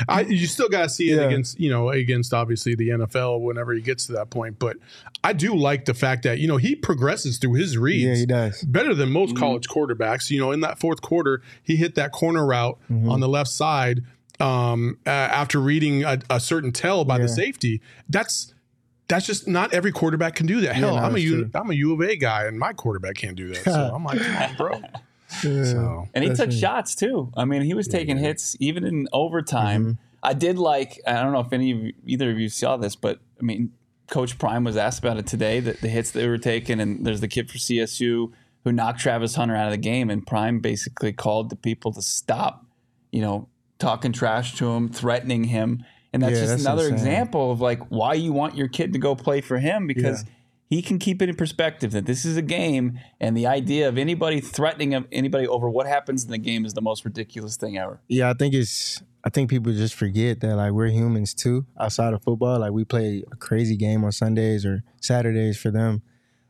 I, 0.10 0.22
you 0.28 0.48
still 0.48 0.70
got 0.70 0.84
to 0.84 0.90
see 0.90 1.12
it 1.12 1.18
Yeah. 1.18 1.28
against 1.28 1.60
you 1.60 1.70
know 1.70 1.90
against 1.90 2.34
obviously 2.34 2.76
the 2.76 2.90
NFL 2.90 3.42
whenever 3.42 3.74
he 3.74 3.82
gets 3.82 4.08
to 4.08 4.14
that 4.14 4.30
point. 4.30 4.58
But 4.60 4.78
I 5.24 5.34
do 5.34 5.56
like 5.56 5.86
the 5.86 5.94
fact 5.94 6.24
that 6.24 6.40
you 6.40 6.48
know 6.48 6.58
he 6.58 6.76
progresses 6.76 7.38
through 7.38 7.54
his 7.54 7.78
reads 7.78 8.04
yeah, 8.04 8.16
he 8.16 8.26
does. 8.26 8.62
better 8.64 8.94
than 8.96 9.12
most 9.12 9.36
college 9.38 9.68
quarterbacks. 9.68 10.30
You 10.32 10.40
know, 10.40 10.52
in 10.52 10.62
that 10.62 10.80
fourth 10.80 11.02
quarter, 11.02 11.42
he 11.64 11.76
hit 11.76 11.96
that 11.96 12.12
corner 12.12 12.46
route 12.46 12.80
Mm-hmm. 12.92 13.10
on 13.10 13.20
the 13.20 13.28
left 13.28 13.50
side 13.50 14.02
um, 14.40 14.98
uh, 15.06 15.10
after 15.10 15.60
reading 15.60 16.04
a, 16.04 16.20
a 16.30 16.40
certain 16.40 16.72
tell 16.72 17.06
by 17.06 17.18
the 17.18 17.28
safety. 17.28 17.82
That's 18.10 18.54
that's 19.08 19.26
just 19.26 19.48
not 19.48 19.74
every 19.74 19.92
quarterback 19.92 20.36
can 20.36 20.46
do 20.46 20.62
that. 20.62 20.76
Hell, 20.76 20.96
no, 20.96 21.02
I'm 21.02 21.14
a 21.14 21.18
it's 21.18 21.26
U, 21.26 21.36
true. 21.44 21.52
I'm 21.54 21.70
a 21.70 21.74
U 21.74 21.94
of 21.94 22.02
A 22.02 22.16
guy, 22.16 22.46
and 22.46 22.58
my 22.58 22.74
quarterback 22.74 23.16
can't 23.16 23.36
do 23.36 23.50
that. 23.50 23.64
So 23.64 23.92
I'm 23.94 24.04
like, 24.04 24.20
come 24.20 24.36
on, 24.36 24.56
bro. 24.56 24.82
So 25.28 26.08
And 26.14 26.24
he 26.24 26.30
took 26.34 26.50
me. 26.50 26.56
shots 26.60 26.96
too. 26.96 27.32
I 27.36 27.46
mean, 27.46 27.64
he 27.64 27.74
was 27.74 27.88
taking 27.88 28.18
hits 28.18 28.56
even 28.60 28.86
in 28.86 29.08
overtime. 29.12 29.82
Mm-hmm. 29.84 29.92
I 30.24 30.34
did 30.34 30.58
like. 30.58 31.02
I 31.06 31.14
don't 31.22 31.34
know 31.34 31.40
if 31.40 31.52
any 31.52 31.72
of 31.72 31.78
you, 31.80 31.94
either 32.06 32.32
of 32.32 32.40
you 32.40 32.48
saw 32.48 32.78
this, 32.78 32.96
but 32.96 33.20
I 33.40 33.44
mean, 33.44 33.74
Coach 34.10 34.38
Prime 34.38 34.64
was 34.64 34.78
asked 34.78 35.00
about 35.00 35.18
it 35.18 35.28
today. 35.28 35.60
That 35.60 35.82
the 35.82 35.90
hits 35.90 36.12
they 36.12 36.28
were 36.28 36.38
taking, 36.38 36.80
and 36.80 37.06
there's 37.06 37.22
the 37.22 37.28
kid 37.28 37.50
for 37.50 37.58
CSU 37.58 38.32
who 38.64 38.72
knocked 38.72 39.00
Travis 39.00 39.36
Hunter 39.36 39.56
out 39.56 39.66
of 39.66 39.72
the 39.72 39.78
game, 39.78 40.10
and 40.10 40.26
Prime 40.26 40.60
basically 40.60 41.12
called 41.12 41.50
the 41.50 41.56
people 41.56 41.92
to 41.94 42.02
stop. 42.02 42.66
You 43.12 43.22
know, 43.22 43.50
talking 43.80 44.12
trash 44.14 44.56
to 44.56 44.72
him, 44.72 44.90
threatening 44.90 45.46
him, 45.46 45.84
and 46.16 46.24
that's 46.24 46.34
Yeah, 46.34 46.40
just 46.40 46.50
that's 46.54 46.62
another 46.64 46.84
insane. 46.88 46.98
example 46.98 47.52
of 47.52 47.62
like 47.62 47.80
why 47.90 48.14
you 48.16 48.34
want 48.34 48.56
your 48.56 48.68
kid 48.68 48.94
to 48.94 49.00
go 49.00 49.14
play 49.16 49.42
for 49.42 49.60
him 49.60 49.86
because 49.86 50.26
he 50.68 50.82
can 50.82 50.98
keep 50.98 51.22
it 51.22 51.30
in 51.30 51.36
perspective 51.36 51.92
that 51.92 52.08
this 52.08 52.26
is 52.26 52.38
a 52.38 52.42
game 52.42 53.00
and 53.22 53.38
the 53.38 53.46
idea 53.46 53.88
of 53.88 54.00
anybody 54.00 54.40
threatening 54.42 54.96
of 54.96 55.06
anybody 55.12 55.48
over 55.48 55.70
what 55.70 55.86
happens 55.86 56.26
in 56.26 56.32
the 56.32 56.40
game 56.40 56.66
is 56.66 56.74
the 56.74 56.82
most 56.82 57.06
ridiculous 57.06 57.56
thing 57.56 57.78
ever. 57.78 58.00
Yeah, 58.08 58.32
I 58.32 58.34
think 58.34 58.54
it's. 58.56 59.04
I 59.24 59.30
think 59.30 59.50
people 59.50 59.72
just 59.74 59.96
forget 59.96 60.40
that 60.42 60.56
like 60.56 60.72
we're 60.72 60.88
humans 60.88 61.34
too. 61.34 61.66
Outside 61.80 62.14
of 62.14 62.22
football, 62.24 62.60
like 62.60 62.72
we 62.72 62.84
play 62.86 63.24
a 63.32 63.36
crazy 63.36 63.76
game 63.76 64.04
on 64.04 64.12
Sundays 64.12 64.66
or 64.66 64.84
Saturdays 65.02 65.58
for 65.58 65.72
them. 65.72 66.02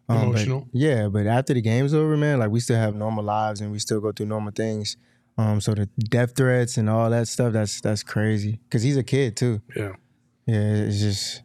Um, 0.08 0.18
but- 0.18 0.24
Emotional. 0.28 0.68
yeah, 0.74 1.08
but 1.08 1.26
after 1.26 1.54
the 1.54 1.62
game's 1.62 1.94
over, 1.94 2.16
man, 2.18 2.40
like 2.40 2.52
we 2.52 2.60
still 2.60 2.78
have 2.78 2.94
normal 2.94 3.24
lives 3.24 3.60
and 3.62 3.72
we 3.72 3.80
still 3.80 4.00
go 4.02 4.12
through 4.12 4.28
normal 4.28 4.52
things. 4.56 4.98
Um, 5.38 5.60
so 5.60 5.74
the 5.74 5.88
death 6.00 6.36
threats 6.36 6.78
and 6.78 6.90
all 6.90 7.10
that 7.10 7.28
stuff, 7.28 7.52
that's 7.54 7.82
that's 7.82 8.04
crazy. 8.04 8.60
Cause 8.70 8.82
he's 8.84 8.98
a 8.98 9.04
kid 9.04 9.36
too. 9.36 9.62
yeah. 9.76 9.94
Yeah, 10.48 10.56
it's 10.86 11.00
just 11.00 11.42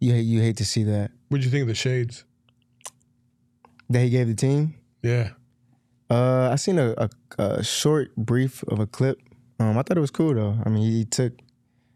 you 0.00 0.12
hate 0.12 0.22
you 0.22 0.40
hate 0.40 0.56
to 0.56 0.64
see 0.64 0.82
that 0.84 1.12
What'd 1.28 1.44
you 1.44 1.50
think 1.50 1.62
of 1.62 1.68
the 1.68 1.74
shades? 1.74 2.24
that 3.88 4.00
he 4.00 4.10
gave 4.10 4.26
the 4.26 4.34
team. 4.34 4.74
Yeah. 5.02 5.30
Uh, 6.10 6.50
I 6.52 6.56
seen 6.56 6.78
a, 6.78 6.94
a, 6.98 7.10
a 7.38 7.64
short 7.64 8.14
brief 8.16 8.62
of 8.64 8.80
a 8.80 8.86
clip. 8.86 9.20
Um, 9.60 9.78
I 9.78 9.82
thought 9.82 9.96
it 9.96 10.00
was 10.00 10.10
cool 10.10 10.34
though. 10.34 10.56
I 10.64 10.68
mean, 10.68 10.82
he 10.90 11.04
took 11.04 11.32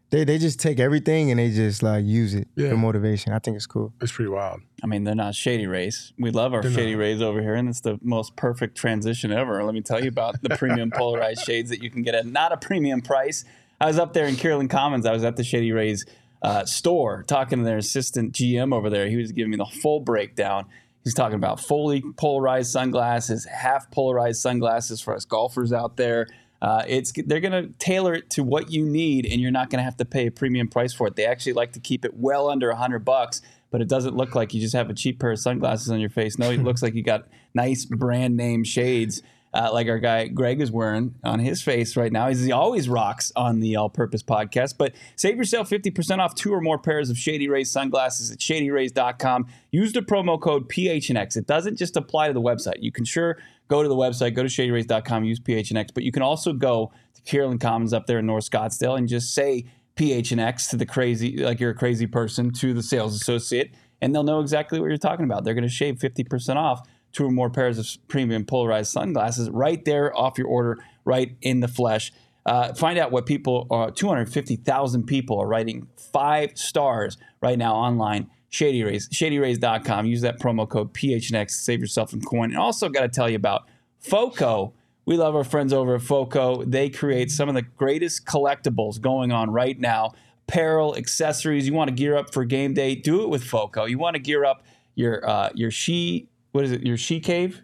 they 0.09 0.23
they 0.23 0.37
just 0.37 0.59
take 0.59 0.79
everything 0.79 1.31
and 1.31 1.39
they 1.39 1.49
just 1.51 1.83
like 1.83 2.05
use 2.05 2.33
it 2.33 2.47
Yeah. 2.55 2.69
for 2.69 2.77
motivation. 2.77 3.33
I 3.33 3.39
think 3.39 3.55
it's 3.57 3.65
cool. 3.65 3.93
It's 4.01 4.11
pretty 4.11 4.29
wild. 4.29 4.61
I 4.83 4.87
mean, 4.87 5.03
they're 5.03 5.15
not 5.15 5.35
Shady 5.35 5.67
Rays. 5.67 6.13
We 6.17 6.31
love 6.31 6.53
our 6.53 6.61
They're 6.61 6.71
Shady 6.71 6.93
not. 6.93 6.99
Rays 6.99 7.21
over 7.21 7.41
here, 7.41 7.55
and 7.55 7.67
it's 7.67 7.81
the 7.81 7.99
most 8.01 8.35
perfect 8.35 8.77
transition 8.77 9.31
ever. 9.31 9.63
Let 9.63 9.73
me 9.73 9.81
tell 9.81 10.01
you 10.01 10.09
about 10.09 10.41
the 10.41 10.49
premium 10.55 10.91
polarized 10.91 11.43
shades 11.45 11.69
that 11.69 11.81
you 11.83 11.89
can 11.89 12.03
get 12.03 12.15
at 12.15 12.25
not 12.25 12.51
a 12.51 12.57
premium 12.57 13.01
price. 13.01 13.43
I 13.81 13.87
was 13.87 13.99
up 13.99 14.13
there 14.13 14.25
in 14.27 14.35
Kierland 14.35 14.69
Commons. 14.69 15.05
I 15.05 15.11
was 15.11 15.23
at 15.23 15.35
the 15.35 15.43
Shady 15.43 15.71
Rays 15.71 16.05
uh, 16.41 16.65
store 16.65 17.23
talking 17.27 17.59
to 17.59 17.65
their 17.65 17.77
assistant 17.77 18.33
GM 18.33 18.73
over 18.73 18.89
there. 18.89 19.07
He 19.07 19.17
was 19.17 19.31
giving 19.31 19.51
me 19.51 19.57
the 19.57 19.65
full 19.65 19.99
breakdown. 19.99 20.65
He's 21.03 21.13
talking 21.13 21.35
about 21.35 21.59
fully 21.59 22.03
polarized 22.17 22.71
sunglasses, 22.71 23.45
half 23.45 23.89
polarized 23.91 24.41
sunglasses 24.41 24.99
for 25.01 25.15
us 25.15 25.25
golfers 25.25 25.71
out 25.71 25.95
there. 25.97 26.27
Uh, 26.61 26.83
it's 26.87 27.11
they're 27.25 27.39
going 27.39 27.51
to 27.51 27.69
tailor 27.77 28.13
it 28.13 28.29
to 28.31 28.43
what 28.43 28.71
you 28.71 28.85
need, 28.85 29.25
and 29.25 29.39
you're 29.39 29.51
not 29.51 29.69
going 29.69 29.79
to 29.79 29.83
have 29.83 29.97
to 29.97 30.05
pay 30.05 30.27
a 30.27 30.31
premium 30.31 30.67
price 30.67 30.93
for 30.93 31.07
it. 31.07 31.15
They 31.15 31.25
actually 31.25 31.53
like 31.53 31.73
to 31.73 31.79
keep 31.79 32.03
it 32.03 32.15
well 32.15 32.49
under 32.49 32.71
hundred 32.73 33.05
bucks, 33.05 33.41
but 33.69 33.81
it 33.81 33.87
doesn't 33.87 34.15
look 34.15 34.33
like 34.33 34.53
you 34.53 34.61
just 34.61 34.73
have 34.73 34.89
a 34.89 34.93
cheap 34.93 35.19
pair 35.19 35.31
of 35.31 35.39
sunglasses 35.39 35.91
on 35.91 35.99
your 35.99 36.09
face. 36.09 36.37
No, 36.37 36.49
it 36.49 36.63
looks 36.63 36.81
like 36.81 36.95
you 36.95 37.03
got 37.03 37.27
nice 37.53 37.85
brand 37.85 38.35
name 38.35 38.63
shades, 38.63 39.21
uh, 39.53 39.69
like 39.71 39.87
our 39.87 39.99
guy 39.99 40.27
Greg 40.27 40.61
is 40.61 40.71
wearing 40.71 41.15
on 41.23 41.39
his 41.39 41.61
face 41.61 41.95
right 41.95 42.11
now. 42.11 42.27
He's, 42.27 42.43
he 42.43 42.51
always 42.51 42.89
rocks 42.89 43.31
on 43.35 43.59
the 43.59 43.75
All 43.75 43.89
Purpose 43.89 44.23
Podcast. 44.23 44.75
But 44.77 44.93
save 45.15 45.37
yourself 45.37 45.69
fifty 45.69 45.91
percent 45.91 46.21
off 46.21 46.35
two 46.35 46.53
or 46.53 46.61
more 46.61 46.77
pairs 46.77 47.09
of 47.09 47.17
Shady 47.17 47.47
Rays 47.47 47.71
sunglasses 47.71 48.31
at 48.31 48.39
ShadyRays.com. 48.39 49.47
Use 49.71 49.93
the 49.93 50.01
promo 50.01 50.39
code 50.39 50.69
PHNX. 50.69 51.37
It 51.37 51.47
doesn't 51.47 51.77
just 51.77 51.95
apply 51.95 52.27
to 52.27 52.33
the 52.33 52.41
website. 52.41 52.77
You 52.79 52.91
can 52.91 53.05
sure 53.05 53.37
go 53.67 53.83
to 53.83 53.89
the 53.89 53.95
website, 53.95 54.33
go 54.33 54.43
to 54.43 54.49
ShadyRays.com, 54.49 55.23
use 55.23 55.39
PHNX, 55.39 55.89
but 55.93 56.03
you 56.03 56.11
can 56.11 56.21
also 56.21 56.53
go 56.53 56.91
to 57.13 57.21
Kierland 57.21 57.59
Commons 57.59 57.93
up 57.93 58.07
there 58.07 58.19
in 58.19 58.25
North 58.25 58.49
Scottsdale 58.49 58.97
and 58.97 59.07
just 59.07 59.33
say 59.33 59.65
PHNX 59.95 60.69
to 60.69 60.77
the 60.77 60.85
crazy, 60.85 61.37
like 61.37 61.59
you're 61.59 61.71
a 61.71 61.75
crazy 61.75 62.07
person, 62.07 62.51
to 62.53 62.73
the 62.73 62.83
sales 62.83 63.15
associate, 63.15 63.71
and 64.01 64.13
they'll 64.13 64.23
know 64.23 64.39
exactly 64.39 64.79
what 64.79 64.87
you're 64.87 64.97
talking 64.97 65.25
about. 65.25 65.43
They're 65.43 65.55
going 65.55 65.63
to 65.63 65.69
shave 65.69 65.95
50% 65.95 66.55
off 66.55 66.87
two 67.17 67.25
or 67.25 67.31
more 67.31 67.49
pairs 67.49 67.79
of 67.79 68.07
premium 68.07 68.45
polarized 68.45 68.91
sunglasses 68.91 69.49
right 69.49 69.83
there 69.85 70.15
off 70.15 70.37
your 70.37 70.45
order, 70.45 70.77
right 71.03 71.35
in 71.41 71.61
the 71.61 71.67
flesh. 71.67 72.13
Uh, 72.45 72.71
find 72.75 72.99
out 72.99 73.11
what 73.11 73.25
people, 73.25 73.65
uh, 73.71 73.89
250,000 73.89 75.03
people 75.03 75.39
are 75.39 75.47
writing 75.47 75.87
five 76.13 76.55
stars 76.55 77.17
right 77.41 77.57
now 77.57 77.73
online. 77.73 78.29
Shady 78.49 78.83
Rays, 78.83 79.09
shadyrays.com. 79.09 80.05
Use 80.05 80.21
that 80.21 80.39
promo 80.39 80.69
code 80.69 80.93
PHNX 80.93 81.47
to 81.47 81.53
save 81.53 81.79
yourself 81.81 82.11
some 82.11 82.21
coin. 82.21 82.51
And 82.51 82.59
also 82.59 82.87
got 82.87 83.01
to 83.01 83.09
tell 83.09 83.27
you 83.27 83.35
about 83.35 83.63
FOCO. 83.99 84.73
We 85.05 85.17
love 85.17 85.35
our 85.35 85.43
friends 85.43 85.73
over 85.73 85.95
at 85.95 86.03
FOCO. 86.03 86.65
They 86.65 86.87
create 86.91 87.31
some 87.31 87.49
of 87.49 87.55
the 87.55 87.63
greatest 87.63 88.27
collectibles 88.27 89.01
going 89.01 89.31
on 89.31 89.49
right 89.49 89.77
now. 89.79 90.13
Apparel, 90.47 90.95
accessories. 90.95 91.67
You 91.67 91.73
want 91.73 91.89
to 91.89 91.95
gear 91.95 92.15
up 92.15 92.31
for 92.31 92.45
game 92.45 92.75
day? 92.75 92.93
Do 92.93 93.23
it 93.23 93.29
with 93.29 93.43
FOCO. 93.43 93.85
You 93.85 93.97
want 93.97 94.15
to 94.15 94.21
gear 94.21 94.45
up 94.45 94.63
your 94.93 95.27
uh, 95.27 95.49
your 95.55 95.71
she 95.71 96.29
what 96.57 96.65
is 96.65 96.71
it? 96.71 96.81
Your 96.81 96.97
she 96.97 97.19
cave? 97.19 97.61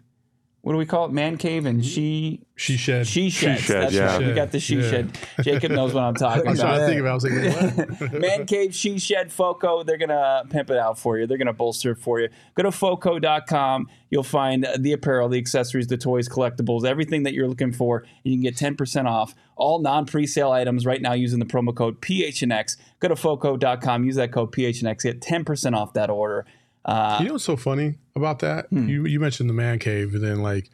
What 0.60 0.72
do 0.72 0.78
we 0.78 0.86
call 0.86 1.04
it? 1.04 1.12
Man 1.12 1.36
cave 1.36 1.66
and 1.66 1.84
she 1.84 2.40
She 2.56 2.78
shed. 2.78 3.06
she 3.06 3.28
shed. 3.28 3.58
shed, 3.58 3.82
That's 3.82 3.92
yeah. 3.92 4.16
right. 4.16 4.26
We 4.26 4.32
got 4.32 4.50
the 4.50 4.58
she 4.60 4.76
Yeah. 4.76 4.88
shed. 4.90 5.18
Jacob 5.42 5.72
knows 5.72 5.92
what 5.92 6.02
I'm 6.04 6.14
talking 6.14 6.44
That's 6.44 6.60
what 6.60 6.66
I 6.68 6.76
about. 6.76 6.80
was 6.80 6.88
thinking 6.88 7.00
about. 7.00 7.10
I 7.10 7.14
was 7.14 7.24
like, 7.76 7.98
wait, 8.00 8.10
what? 8.12 8.12
Man 8.20 8.46
Cave, 8.46 8.74
She 8.74 8.98
Shed, 8.98 9.30
Foco. 9.30 9.82
They're 9.82 9.98
going 9.98 10.08
to 10.08 10.44
pimp 10.48 10.70
it 10.70 10.78
out 10.78 10.98
for 10.98 11.18
you. 11.18 11.26
They're 11.26 11.36
going 11.36 11.48
to 11.48 11.52
bolster 11.52 11.90
it 11.90 11.98
for 11.98 12.18
you. 12.18 12.30
Go 12.54 12.62
to 12.62 12.72
Foco.com. 12.72 13.88
You'll 14.08 14.22
find 14.22 14.66
the 14.78 14.92
apparel, 14.92 15.28
the 15.28 15.36
accessories, 15.38 15.88
the 15.88 15.98
toys, 15.98 16.30
collectibles, 16.30 16.86
everything 16.86 17.24
that 17.24 17.34
you're 17.34 17.48
looking 17.48 17.72
for. 17.72 18.04
You 18.22 18.32
can 18.32 18.40
get 18.42 18.56
10% 18.56 19.04
off 19.04 19.34
all 19.56 19.80
non 19.80 20.06
presale 20.06 20.50
items 20.50 20.86
right 20.86 21.02
now 21.02 21.12
using 21.12 21.40
the 21.40 21.46
promo 21.46 21.74
code 21.74 22.00
PHNX. 22.00 22.78
Go 23.00 23.08
to 23.08 23.16
Foco.com. 23.16 24.04
Use 24.04 24.16
that 24.16 24.32
code 24.32 24.50
PHNX. 24.52 25.02
Get 25.02 25.20
10% 25.20 25.74
off 25.76 25.92
that 25.92 26.08
order. 26.08 26.46
Uh, 26.86 27.18
You 27.20 27.26
know 27.26 27.32
what's 27.34 27.44
so 27.44 27.56
funny 27.56 27.96
about 28.16 28.40
that? 28.40 28.66
Hmm. 28.66 28.88
You 28.88 29.06
you 29.06 29.20
mentioned 29.20 29.48
the 29.48 29.54
man 29.54 29.78
cave, 29.78 30.14
and 30.14 30.22
then 30.22 30.42
like, 30.42 30.70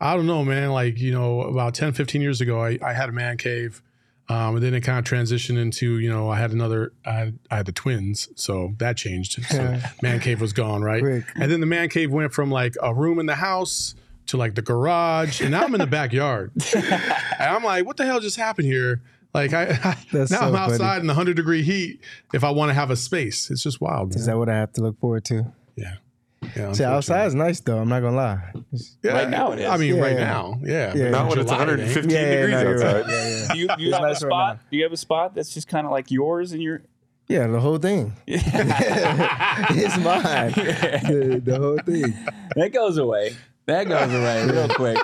I 0.00 0.16
don't 0.16 0.26
know, 0.26 0.44
man. 0.44 0.70
Like 0.70 0.98
you 0.98 1.12
know, 1.12 1.42
about 1.42 1.74
10, 1.74 1.92
15 1.92 2.20
years 2.20 2.40
ago, 2.40 2.62
I, 2.62 2.78
I 2.82 2.92
had 2.92 3.08
a 3.08 3.12
man 3.12 3.36
cave, 3.36 3.82
um, 4.28 4.56
and 4.56 4.64
then 4.64 4.74
it 4.74 4.82
kind 4.82 4.98
of 4.98 5.04
transitioned 5.04 5.58
into 5.58 5.98
you 5.98 6.08
know 6.08 6.28
I 6.28 6.38
had 6.38 6.52
another 6.52 6.92
I 7.04 7.12
had, 7.12 7.38
I 7.50 7.56
had 7.56 7.66
the 7.66 7.72
twins, 7.72 8.28
so 8.34 8.74
that 8.78 8.96
changed. 8.96 9.42
So 9.44 9.78
man 10.02 10.20
cave 10.20 10.40
was 10.40 10.52
gone, 10.52 10.82
right? 10.82 11.02
Quick. 11.02 11.24
And 11.34 11.50
then 11.50 11.60
the 11.60 11.66
man 11.66 11.88
cave 11.88 12.10
went 12.10 12.32
from 12.32 12.50
like 12.50 12.74
a 12.82 12.94
room 12.94 13.18
in 13.18 13.26
the 13.26 13.34
house 13.36 13.94
to 14.26 14.36
like 14.36 14.54
the 14.54 14.62
garage, 14.62 15.40
and 15.40 15.50
now 15.50 15.62
I'm 15.62 15.74
in 15.74 15.80
the 15.80 15.86
backyard, 15.86 16.52
and 16.74 17.04
I'm 17.40 17.64
like, 17.64 17.84
what 17.84 17.96
the 17.96 18.06
hell 18.06 18.20
just 18.20 18.36
happened 18.36 18.66
here? 18.66 19.02
Like 19.34 19.52
I, 19.52 19.96
now 20.12 20.24
so 20.24 20.36
I'm 20.36 20.52
funny. 20.52 20.56
outside 20.56 21.00
in 21.00 21.06
the 21.06 21.14
hundred 21.14 21.36
degree 21.36 21.62
heat. 21.62 22.00
If 22.32 22.42
I 22.42 22.50
want 22.50 22.70
to 22.70 22.74
have 22.74 22.90
a 22.90 22.96
space, 22.96 23.50
it's 23.50 23.62
just 23.62 23.80
wild. 23.80 24.10
Is 24.10 24.26
man. 24.26 24.26
that 24.26 24.38
what 24.38 24.48
I 24.48 24.56
have 24.56 24.72
to 24.74 24.80
look 24.80 24.98
forward 24.98 25.24
to? 25.26 25.52
yeah. 25.76 25.96
Yeah, 26.42 26.48
See, 26.54 26.60
unfortunately. 26.62 26.84
outside 26.96 27.26
is 27.26 27.34
nice 27.34 27.60
though. 27.60 27.78
I'm 27.78 27.88
not 27.88 28.00
gonna 28.00 28.16
lie. 28.16 28.50
It's- 28.54 28.96
Yeah, 29.02 29.12
Right 29.12 29.28
now 29.28 29.52
it 29.52 29.58
is. 29.60 29.66
I 29.68 29.76
mean, 29.76 29.94
Yeah, 29.96 30.02
right 30.02 30.16
now, 30.16 30.58
yeah. 30.64 30.94
Yeah. 30.94 31.10
Not 31.10 31.28
when 31.28 31.38
it's 31.38 31.50
July, 31.50 31.62
it 31.62 31.66
115 31.68 32.10
yeah, 32.10 32.20
yeah, 32.20 32.34
degrees 32.40 32.54
outside. 32.54 32.94
right. 32.94 33.08
Yeah, 33.08 33.28
yeah. 33.28 33.52
do 33.52 33.58
you, 33.58 33.68
do 33.68 33.82
you 33.84 33.92
have 33.92 34.02
a 34.02 34.06
nice 34.06 34.22
right 34.22 34.30
spot? 34.30 34.56
now. 34.56 34.60
do 34.70 34.76
you 34.76 34.82
have 34.84 34.92
a 34.92 34.96
spot 34.96 35.34
that's 35.34 35.52
just 35.52 35.68
kind 35.68 35.86
of 35.86 35.92
like 35.92 36.10
yours 36.10 36.52
and 36.52 36.62
your 36.62 36.82
Yeah, 37.28 37.46
the 37.46 37.60
whole 37.60 37.76
thing. 37.78 38.14
it's 38.26 39.98
mine. 39.98 40.52
The, 41.10 41.40
the 41.44 41.58
whole 41.58 41.78
thing. 41.78 42.14
that 42.56 42.72
goes 42.72 42.96
away. 42.98 43.36
That 43.70 43.88
goes 43.88 44.12
away 44.12 44.46
real 44.46 44.68
quick. 44.74 44.98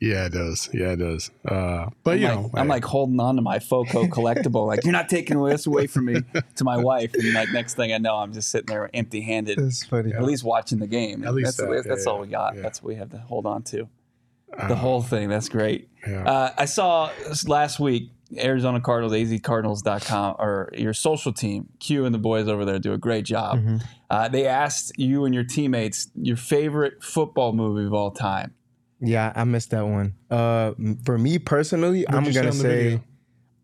Yeah, 0.00 0.26
it 0.26 0.32
does. 0.32 0.68
Yeah, 0.72 0.92
it 0.92 0.96
does. 0.96 1.30
Uh, 1.44 1.90
but 2.04 2.12
I'm 2.12 2.18
you 2.20 2.28
like, 2.28 2.36
know, 2.36 2.50
I'm 2.54 2.66
hey, 2.66 2.70
like 2.70 2.84
holding 2.84 3.18
on 3.18 3.36
to 3.36 3.42
my 3.42 3.58
Foco 3.58 4.04
collectible. 4.06 4.66
Like 4.66 4.84
you're 4.84 4.92
not 4.92 5.08
taking 5.08 5.42
this 5.42 5.66
away 5.66 5.88
from 5.88 6.04
me 6.04 6.20
to 6.56 6.64
my 6.64 6.76
wife. 6.76 7.14
And 7.14 7.34
like 7.34 7.50
next 7.50 7.74
thing 7.74 7.92
I 7.92 7.98
know, 7.98 8.14
I'm 8.16 8.32
just 8.32 8.50
sitting 8.50 8.66
there 8.66 8.88
empty 8.94 9.20
handed. 9.22 9.58
That's 9.58 9.84
funny. 9.84 10.12
At 10.12 10.22
least 10.22 10.44
watching 10.44 10.78
the 10.78 10.86
game. 10.86 11.24
At 11.24 11.34
least 11.34 11.58
that's, 11.58 11.68
that, 11.68 11.88
that's 11.88 12.06
yeah, 12.06 12.12
all 12.12 12.20
we 12.20 12.28
got. 12.28 12.54
yeah. 12.54 12.62
That's 12.62 12.82
what 12.82 12.88
we 12.88 12.94
have 12.96 13.10
to 13.10 13.18
hold 13.18 13.44
on 13.44 13.62
to. 13.64 13.88
The 14.68 14.76
whole 14.76 15.02
thing. 15.02 15.28
That's 15.28 15.48
great. 15.48 15.88
Yeah. 16.06 16.24
Uh, 16.24 16.52
I 16.58 16.64
saw 16.64 17.10
last 17.46 17.80
week 17.80 18.10
Arizona 18.36 18.80
Cardinals, 18.80 19.12
azcardinals.com, 19.12 20.36
or 20.38 20.70
your 20.74 20.94
social 20.94 21.32
team, 21.32 21.68
Q 21.80 22.04
and 22.04 22.14
the 22.14 22.18
boys 22.18 22.48
over 22.48 22.64
there 22.64 22.78
do 22.78 22.92
a 22.92 22.98
great 22.98 23.24
job. 23.24 23.58
Mm-hmm. 23.58 23.76
Uh, 24.10 24.28
they 24.28 24.46
asked 24.46 24.92
you 24.98 25.24
and 25.24 25.34
your 25.34 25.44
teammates 25.44 26.08
your 26.14 26.36
favorite 26.36 27.02
football 27.02 27.52
movie 27.52 27.86
of 27.86 27.94
all 27.94 28.10
time. 28.10 28.54
Yeah, 29.00 29.32
I 29.34 29.44
missed 29.44 29.70
that 29.70 29.86
one. 29.86 30.14
Uh, 30.30 30.72
for 31.04 31.18
me 31.18 31.38
personally, 31.38 32.04
What'd 32.04 32.14
I'm 32.14 32.32
gonna 32.32 32.48
on 32.48 32.52
say, 32.52 32.82
video? 32.84 33.04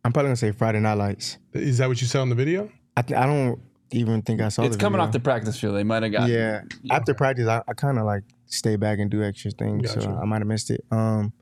I'm 0.04 0.12
probably 0.12 0.28
gonna 0.28 0.36
say 0.36 0.52
Friday 0.52 0.80
Night 0.80 0.94
Lights. 0.94 1.38
Is 1.52 1.78
that 1.78 1.88
what 1.88 2.00
you 2.00 2.06
said 2.06 2.20
on 2.20 2.28
the 2.28 2.34
video? 2.34 2.70
I 2.96 3.02
th- 3.02 3.18
I 3.18 3.26
don't 3.26 3.60
even 3.92 4.22
think 4.22 4.40
I 4.40 4.48
saw. 4.48 4.64
it's 4.64 4.76
the 4.76 4.80
coming 4.80 4.96
video. 4.96 5.06
off 5.06 5.12
the 5.12 5.20
practice 5.20 5.58
field. 5.58 5.76
They 5.76 5.84
might 5.84 6.02
have 6.02 6.12
got 6.12 6.28
Yeah, 6.28 6.62
after 6.90 7.14
practice, 7.14 7.46
I, 7.46 7.62
I 7.68 7.74
kind 7.74 7.98
of 7.98 8.04
like 8.04 8.24
stay 8.48 8.76
back 8.76 8.98
and 8.98 9.10
do 9.10 9.22
extra 9.22 9.50
things, 9.50 9.90
so 9.90 10.00
Gotcha. 10.00 10.18
I 10.20 10.24
might 10.24 10.38
have 10.38 10.46
missed 10.46 10.70
it. 10.70 10.84
Um, 10.90 11.32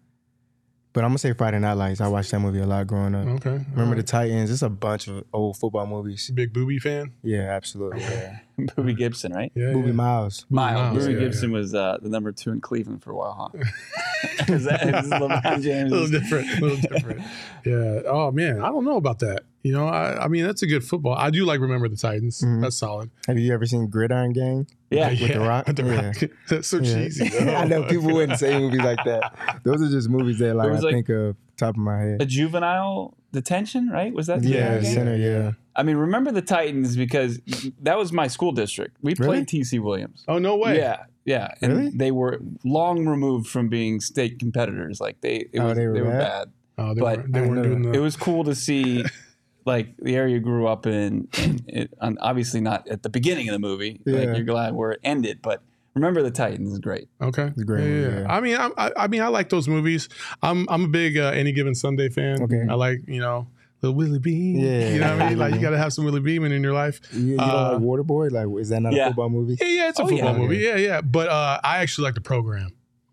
but 0.97 1.05
I'm 1.05 1.11
gonna 1.11 1.19
say 1.19 1.35
Friday 1.35 1.59
Night 1.59 1.75
Lights. 1.75 2.01
I 2.01 2.09
watched 2.09 2.31
that 2.31 2.41
movie 2.41 2.61
a 2.61 2.67
lot 2.67 2.87
growing 2.87 3.15
up. 3.15 3.27
Okay. 3.27 3.63
Remember 3.73 3.97
the 3.97 4.03
Titans? 4.03 4.51
It's 4.51 4.63
a 4.63 4.71
bunch 4.71 5.09
of 5.09 5.25
old 5.31 5.59
football 5.59 5.87
movies. 5.87 6.31
big 6.31 6.55
Boobie 6.55 6.81
fan? 6.81 7.13
Yeah, 7.23 7.51
absolutely. 7.51 8.01
Yeah. 8.01 8.39
Boobie 8.59 8.97
Gibson, 8.97 9.35
right? 9.35 9.53
Yeah. 9.55 9.73
Movie 9.73 9.89
yeah. 9.89 9.93
Miles. 9.93 10.47
Miles. 10.49 10.95
Miles, 10.95 11.07
Boobie 11.07 11.13
yeah, 11.13 11.19
Gibson 11.21 11.53
was 11.53 11.75
uh, 11.75 11.99
the 12.01 12.09
number 12.09 12.33
two 12.33 12.51
in 12.51 12.63
Cleveland 12.63 13.03
for 13.03 13.11
a 13.11 13.15
while, 13.15 13.53
huh? 13.53 13.59
is 14.49 14.65
that 14.65 14.83
is 14.83 15.11
LeBron 15.11 15.45
a 15.45 15.89
little 15.91 16.09
different. 16.09 16.49
A 16.51 16.61
little 16.65 16.79
different. 16.79 17.21
yeah. 17.67 18.01
Oh 18.07 18.31
man, 18.31 18.63
I 18.63 18.69
don't 18.69 18.87
know 18.87 18.97
about 18.97 19.19
that. 19.19 19.43
You 19.63 19.73
know, 19.73 19.87
I, 19.87 20.25
I 20.25 20.29
mean 20.29 20.45
that's 20.45 20.63
a 20.63 20.67
good 20.67 20.83
football. 20.83 21.15
I 21.15 21.29
do 21.29 21.45
like 21.45 21.61
remember 21.61 21.89
the 21.91 21.97
Titans. 21.97 22.41
Mhm. 22.41 22.63
That's 22.63 22.79
solid. 22.79 23.11
Have 23.27 23.39
you 23.39 23.53
ever 23.53 23.67
seen 23.67 23.89
Gridiron 23.89 24.33
Gang? 24.33 24.67
Yeah. 24.91 25.11
With 25.11 25.33
The 25.33 25.41
Rock? 25.41 25.67
With 25.67 25.77
the 25.77 25.85
Yeah. 25.85 26.29
That's 26.49 26.69
so 26.69 26.79
Yeah. 26.79 26.95
cheesy. 26.95 27.29
though. 27.45 27.55
I 27.55 27.65
know 27.65 27.85
people 27.85 28.13
wouldn't 28.13 28.39
say 28.39 28.59
movies 28.59 28.81
like 28.83 29.03
that. 29.05 29.61
Those 29.65 29.83
are 29.83 29.89
just 29.91 30.09
movies 30.09 30.39
that 30.39 30.55
like 30.55 30.69
I 30.69 30.73
was 30.73 30.83
like- 30.83 30.95
think 30.95 31.09
of 31.09 31.37
top 31.57 31.71
of 31.75 31.79
my 31.79 31.99
head. 32.01 32.23
A 32.23 32.27
juvenile 32.27 33.15
detention, 33.33 33.89
right? 33.89 34.13
Was 34.13 34.27
that 34.29 34.43
the 34.43 34.49
Yeah, 34.51 34.79
game? 34.81 34.95
center. 34.95 35.17
Yeah. 35.17 35.53
I 35.75 35.83
mean, 35.83 35.97
remember 35.97 36.31
the 36.33 36.43
Titans 36.43 36.97
because 36.97 37.41
that 37.83 37.99
was 37.99 38.13
my 38.13 38.29
school 38.29 38.53
district. 38.53 38.97
We 39.03 39.15
Really? 39.19 39.45
played 39.45 39.49
TC 39.49 39.79
Williams. 39.81 40.25
Oh 40.29 40.39
no 40.39 40.57
way. 40.57 40.79
Yeah, 40.79 41.05
yeah, 41.25 41.49
and 41.61 41.73
Really? 41.77 41.91
they 41.91 42.11
were 42.11 42.41
long 42.65 43.07
removed 43.07 43.47
from 43.49 43.69
being 43.69 44.01
state 44.01 44.39
competitors. 44.39 45.01
Like 45.01 45.21
they, 45.21 45.49
it 45.53 45.59
Oh, 45.59 45.67
was, 45.67 45.77
they 45.77 45.87
were 45.87 46.05
bad. 46.05 46.19
bad? 46.19 46.51
Oh, 46.79 46.95
they 46.95 47.01
But 47.01 47.19
weren't, 47.19 47.33
they 47.33 47.41
weren't 47.43 47.63
doing 47.63 47.83
the. 47.83 47.93
It 47.93 47.99
was 48.01 48.17
cool 48.17 48.45
to 48.45 48.55
see, 48.55 49.05
like 49.67 49.97
the 49.99 50.15
area 50.17 50.35
you 50.35 50.41
grew 50.41 50.67
up 50.67 50.87
in, 50.87 51.29
and 51.39 51.63
it, 51.69 51.91
and 52.01 52.19
obviously 52.21 52.61
not 52.61 52.87
at 52.89 53.03
the 53.03 53.09
beginning 53.11 53.49
of 53.49 53.53
the 53.53 53.59
movie. 53.59 54.01
Like 54.07 54.25
Yeah. 54.25 54.35
you're 54.37 54.45
glad 54.45 54.75
where 54.75 54.93
it 54.93 55.01
ended, 55.05 55.41
but 55.43 55.63
remember 55.95 56.23
the 56.23 56.31
Titans 56.31 56.73
is 56.73 56.79
great. 56.79 57.09
Okay, 57.21 57.53
a 57.59 57.65
great 57.65 57.85
yeah, 57.89 58.09
yeah. 58.09 58.19
yeah. 58.21 58.33
I 58.33 58.41
mean, 58.41 58.57
I, 58.57 58.71
I, 58.79 58.91
I 58.97 59.07
mean, 59.09 59.23
I 59.23 59.29
like 59.29 59.49
those 59.49 59.67
movies. 59.69 60.09
I'm, 60.43 60.67
I'm 60.69 60.85
a 60.85 60.89
big 60.89 61.17
uh, 61.19 61.29
Any 61.35 61.53
Given 61.53 61.75
Sunday 61.75 62.09
fan. 62.09 62.43
Okay. 62.43 62.65
I 62.69 62.75
like, 62.75 63.01
you 63.07 63.21
know, 63.21 63.49
the 63.81 63.91
Willie 63.93 64.19
Beam. 64.19 64.59
Yeah. 64.59 64.89
you 64.91 65.01
know 65.01 65.13
what 65.17 65.23
I 65.23 65.29
mean. 65.31 65.39
Like, 65.39 65.55
you 65.55 65.61
got 65.67 65.71
to 65.71 65.79
have 65.79 65.93
some 65.93 66.05
Willie 66.05 66.21
Beamen 66.21 66.53
in 66.53 66.63
your 66.63 66.73
life. 66.75 67.01
You, 67.13 67.21
you 67.35 67.37
Uh, 67.39 67.71
don't 67.73 67.83
like 67.83 68.07
Waterboy? 68.07 68.31
Like, 68.31 68.61
is 68.61 68.69
that 68.71 68.81
not 68.83 68.93
Yeah. 68.93 69.05
a 69.05 69.09
football 69.09 69.31
movie? 69.31 69.57
Yeah, 69.61 69.67
yeah, 69.69 69.89
it's 69.89 69.99
a 69.99 70.03
Oh, 70.03 70.09
football 70.09 70.33
yeah. 70.33 70.39
movie. 70.39 70.57
Yeah, 70.59 70.77
yeah. 70.77 71.01
But 71.01 71.29
uh, 71.29 71.61
I 71.65 71.79
actually 71.79 72.05
like 72.05 72.15
the 72.15 72.21
program. 72.21 72.71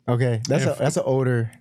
Okay, 0.08 0.42
that's 0.50 0.66
If- 0.66 0.80
a 0.80 0.84
that's 0.84 0.98
an 0.98 1.04
older 1.06 1.52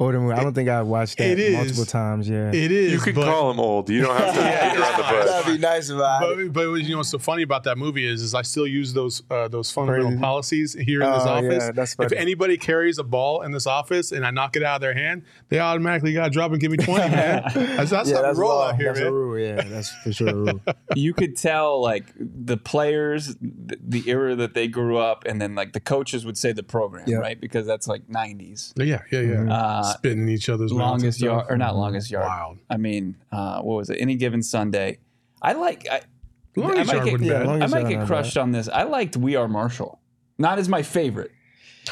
older 0.00 0.20
movie. 0.20 0.34
I 0.34 0.42
don't 0.42 0.54
think 0.54 0.68
I've 0.68 0.86
watched 0.86 1.18
that 1.18 1.26
It 1.30 1.38
is. 1.38 1.54
multiple 1.54 1.84
times. 1.84 2.28
Yeah, 2.28 2.48
It 2.52 2.72
is. 2.72 2.92
You 2.92 2.98
could 2.98 3.14
but, 3.14 3.26
call 3.26 3.50
him 3.50 3.60
old. 3.60 3.88
You 3.90 4.02
don't 4.02 4.16
have 4.16 4.34
to 4.34 4.40
Yeah, 4.40 4.72
beat 4.74 4.80
around 4.80 4.98
the 4.98 5.18
it's 5.22 5.44
bush. 5.44 5.54
be 5.54 5.58
nice 5.60 5.88
about 5.88 6.20
But, 6.36 6.52
but 6.52 6.62
you 6.82 6.90
know 6.90 6.96
what's 6.98 7.08
so 7.10 7.18
funny 7.18 7.42
about 7.42 7.64
that 7.64 7.78
movie 7.78 8.06
is, 8.06 8.20
is 8.22 8.34
I 8.34 8.42
still 8.42 8.66
use 8.66 8.92
those 8.92 9.22
uh, 9.30 9.48
those 9.48 9.70
fundamental 9.70 10.08
Crazy. 10.08 10.20
policies 10.20 10.72
here 10.74 11.02
in 11.02 11.10
this 11.10 11.22
Oh, 11.24 11.28
office. 11.30 11.64
yeah, 11.64 11.70
that's 11.72 11.96
if 11.98 12.12
anybody 12.12 12.56
carries 12.56 12.98
a 12.98 13.04
ball 13.04 13.42
in 13.42 13.52
this 13.52 13.66
office 13.66 14.10
and 14.12 14.26
I 14.26 14.30
knock 14.30 14.56
it 14.56 14.62
out 14.62 14.76
of 14.76 14.80
their 14.80 14.94
hand, 14.94 15.22
they 15.48 15.60
automatically 15.60 16.12
got 16.12 16.24
to 16.24 16.30
drop 16.30 16.50
and 16.52 16.60
give 16.60 16.70
me 16.72 16.76
twenty, 16.78 17.08
man. 17.10 17.42
That's, 17.54 17.90
that's 17.90 18.08
yeah, 18.10 18.16
how 18.16 18.22
that's 18.22 18.36
we 18.38 18.42
roll 18.42 18.56
law. 18.56 18.68
out 18.70 18.76
here, 18.76 18.86
That's 18.88 19.00
a 19.00 19.04
man. 19.04 19.12
rule. 19.12 19.38
Yeah, 19.38 19.62
that's 19.62 19.90
for 20.02 20.12
sure 20.12 20.28
a 20.28 20.34
rule. 20.34 20.60
you 20.96 21.12
could 21.14 21.36
tell 21.36 21.80
like 21.80 22.06
the 22.18 22.56
players, 22.56 23.34
the, 23.40 23.78
the 23.80 24.08
era 24.10 24.34
that 24.36 24.54
they 24.54 24.68
grew 24.68 24.96
up, 24.98 25.24
and 25.26 25.40
then 25.40 25.54
like 25.54 25.72
the 25.72 25.80
coaches 25.80 26.24
would 26.26 26.36
say 26.38 26.52
the 26.52 26.62
program, 26.62 27.04
Yeah. 27.06 27.16
right? 27.18 27.40
Because 27.40 27.66
that's 27.66 27.86
like 27.86 28.06
'90s. 28.08 28.72
Yeah, 28.76 29.02
yeah, 29.10 29.20
yeah. 29.20 29.80
Uh, 29.84 29.92
Spitting 29.94 30.28
each 30.28 30.48
other's 30.48 30.72
mouths 30.72 31.02
longest 31.02 31.18
stuff. 31.18 31.26
yard 31.26 31.46
or 31.50 31.56
not 31.56 31.76
longest 31.76 32.10
yard. 32.10 32.26
Wild. 32.26 32.58
I 32.70 32.76
mean, 32.76 33.16
uh, 33.32 33.60
what 33.62 33.74
was 33.76 33.90
it? 33.90 33.96
Any 34.00 34.16
given 34.16 34.42
Sunday. 34.42 34.98
I 35.42 35.52
like. 35.52 35.86
I, 35.90 35.96
I 35.96 36.00
Longest 36.60 36.86
might 36.86 36.94
yard 36.94 37.04
get, 37.06 37.12
wasn't 37.12 37.30
yeah, 37.30 37.38
bad. 37.38 37.46
long- 37.46 37.62
I 37.62 37.66
might 37.66 37.88
get 37.88 38.06
crushed 38.06 38.36
on 38.38 38.52
this. 38.52 38.68
I 38.68 38.84
liked 38.84 39.16
We 39.16 39.34
Are 39.36 39.48
Marshall. 39.48 40.00
Not 40.38 40.58
as 40.58 40.68
my 40.68 40.82
favorite. 40.82 41.32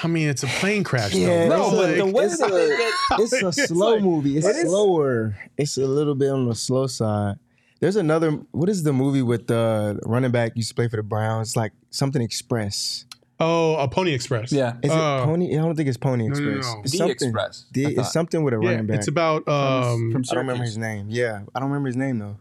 I 0.03 0.07
mean, 0.07 0.29
it's 0.29 0.43
a 0.43 0.47
plane 0.47 0.85
crash. 0.85 1.13
Yeah, 1.15 1.49
though. 1.49 1.57
No, 1.59 1.67
it's 1.67 1.77
but 1.77 1.91
a- 1.91 1.97
the 1.97 2.07
way 2.07 2.25
it's 2.25 2.41
a- 2.41 2.47
they 2.49 2.69
get- 2.77 2.93
It's 3.21 3.33
a 3.43 3.53
slow 3.67 3.95
like- 3.95 4.03
movie. 4.03 4.37
It's 4.39 4.47
It 4.47 4.57
is- 4.57 4.63
slower. 4.71 5.37
It's 5.59 5.77
a 5.77 5.87
little 5.87 6.15
bit 6.15 6.31
on 6.31 6.49
the 6.49 6.55
slow 6.55 6.87
side. 6.87 7.37
There's 7.81 7.97
another. 7.97 8.31
What 8.53 8.69
is 8.69 8.85
the 8.85 8.93
movie 8.93 9.23
with 9.23 9.49
the 9.49 9.99
running 10.05 10.31
back 10.31 10.53
used 10.57 10.69
to 10.69 10.75
play 10.77 10.87
for 10.89 10.97
the 10.97 11.03
Browns? 11.03 11.57
Like 11.57 11.73
something 11.91 12.23
Express. 12.23 13.05
Oh, 13.43 13.77
a 13.77 13.89
Pony 13.89 14.13
Express. 14.13 14.53
Yeah. 14.53 14.77
Is 14.83 14.91
Oh. 14.93 15.23
it 15.23 15.25
Pony? 15.27 15.59
I 15.59 15.63
don't 15.63 15.75
think 15.77 15.89
it's 15.89 15.99
Pony 15.99 16.29
No, 16.29 16.39
no, 16.39 16.49
Express. 16.59 16.75
no. 16.75 16.81
It's 16.83 16.93
The 16.93 16.99
something- 16.99 17.13
Express. 17.29 17.67
The, 17.73 17.87
I 17.87 17.89
it's 17.91 17.97
thought. 17.97 18.13
something 18.13 18.43
with 18.45 18.55
a 18.55 18.61
Yeah, 18.63 18.69
running 18.71 18.87
back. 18.87 18.99
it's 18.99 19.09
about 19.09 19.47
um. 19.49 20.13
from 20.13 20.23
I 20.31 20.35
don't 20.35 20.39
remember 20.47 20.65
his 20.65 20.79
name. 20.79 21.07
Yeah, 21.11 21.43
I 21.55 21.61
don't 21.61 21.69
remember 21.69 21.89
his 21.89 21.97
name 21.97 22.19
though. 22.19 22.37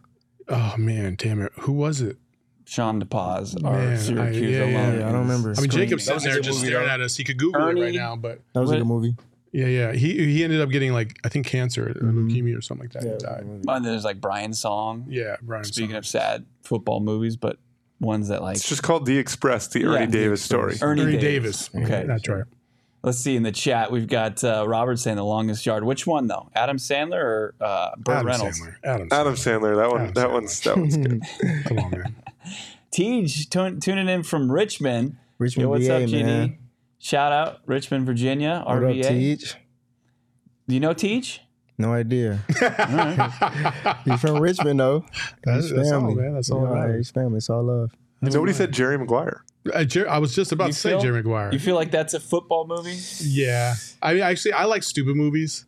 Oh 0.47 0.75
man, 0.77 1.15
damn 1.17 1.41
it! 1.41 1.51
Who 1.61 1.71
was 1.73 2.01
it? 2.01 2.17
Sean 2.65 3.01
DePaz, 3.01 3.61
Man, 3.61 3.73
our 3.73 3.79
I- 3.93 3.95
Syracuse 3.97 4.41
yeah, 4.41 4.47
yeah, 4.59 4.63
alum. 4.65 4.99
yeah, 4.99 5.09
I 5.09 5.11
don't 5.11 5.21
remember. 5.21 5.49
I 5.49 5.61
mean, 5.61 5.69
Scream. 5.71 5.85
Jacob's 5.87 6.03
sitting 6.05 6.23
there 6.23 6.39
just 6.39 6.59
movie, 6.59 6.67
staring 6.67 6.87
though. 6.87 6.93
at 6.93 7.01
us. 7.01 7.17
He 7.17 7.23
could 7.23 7.37
Google 7.37 7.67
it 7.67 7.73
right 7.81 7.93
now, 7.93 8.15
but 8.15 8.39
That 8.53 8.61
was 8.61 8.69
What- 8.69 8.79
a 8.81 8.85
movie. 8.85 9.15
yeah, 9.51 9.65
yeah. 9.67 9.91
He 9.93 10.13
he 10.33 10.43
ended 10.43 10.61
up 10.61 10.69
getting 10.69 10.93
like 10.93 11.17
I 11.23 11.29
think 11.29 11.45
cancer 11.47 11.89
or 11.89 11.93
Mhm. 11.93 12.29
leukemia 12.29 12.57
or 12.57 12.61
something 12.61 12.85
like 12.85 12.93
that. 12.93 13.03
Yeah, 13.03 13.09
he 13.09 13.11
it 13.11 13.15
was 13.15 13.23
a 13.23 13.27
died. 13.27 13.37
good 13.39 13.47
movie. 13.47 13.63
And 13.67 13.85
there's 13.85 14.03
like 14.05 14.21
Brian 14.21 14.53
Song. 14.53 15.05
Yeah, 15.09 15.35
Brian. 15.41 15.63
Speaking 15.65 15.89
Song. 15.91 15.97
of 15.97 16.05
sad 16.05 16.45
football 16.61 16.99
movies, 17.01 17.35
but 17.35 17.57
ones 18.01 18.27
that 18.27 18.41
like 18.41 18.57
It's 18.57 18.67
just 18.67 18.83
called 18.83 19.05
The 19.05 19.17
Express, 19.17 19.67
the 19.67 19.79
Yeah, 19.81 19.87
Ernie 19.87 20.05
The 20.07 20.11
Davis 20.11 20.41
story. 20.41 20.75
Ernie, 20.81 21.01
Ernie 21.03 21.17
Davis. 21.17 21.69
Davis. 21.69 21.89
Okay. 21.89 22.05
that's 22.07 22.27
right. 22.27 22.43
Let's 23.03 23.17
see 23.17 23.35
in 23.35 23.41
the 23.43 23.51
chat. 23.51 23.91
We've 23.91 24.07
got 24.07 24.43
uh, 24.43 24.63
Robert 24.67 24.99
saying 24.99 25.17
the 25.17 25.23
longest 25.25 25.65
yard. 25.65 25.83
Which 25.83 26.05
one 26.05 26.27
though? 26.27 26.49
Adam 26.53 26.77
Sandler 26.77 27.13
or 27.23 27.55
uh, 27.61 27.91
Burt 27.97 28.15
Adam 28.17 28.27
Reynolds? 28.27 28.61
Sandler. 28.61 28.75
Adam. 28.83 29.09
Sandler. 29.09 29.13
Adam 29.19 29.33
Sandler. 29.33 29.75
That 29.77 29.89
one. 29.91 30.01
Adam 30.01 30.13
that 30.13 30.27
Sandler. 30.27 30.33
one's 30.33 30.59
that 30.61 30.77
one's 30.77 30.97
good. 30.97 31.21
Come 31.65 31.79
on, 31.79 31.91
man. 31.91 32.15
Tej 32.91 33.27
tun- 33.49 33.79
tuning 33.79 34.07
in 34.09 34.21
from 34.23 34.51
Richmond. 34.51 35.15
Richmond, 35.39 35.63
Yo, 35.65 35.69
what's 35.69 35.87
VA, 35.87 35.95
up, 35.95 36.01
GD? 36.03 36.23
man. 36.25 36.57
Shout 36.99 37.31
out 37.31 37.61
Richmond, 37.65 38.05
Virginia, 38.05 38.61
What 38.65 38.77
up, 38.77 38.83
RVA. 38.83 39.07
Teach? 39.07 39.55
Do 40.67 40.73
you 40.75 40.79
know 40.79 40.93
Teach? 40.93 41.41
No 41.81 41.93
idea. 41.93 42.39
He's 44.05 44.21
from 44.21 44.39
Richmond 44.39 44.79
though. 44.79 45.05
That's- 45.43 45.65
He's 45.65 45.75
that's 45.75 45.91
all, 45.91 45.99
family. 46.01 46.15
man. 46.15 46.33
That's 46.33 46.51
all 46.51 46.63
Yeah, 46.75 46.87
that. 46.87 46.95
He's 46.97 47.11
family. 47.11 47.37
It's 47.37 47.49
all 47.49 47.63
love. 47.63 47.91
Nobody 48.21 48.53
said 48.53 48.71
Jerry 48.71 48.97
Maguire. 48.97 49.43
Uh, 49.73 49.83
Jer- 49.83 50.09
I 50.09 50.17
was 50.19 50.35
just 50.35 50.51
about 50.51 50.67
You 50.67 50.73
to 50.73 50.79
say 50.79 50.99
Jerry 51.01 51.23
Maguire. 51.23 51.51
You 51.51 51.59
feel 51.59 51.75
like 51.75 51.91
that's 51.91 52.13
a 52.13 52.19
football 52.19 52.67
movie? 52.67 52.97
Yeah, 53.21 53.73
I 54.01 54.13
mean, 54.13 54.23
actually, 54.23 54.53
I 54.53 54.65
like 54.65 54.83
stupid 54.83 55.15
movies. 55.15 55.65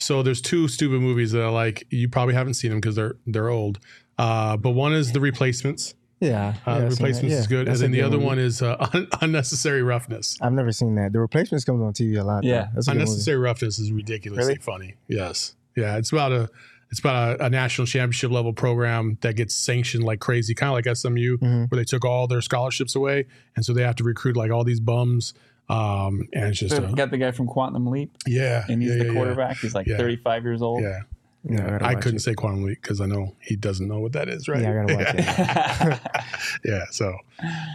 So 0.00 0.22
there's 0.22 0.40
two 0.40 0.68
stupid 0.68 1.00
movies 1.00 1.32
that 1.32 1.42
I 1.42 1.48
like. 1.48 1.86
You 1.90 2.08
probably 2.08 2.34
haven't 2.34 2.54
seen 2.54 2.70
them 2.70 2.80
because 2.80 2.94
they're 2.96 3.16
they're 3.26 3.48
old. 3.48 3.80
Uh, 4.16 4.56
but 4.56 4.70
one 4.70 4.92
is 4.92 5.12
The 5.12 5.20
Replacements. 5.20 5.94
Yeah. 6.20 6.54
Uh, 6.66 6.70
yeah, 6.70 6.76
I've. 6.86 6.90
Replacements 6.90 7.34
is 7.34 7.46
good, 7.46 7.60
and 7.60 7.68
that's 7.68 7.80
a 7.80 7.82
then 7.82 7.92
the 7.92 8.02
other 8.02 8.16
movie. 8.16 8.26
one 8.26 8.38
is 8.38 8.60
uh, 8.62 8.76
Un- 8.92 9.08
Unnecessary 9.20 9.82
Roughness. 9.82 10.36
I've 10.40 10.52
never 10.52 10.72
seen 10.72 10.94
that. 10.96 11.12
The 11.12 11.20
replacements 11.20 11.64
comes 11.64 11.80
on 11.82 11.92
TV 11.92 12.18
a 12.20 12.24
lot. 12.24 12.44
Yeah. 12.44 12.68
that's 12.74 12.88
a 12.88 12.90
good. 12.92 12.96
Unnecessary 13.02 13.38
Roughness 13.38 13.78
is 13.78 13.92
ridiculously 13.92 14.44
Really? 14.54 14.58
funny. 14.60 14.94
Yes, 15.06 15.54
yeah, 15.76 15.96
it's 15.96 16.10
about 16.12 16.32
a 16.32 16.48
it's 16.90 17.00
about 17.00 17.38
a, 17.40 17.44
a 17.44 17.50
national 17.50 17.86
championship 17.86 18.30
level 18.30 18.52
program 18.54 19.18
that 19.20 19.36
gets 19.36 19.54
sanctioned 19.54 20.02
like 20.04 20.20
crazy, 20.20 20.54
kind 20.54 20.70
of 20.70 20.74
like 20.74 20.96
SMU, 20.96 21.36
Mhm. 21.36 21.70
where 21.70 21.76
they 21.78 21.84
took 21.84 22.04
all 22.04 22.26
their 22.26 22.40
scholarships 22.40 22.96
away, 22.96 23.26
and 23.56 23.64
so 23.64 23.72
they 23.74 23.82
have 23.82 23.96
to 23.96 24.04
recruit 24.04 24.36
like 24.36 24.50
all 24.50 24.64
these 24.64 24.80
bums. 24.80 25.34
Um, 25.68 26.26
and 26.32 26.46
it's 26.48 26.58
just 26.60 26.74
They 26.74 26.82
uh, 26.82 26.92
got 26.92 27.10
the 27.10 27.18
guy 27.18 27.30
from 27.30 27.46
Quantum 27.46 27.86
Leap, 27.88 28.10
yeah, 28.26 28.64
and 28.70 28.80
he's 28.82 28.92
yeah, 28.92 29.02
the 29.02 29.04
yeah, 29.08 29.12
quarterback. 29.12 29.58
He's 29.58 29.74
like 29.74 29.86
Yeah. 29.86 29.98
35 29.98 30.44
years 30.44 30.62
old. 30.62 30.82
Yeah. 30.82 31.00
Yeah, 31.44 31.78
I 31.80 31.90
I 31.90 31.94
couldn't 31.94 32.16
it. 32.16 32.22
say 32.22 32.34
quantum 32.34 32.64
leap 32.64 32.80
because 32.82 33.00
I 33.00 33.06
know 33.06 33.34
he 33.40 33.56
doesn't 33.56 33.86
know 33.86 34.00
what 34.00 34.12
that 34.12 34.28
is, 34.28 34.48
right? 34.48 34.60
Yeah, 34.60 34.70
I 34.70 34.86
gotta 34.86 34.96
watch 34.96 35.14
it. 35.14 36.24
yeah, 36.64 36.84
so 36.90 37.16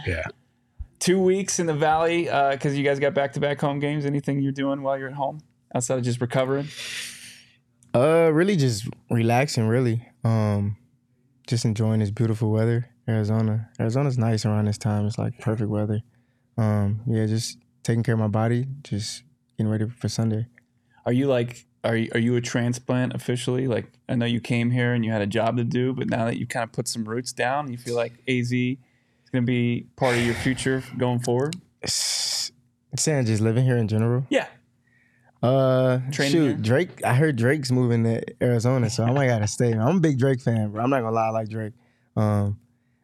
yeah. 0.06 0.24
Two 1.00 1.20
weeks 1.20 1.58
in 1.58 1.66
the 1.66 1.74
Valley 1.74 2.24
because 2.24 2.76
you 2.76 2.84
guys 2.84 2.98
got 2.98 3.14
back-to-back 3.14 3.60
home 3.60 3.78
games. 3.80 4.06
Anything 4.06 4.40
you're 4.40 4.52
doing 4.52 4.82
while 4.82 4.98
you're 4.98 5.08
at 5.08 5.14
home 5.14 5.40
outside 5.74 5.98
of 5.98 6.04
just 6.04 6.20
recovering? 6.20 6.68
Uh, 7.94 8.30
really 8.32 8.56
just 8.56 8.86
relaxing. 9.10 9.66
Really, 9.66 10.06
um, 10.24 10.76
just 11.46 11.64
enjoying 11.64 12.00
this 12.00 12.10
beautiful 12.10 12.50
weather. 12.50 12.90
Arizona, 13.08 13.68
Arizona's 13.78 14.16
nice 14.16 14.46
around 14.46 14.66
this 14.66 14.78
time. 14.78 15.06
It's 15.06 15.18
like 15.18 15.38
perfect 15.38 15.68
weather. 15.68 16.00
Um, 16.56 17.00
yeah, 17.06 17.26
just 17.26 17.58
taking 17.82 18.02
care 18.02 18.14
of 18.14 18.20
my 18.20 18.28
body. 18.28 18.66
Just 18.82 19.24
getting 19.58 19.70
ready 19.70 19.88
for 19.88 20.08
Sunday. 20.08 20.46
Are 21.04 21.12
you 21.12 21.26
like 21.26 21.66
are 21.84 21.96
you, 21.96 22.08
are 22.14 22.18
you 22.20 22.34
a 22.36 22.40
transplant 22.40 23.14
officially? 23.14 23.66
Like 23.66 23.86
I 24.08 24.14
know 24.14 24.26
you 24.26 24.40
came 24.40 24.70
here 24.70 24.92
and 24.94 25.04
you 25.04 25.12
had 25.12 25.22
a 25.22 25.26
job 25.26 25.56
to 25.58 25.64
do, 25.64 25.92
but 25.92 26.08
now 26.08 26.24
that 26.24 26.36
you 26.38 26.46
kind 26.46 26.64
of 26.64 26.72
put 26.72 26.88
some 26.88 27.04
roots 27.04 27.32
down, 27.32 27.70
you 27.70 27.76
feel 27.78 27.94
like 27.94 28.12
AZ 28.26 28.50
is 28.52 28.76
going 29.32 29.42
to 29.44 29.46
be 29.46 29.86
part 29.96 30.16
of 30.16 30.24
your 30.24 30.34
future 30.34 30.82
going 30.98 31.18
forward. 31.20 31.56
Saying 31.84 33.26
just 33.26 33.42
living 33.42 33.64
here 33.64 33.76
in 33.76 33.88
general. 33.88 34.24
Yeah, 34.30 34.46
Uh, 35.42 35.98
Training 36.12 36.32
shoot, 36.32 36.44
here? 36.46 36.54
Drake. 36.56 37.04
I 37.04 37.14
heard 37.14 37.36
Drake's 37.36 37.70
moving 37.72 38.04
to 38.04 38.22
Arizona, 38.42 38.88
so 38.88 39.04
I 39.04 39.10
might 39.12 39.26
gotta 39.26 39.46
stay. 39.48 39.72
I'm 39.72 39.96
a 39.96 40.00
big 40.00 40.18
Drake 40.18 40.40
fan, 40.40 40.70
bro. 40.70 40.82
I'm 40.82 40.90
not 40.90 41.00
gonna 41.02 41.14
lie, 41.14 41.26
I 41.26 41.30
like 41.30 41.48
Drake. 41.48 41.72
Um, 42.16 42.58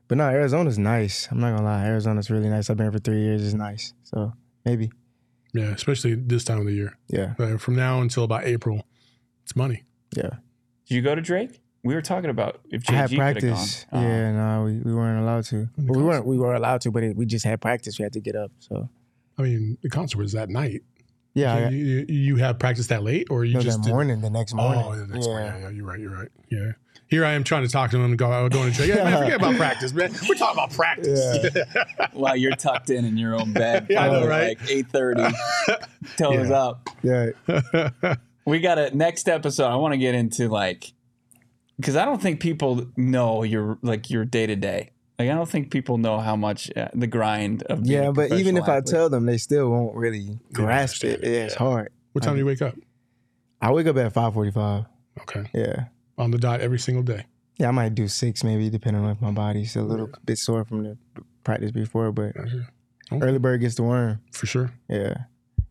but 0.08 0.16
no, 0.18 0.24
Arizona's 0.28 0.78
nice. 0.78 1.28
I'm 1.30 1.40
not 1.40 1.50
gonna 1.56 1.64
lie, 1.64 1.84
Arizona's 1.86 2.30
really 2.30 2.48
nice. 2.48 2.70
I've 2.70 2.76
been 2.76 2.86
here 2.86 2.92
for 2.92 2.98
three 3.00 3.20
years. 3.20 3.44
It's 3.44 3.54
nice. 3.54 3.92
So 4.04 4.32
maybe, 4.64 4.90
Yeah, 5.52 5.64
especially 5.72 6.14
this 6.14 6.44
time 6.44 6.58
of 6.60 6.66
the 6.66 6.72
year. 6.72 6.96
yeah, 7.08 7.34
Uh, 7.38 7.56
from 7.58 7.74
now 7.76 8.00
until 8.00 8.24
about 8.24 8.44
April, 8.44 8.86
it's 9.42 9.56
money. 9.56 9.82
yeah. 10.16 10.30
Did 10.88 10.94
you 10.96 11.02
go 11.02 11.14
to 11.14 11.20
Drake? 11.20 11.60
We 11.82 11.94
were 11.94 12.02
talking 12.02 12.30
about 12.30 12.60
if 12.70 12.82
JG 12.82 12.90
I 12.92 12.96
had 12.96 13.10
practice. 13.16 13.86
gone. 13.90 14.00
Oh. 14.04 14.06
Yeah, 14.06 14.32
no, 14.32 14.64
we, 14.64 14.78
we 14.80 14.92
weren't 14.94 15.20
allowed 15.22 15.44
to. 15.46 15.68
Well, 15.78 15.98
we 16.00 16.04
weren't. 16.04 16.26
We 16.26 16.36
were 16.36 16.54
allowed 16.54 16.80
to, 16.82 16.90
but 16.90 17.02
it, 17.02 17.16
we 17.16 17.24
just 17.26 17.44
had 17.44 17.60
practice. 17.60 17.98
We 17.98 18.02
had 18.02 18.12
to 18.14 18.20
get 18.20 18.36
up. 18.36 18.50
So 18.58 18.88
I 19.38 19.42
mean, 19.42 19.78
the 19.82 19.88
concert 19.88 20.18
was 20.18 20.32
that 20.32 20.50
night. 20.50 20.82
yeah, 21.32 21.54
I, 21.54 21.68
you, 21.70 21.78
you, 21.78 22.06
you 22.08 22.36
have 22.36 22.58
practice 22.58 22.88
that 22.88 23.02
late, 23.02 23.28
or 23.30 23.44
you 23.44 23.54
no, 23.54 23.60
just 23.60 23.78
that 23.78 23.84
did- 23.84 23.92
morning, 23.94 24.20
the 24.20 24.28
next 24.30 24.52
morning. 24.52 24.82
Oh, 24.84 24.92
yeah, 24.92 25.06
that's 25.08 25.26
yeah. 25.26 25.32
right. 25.32 25.46
Yeah, 25.46 25.58
yeah, 25.60 25.68
you're 25.70 25.86
right. 25.86 26.00
You're 26.00 26.12
right. 26.14 26.28
Yeah. 26.50 26.72
Here 27.10 27.24
I 27.24 27.32
am 27.32 27.42
trying 27.44 27.64
to 27.64 27.68
talk 27.68 27.90
to 27.90 27.96
him 27.98 28.04
and 28.04 28.16
go, 28.16 28.30
I 28.30 28.40
was 28.42 28.50
going 28.50 28.70
to 28.72 28.78
check. 28.78 28.86
Yeah, 28.88 29.02
man, 29.04 29.18
forget 29.22 29.36
about 29.36 29.56
practice, 29.56 29.92
man. 29.92 30.12
We're 30.28 30.36
talking 30.36 30.58
about 30.62 30.70
practice. 30.72 31.44
While 32.12 32.36
you're 32.36 32.54
tucked 32.54 32.88
in 32.90 33.04
in 33.04 33.16
your 33.16 33.34
own 33.34 33.52
bed. 33.52 33.88
Yeah, 33.90 34.04
I 34.04 34.08
know, 34.12 34.26
right? 34.28 34.56
Like 34.60 34.70
eight 34.70 34.88
thirty, 34.88 35.22
toes 36.16 36.48
Yeah. 36.48 36.56
up. 36.56 36.88
yeah. 37.02 38.14
We 38.46 38.60
got 38.60 38.78
a 38.78 38.96
next 38.96 39.28
episode. 39.28 39.66
I 39.66 39.76
want 39.76 39.92
to 39.92 39.98
get 39.98 40.14
into 40.14 40.48
like 40.48 40.92
because 41.78 41.96
I 41.96 42.04
don't 42.04 42.20
think 42.22 42.40
people 42.40 42.86
know 42.96 43.42
your 43.42 43.78
like 43.82 44.08
your 44.10 44.24
day 44.24 44.46
to 44.46 44.54
day. 44.56 44.90
Like 45.18 45.28
I 45.30 45.34
don't 45.34 45.48
think 45.48 45.70
people 45.70 45.98
know 45.98 46.18
how 46.20 46.36
much 46.36 46.70
uh, 46.76 46.88
the 46.94 47.06
grind 47.06 47.62
of 47.64 47.82
being 47.82 48.02
Yeah, 48.02 48.08
a 48.08 48.12
but 48.12 48.32
even 48.32 48.56
if 48.56 48.64
professional 48.64 48.76
I 48.76 48.80
tell 49.02 49.10
them, 49.10 49.26
they 49.26 49.36
still 49.38 49.68
won't 49.70 49.94
really 49.96 50.38
grasp 50.52 51.04
it. 51.04 51.22
it, 51.22 51.28
Yeah, 51.30 51.44
it's 51.44 51.54
yeah. 51.54 51.58
hard. 51.58 51.92
what 52.12 52.22
time 52.24 52.34
do 52.34 52.38
you 52.38 52.46
wake 52.46 52.62
up? 52.62 52.74
I 53.60 53.72
wake 53.72 53.86
up 53.86 53.96
at 53.98 54.12
five 54.12 54.32
forty-five. 54.32 54.84
Okay. 55.22 55.50
Yeah, 55.54 55.84
On 56.18 56.30
the 56.30 56.38
dot 56.38 56.60
every 56.60 56.78
single 56.78 57.02
day. 57.02 57.26
yeah. 57.56 57.68
I 57.68 57.70
might 57.70 57.94
do 57.94 58.08
six, 58.08 58.44
maybe, 58.44 58.68
depending 58.70 59.02
on 59.04 59.10
if 59.10 59.20
my 59.20 59.30
body's 59.30 59.74
a 59.76 59.82
little 59.82 60.10
bit 60.24 60.38
sore 60.38 60.64
from 60.64 60.82
the 60.84 60.98
practice 61.44 61.70
before. 61.70 62.12
But 62.12 62.36
Okay. 62.36 62.60
early 63.12 63.38
bird 63.38 63.60
gets 63.60 63.74
the 63.76 63.82
worm. 63.82 64.20
For 64.32 64.46
sure. 64.46 64.72
Yeah. 64.88 65.14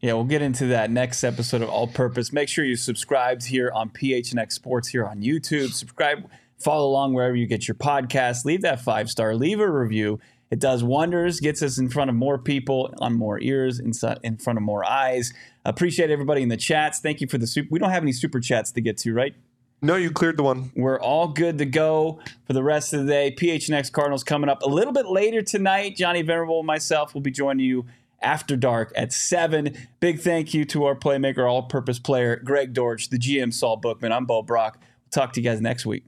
Yeah, 0.02 0.14
we'll 0.14 0.24
get 0.24 0.42
into 0.42 0.68
that 0.68 0.90
next 0.92 1.24
episode 1.26 1.62
of 1.62 1.70
All 1.70 1.86
Purpose. 1.88 2.32
Make 2.32 2.48
sure 2.48 2.64
you 2.64 2.78
subscribe 2.78 3.44
here 3.44 3.70
on 3.76 3.90
PHNX 3.90 4.54
Sports 4.54 4.88
here 4.88 5.06
on 5.06 5.22
YouTube. 5.22 5.72
Subscribe, 5.74 6.20
follow 6.58 6.88
along 6.90 7.14
wherever 7.14 7.36
you 7.36 7.46
get 7.46 7.68
your 7.68 7.76
podcast. 7.76 8.46
Leave 8.46 8.62
that 8.62 8.80
five 8.82 9.10
star, 9.10 9.36
leave 9.36 9.60
a 9.60 9.70
review. 9.70 10.20
It 10.52 10.60
does 10.60 10.84
wonders, 10.86 11.40
gets 11.42 11.62
us 11.62 11.78
in 11.78 11.90
front 11.90 12.10
of 12.10 12.16
more 12.16 12.38
people, 12.40 12.94
on 13.00 13.14
more 13.14 13.40
ears, 13.42 13.80
inside, 13.80 14.20
in 14.24 14.38
front 14.38 14.58
of 14.58 14.64
more 14.64 14.84
eyes. 14.86 15.34
Appreciate 15.66 16.10
everybody 16.10 16.42
in 16.44 16.50
the 16.50 16.58
chats. 16.58 17.00
Thank 17.02 17.20
you 17.22 17.28
for 17.28 17.38
the 17.38 17.46
super. 17.46 17.68
We 17.70 17.78
don't 17.78 17.92
have 17.92 18.02
any 18.02 18.14
super 18.14 18.40
chats 18.40 18.72
to 18.72 18.82
get 18.82 18.98
to, 19.00 19.14
right? 19.14 19.36
No, 19.82 19.96
you 19.96 20.12
cleared 20.12 20.36
the 20.36 20.44
one. 20.44 20.72
We're 20.76 21.00
all 21.00 21.30
good 21.30 21.58
to 21.60 21.66
go 21.66 22.20
for 22.46 22.52
the 22.52 22.64
rest 22.64 22.94
of 22.94 23.06
the 23.06 23.12
day. 23.12 23.34
PHNX 23.38 23.92
Cardinals 23.92 24.26
coming 24.26 24.50
up 24.50 24.62
a 24.62 24.68
little 24.68 24.92
bit 24.92 25.06
later 25.06 25.42
tonight. 25.42 25.96
Johnny 25.96 26.22
Venerable 26.22 26.60
and 26.60 26.68
myself 26.68 27.14
will 27.14 27.22
be 27.22 27.32
joining 27.32 27.66
you 27.66 27.86
after 28.22 28.58
dark 28.58 28.92
at 28.98 29.14
7. 29.14 29.74
Big 30.02 30.20
thank 30.20 30.54
you 30.54 30.66
to 30.66 30.84
our 30.84 30.96
playmaker, 30.96 31.50
all 31.50 31.64
purpose 31.64 31.98
player, 31.98 32.36
Greg 32.36 32.74
Dortch, 32.74 33.10
the 33.10 33.18
GM, 33.18 33.54
Saul 33.54 33.78
Bookman. 33.78 34.12
I'm 34.12 34.26
Bo 34.26 34.42
Brack. 34.42 34.76
We'll 34.80 35.12
talk 35.12 35.32
to 35.34 35.42
you 35.42 35.50
guys 35.50 35.62
next 35.62 35.86
week. 35.86 36.04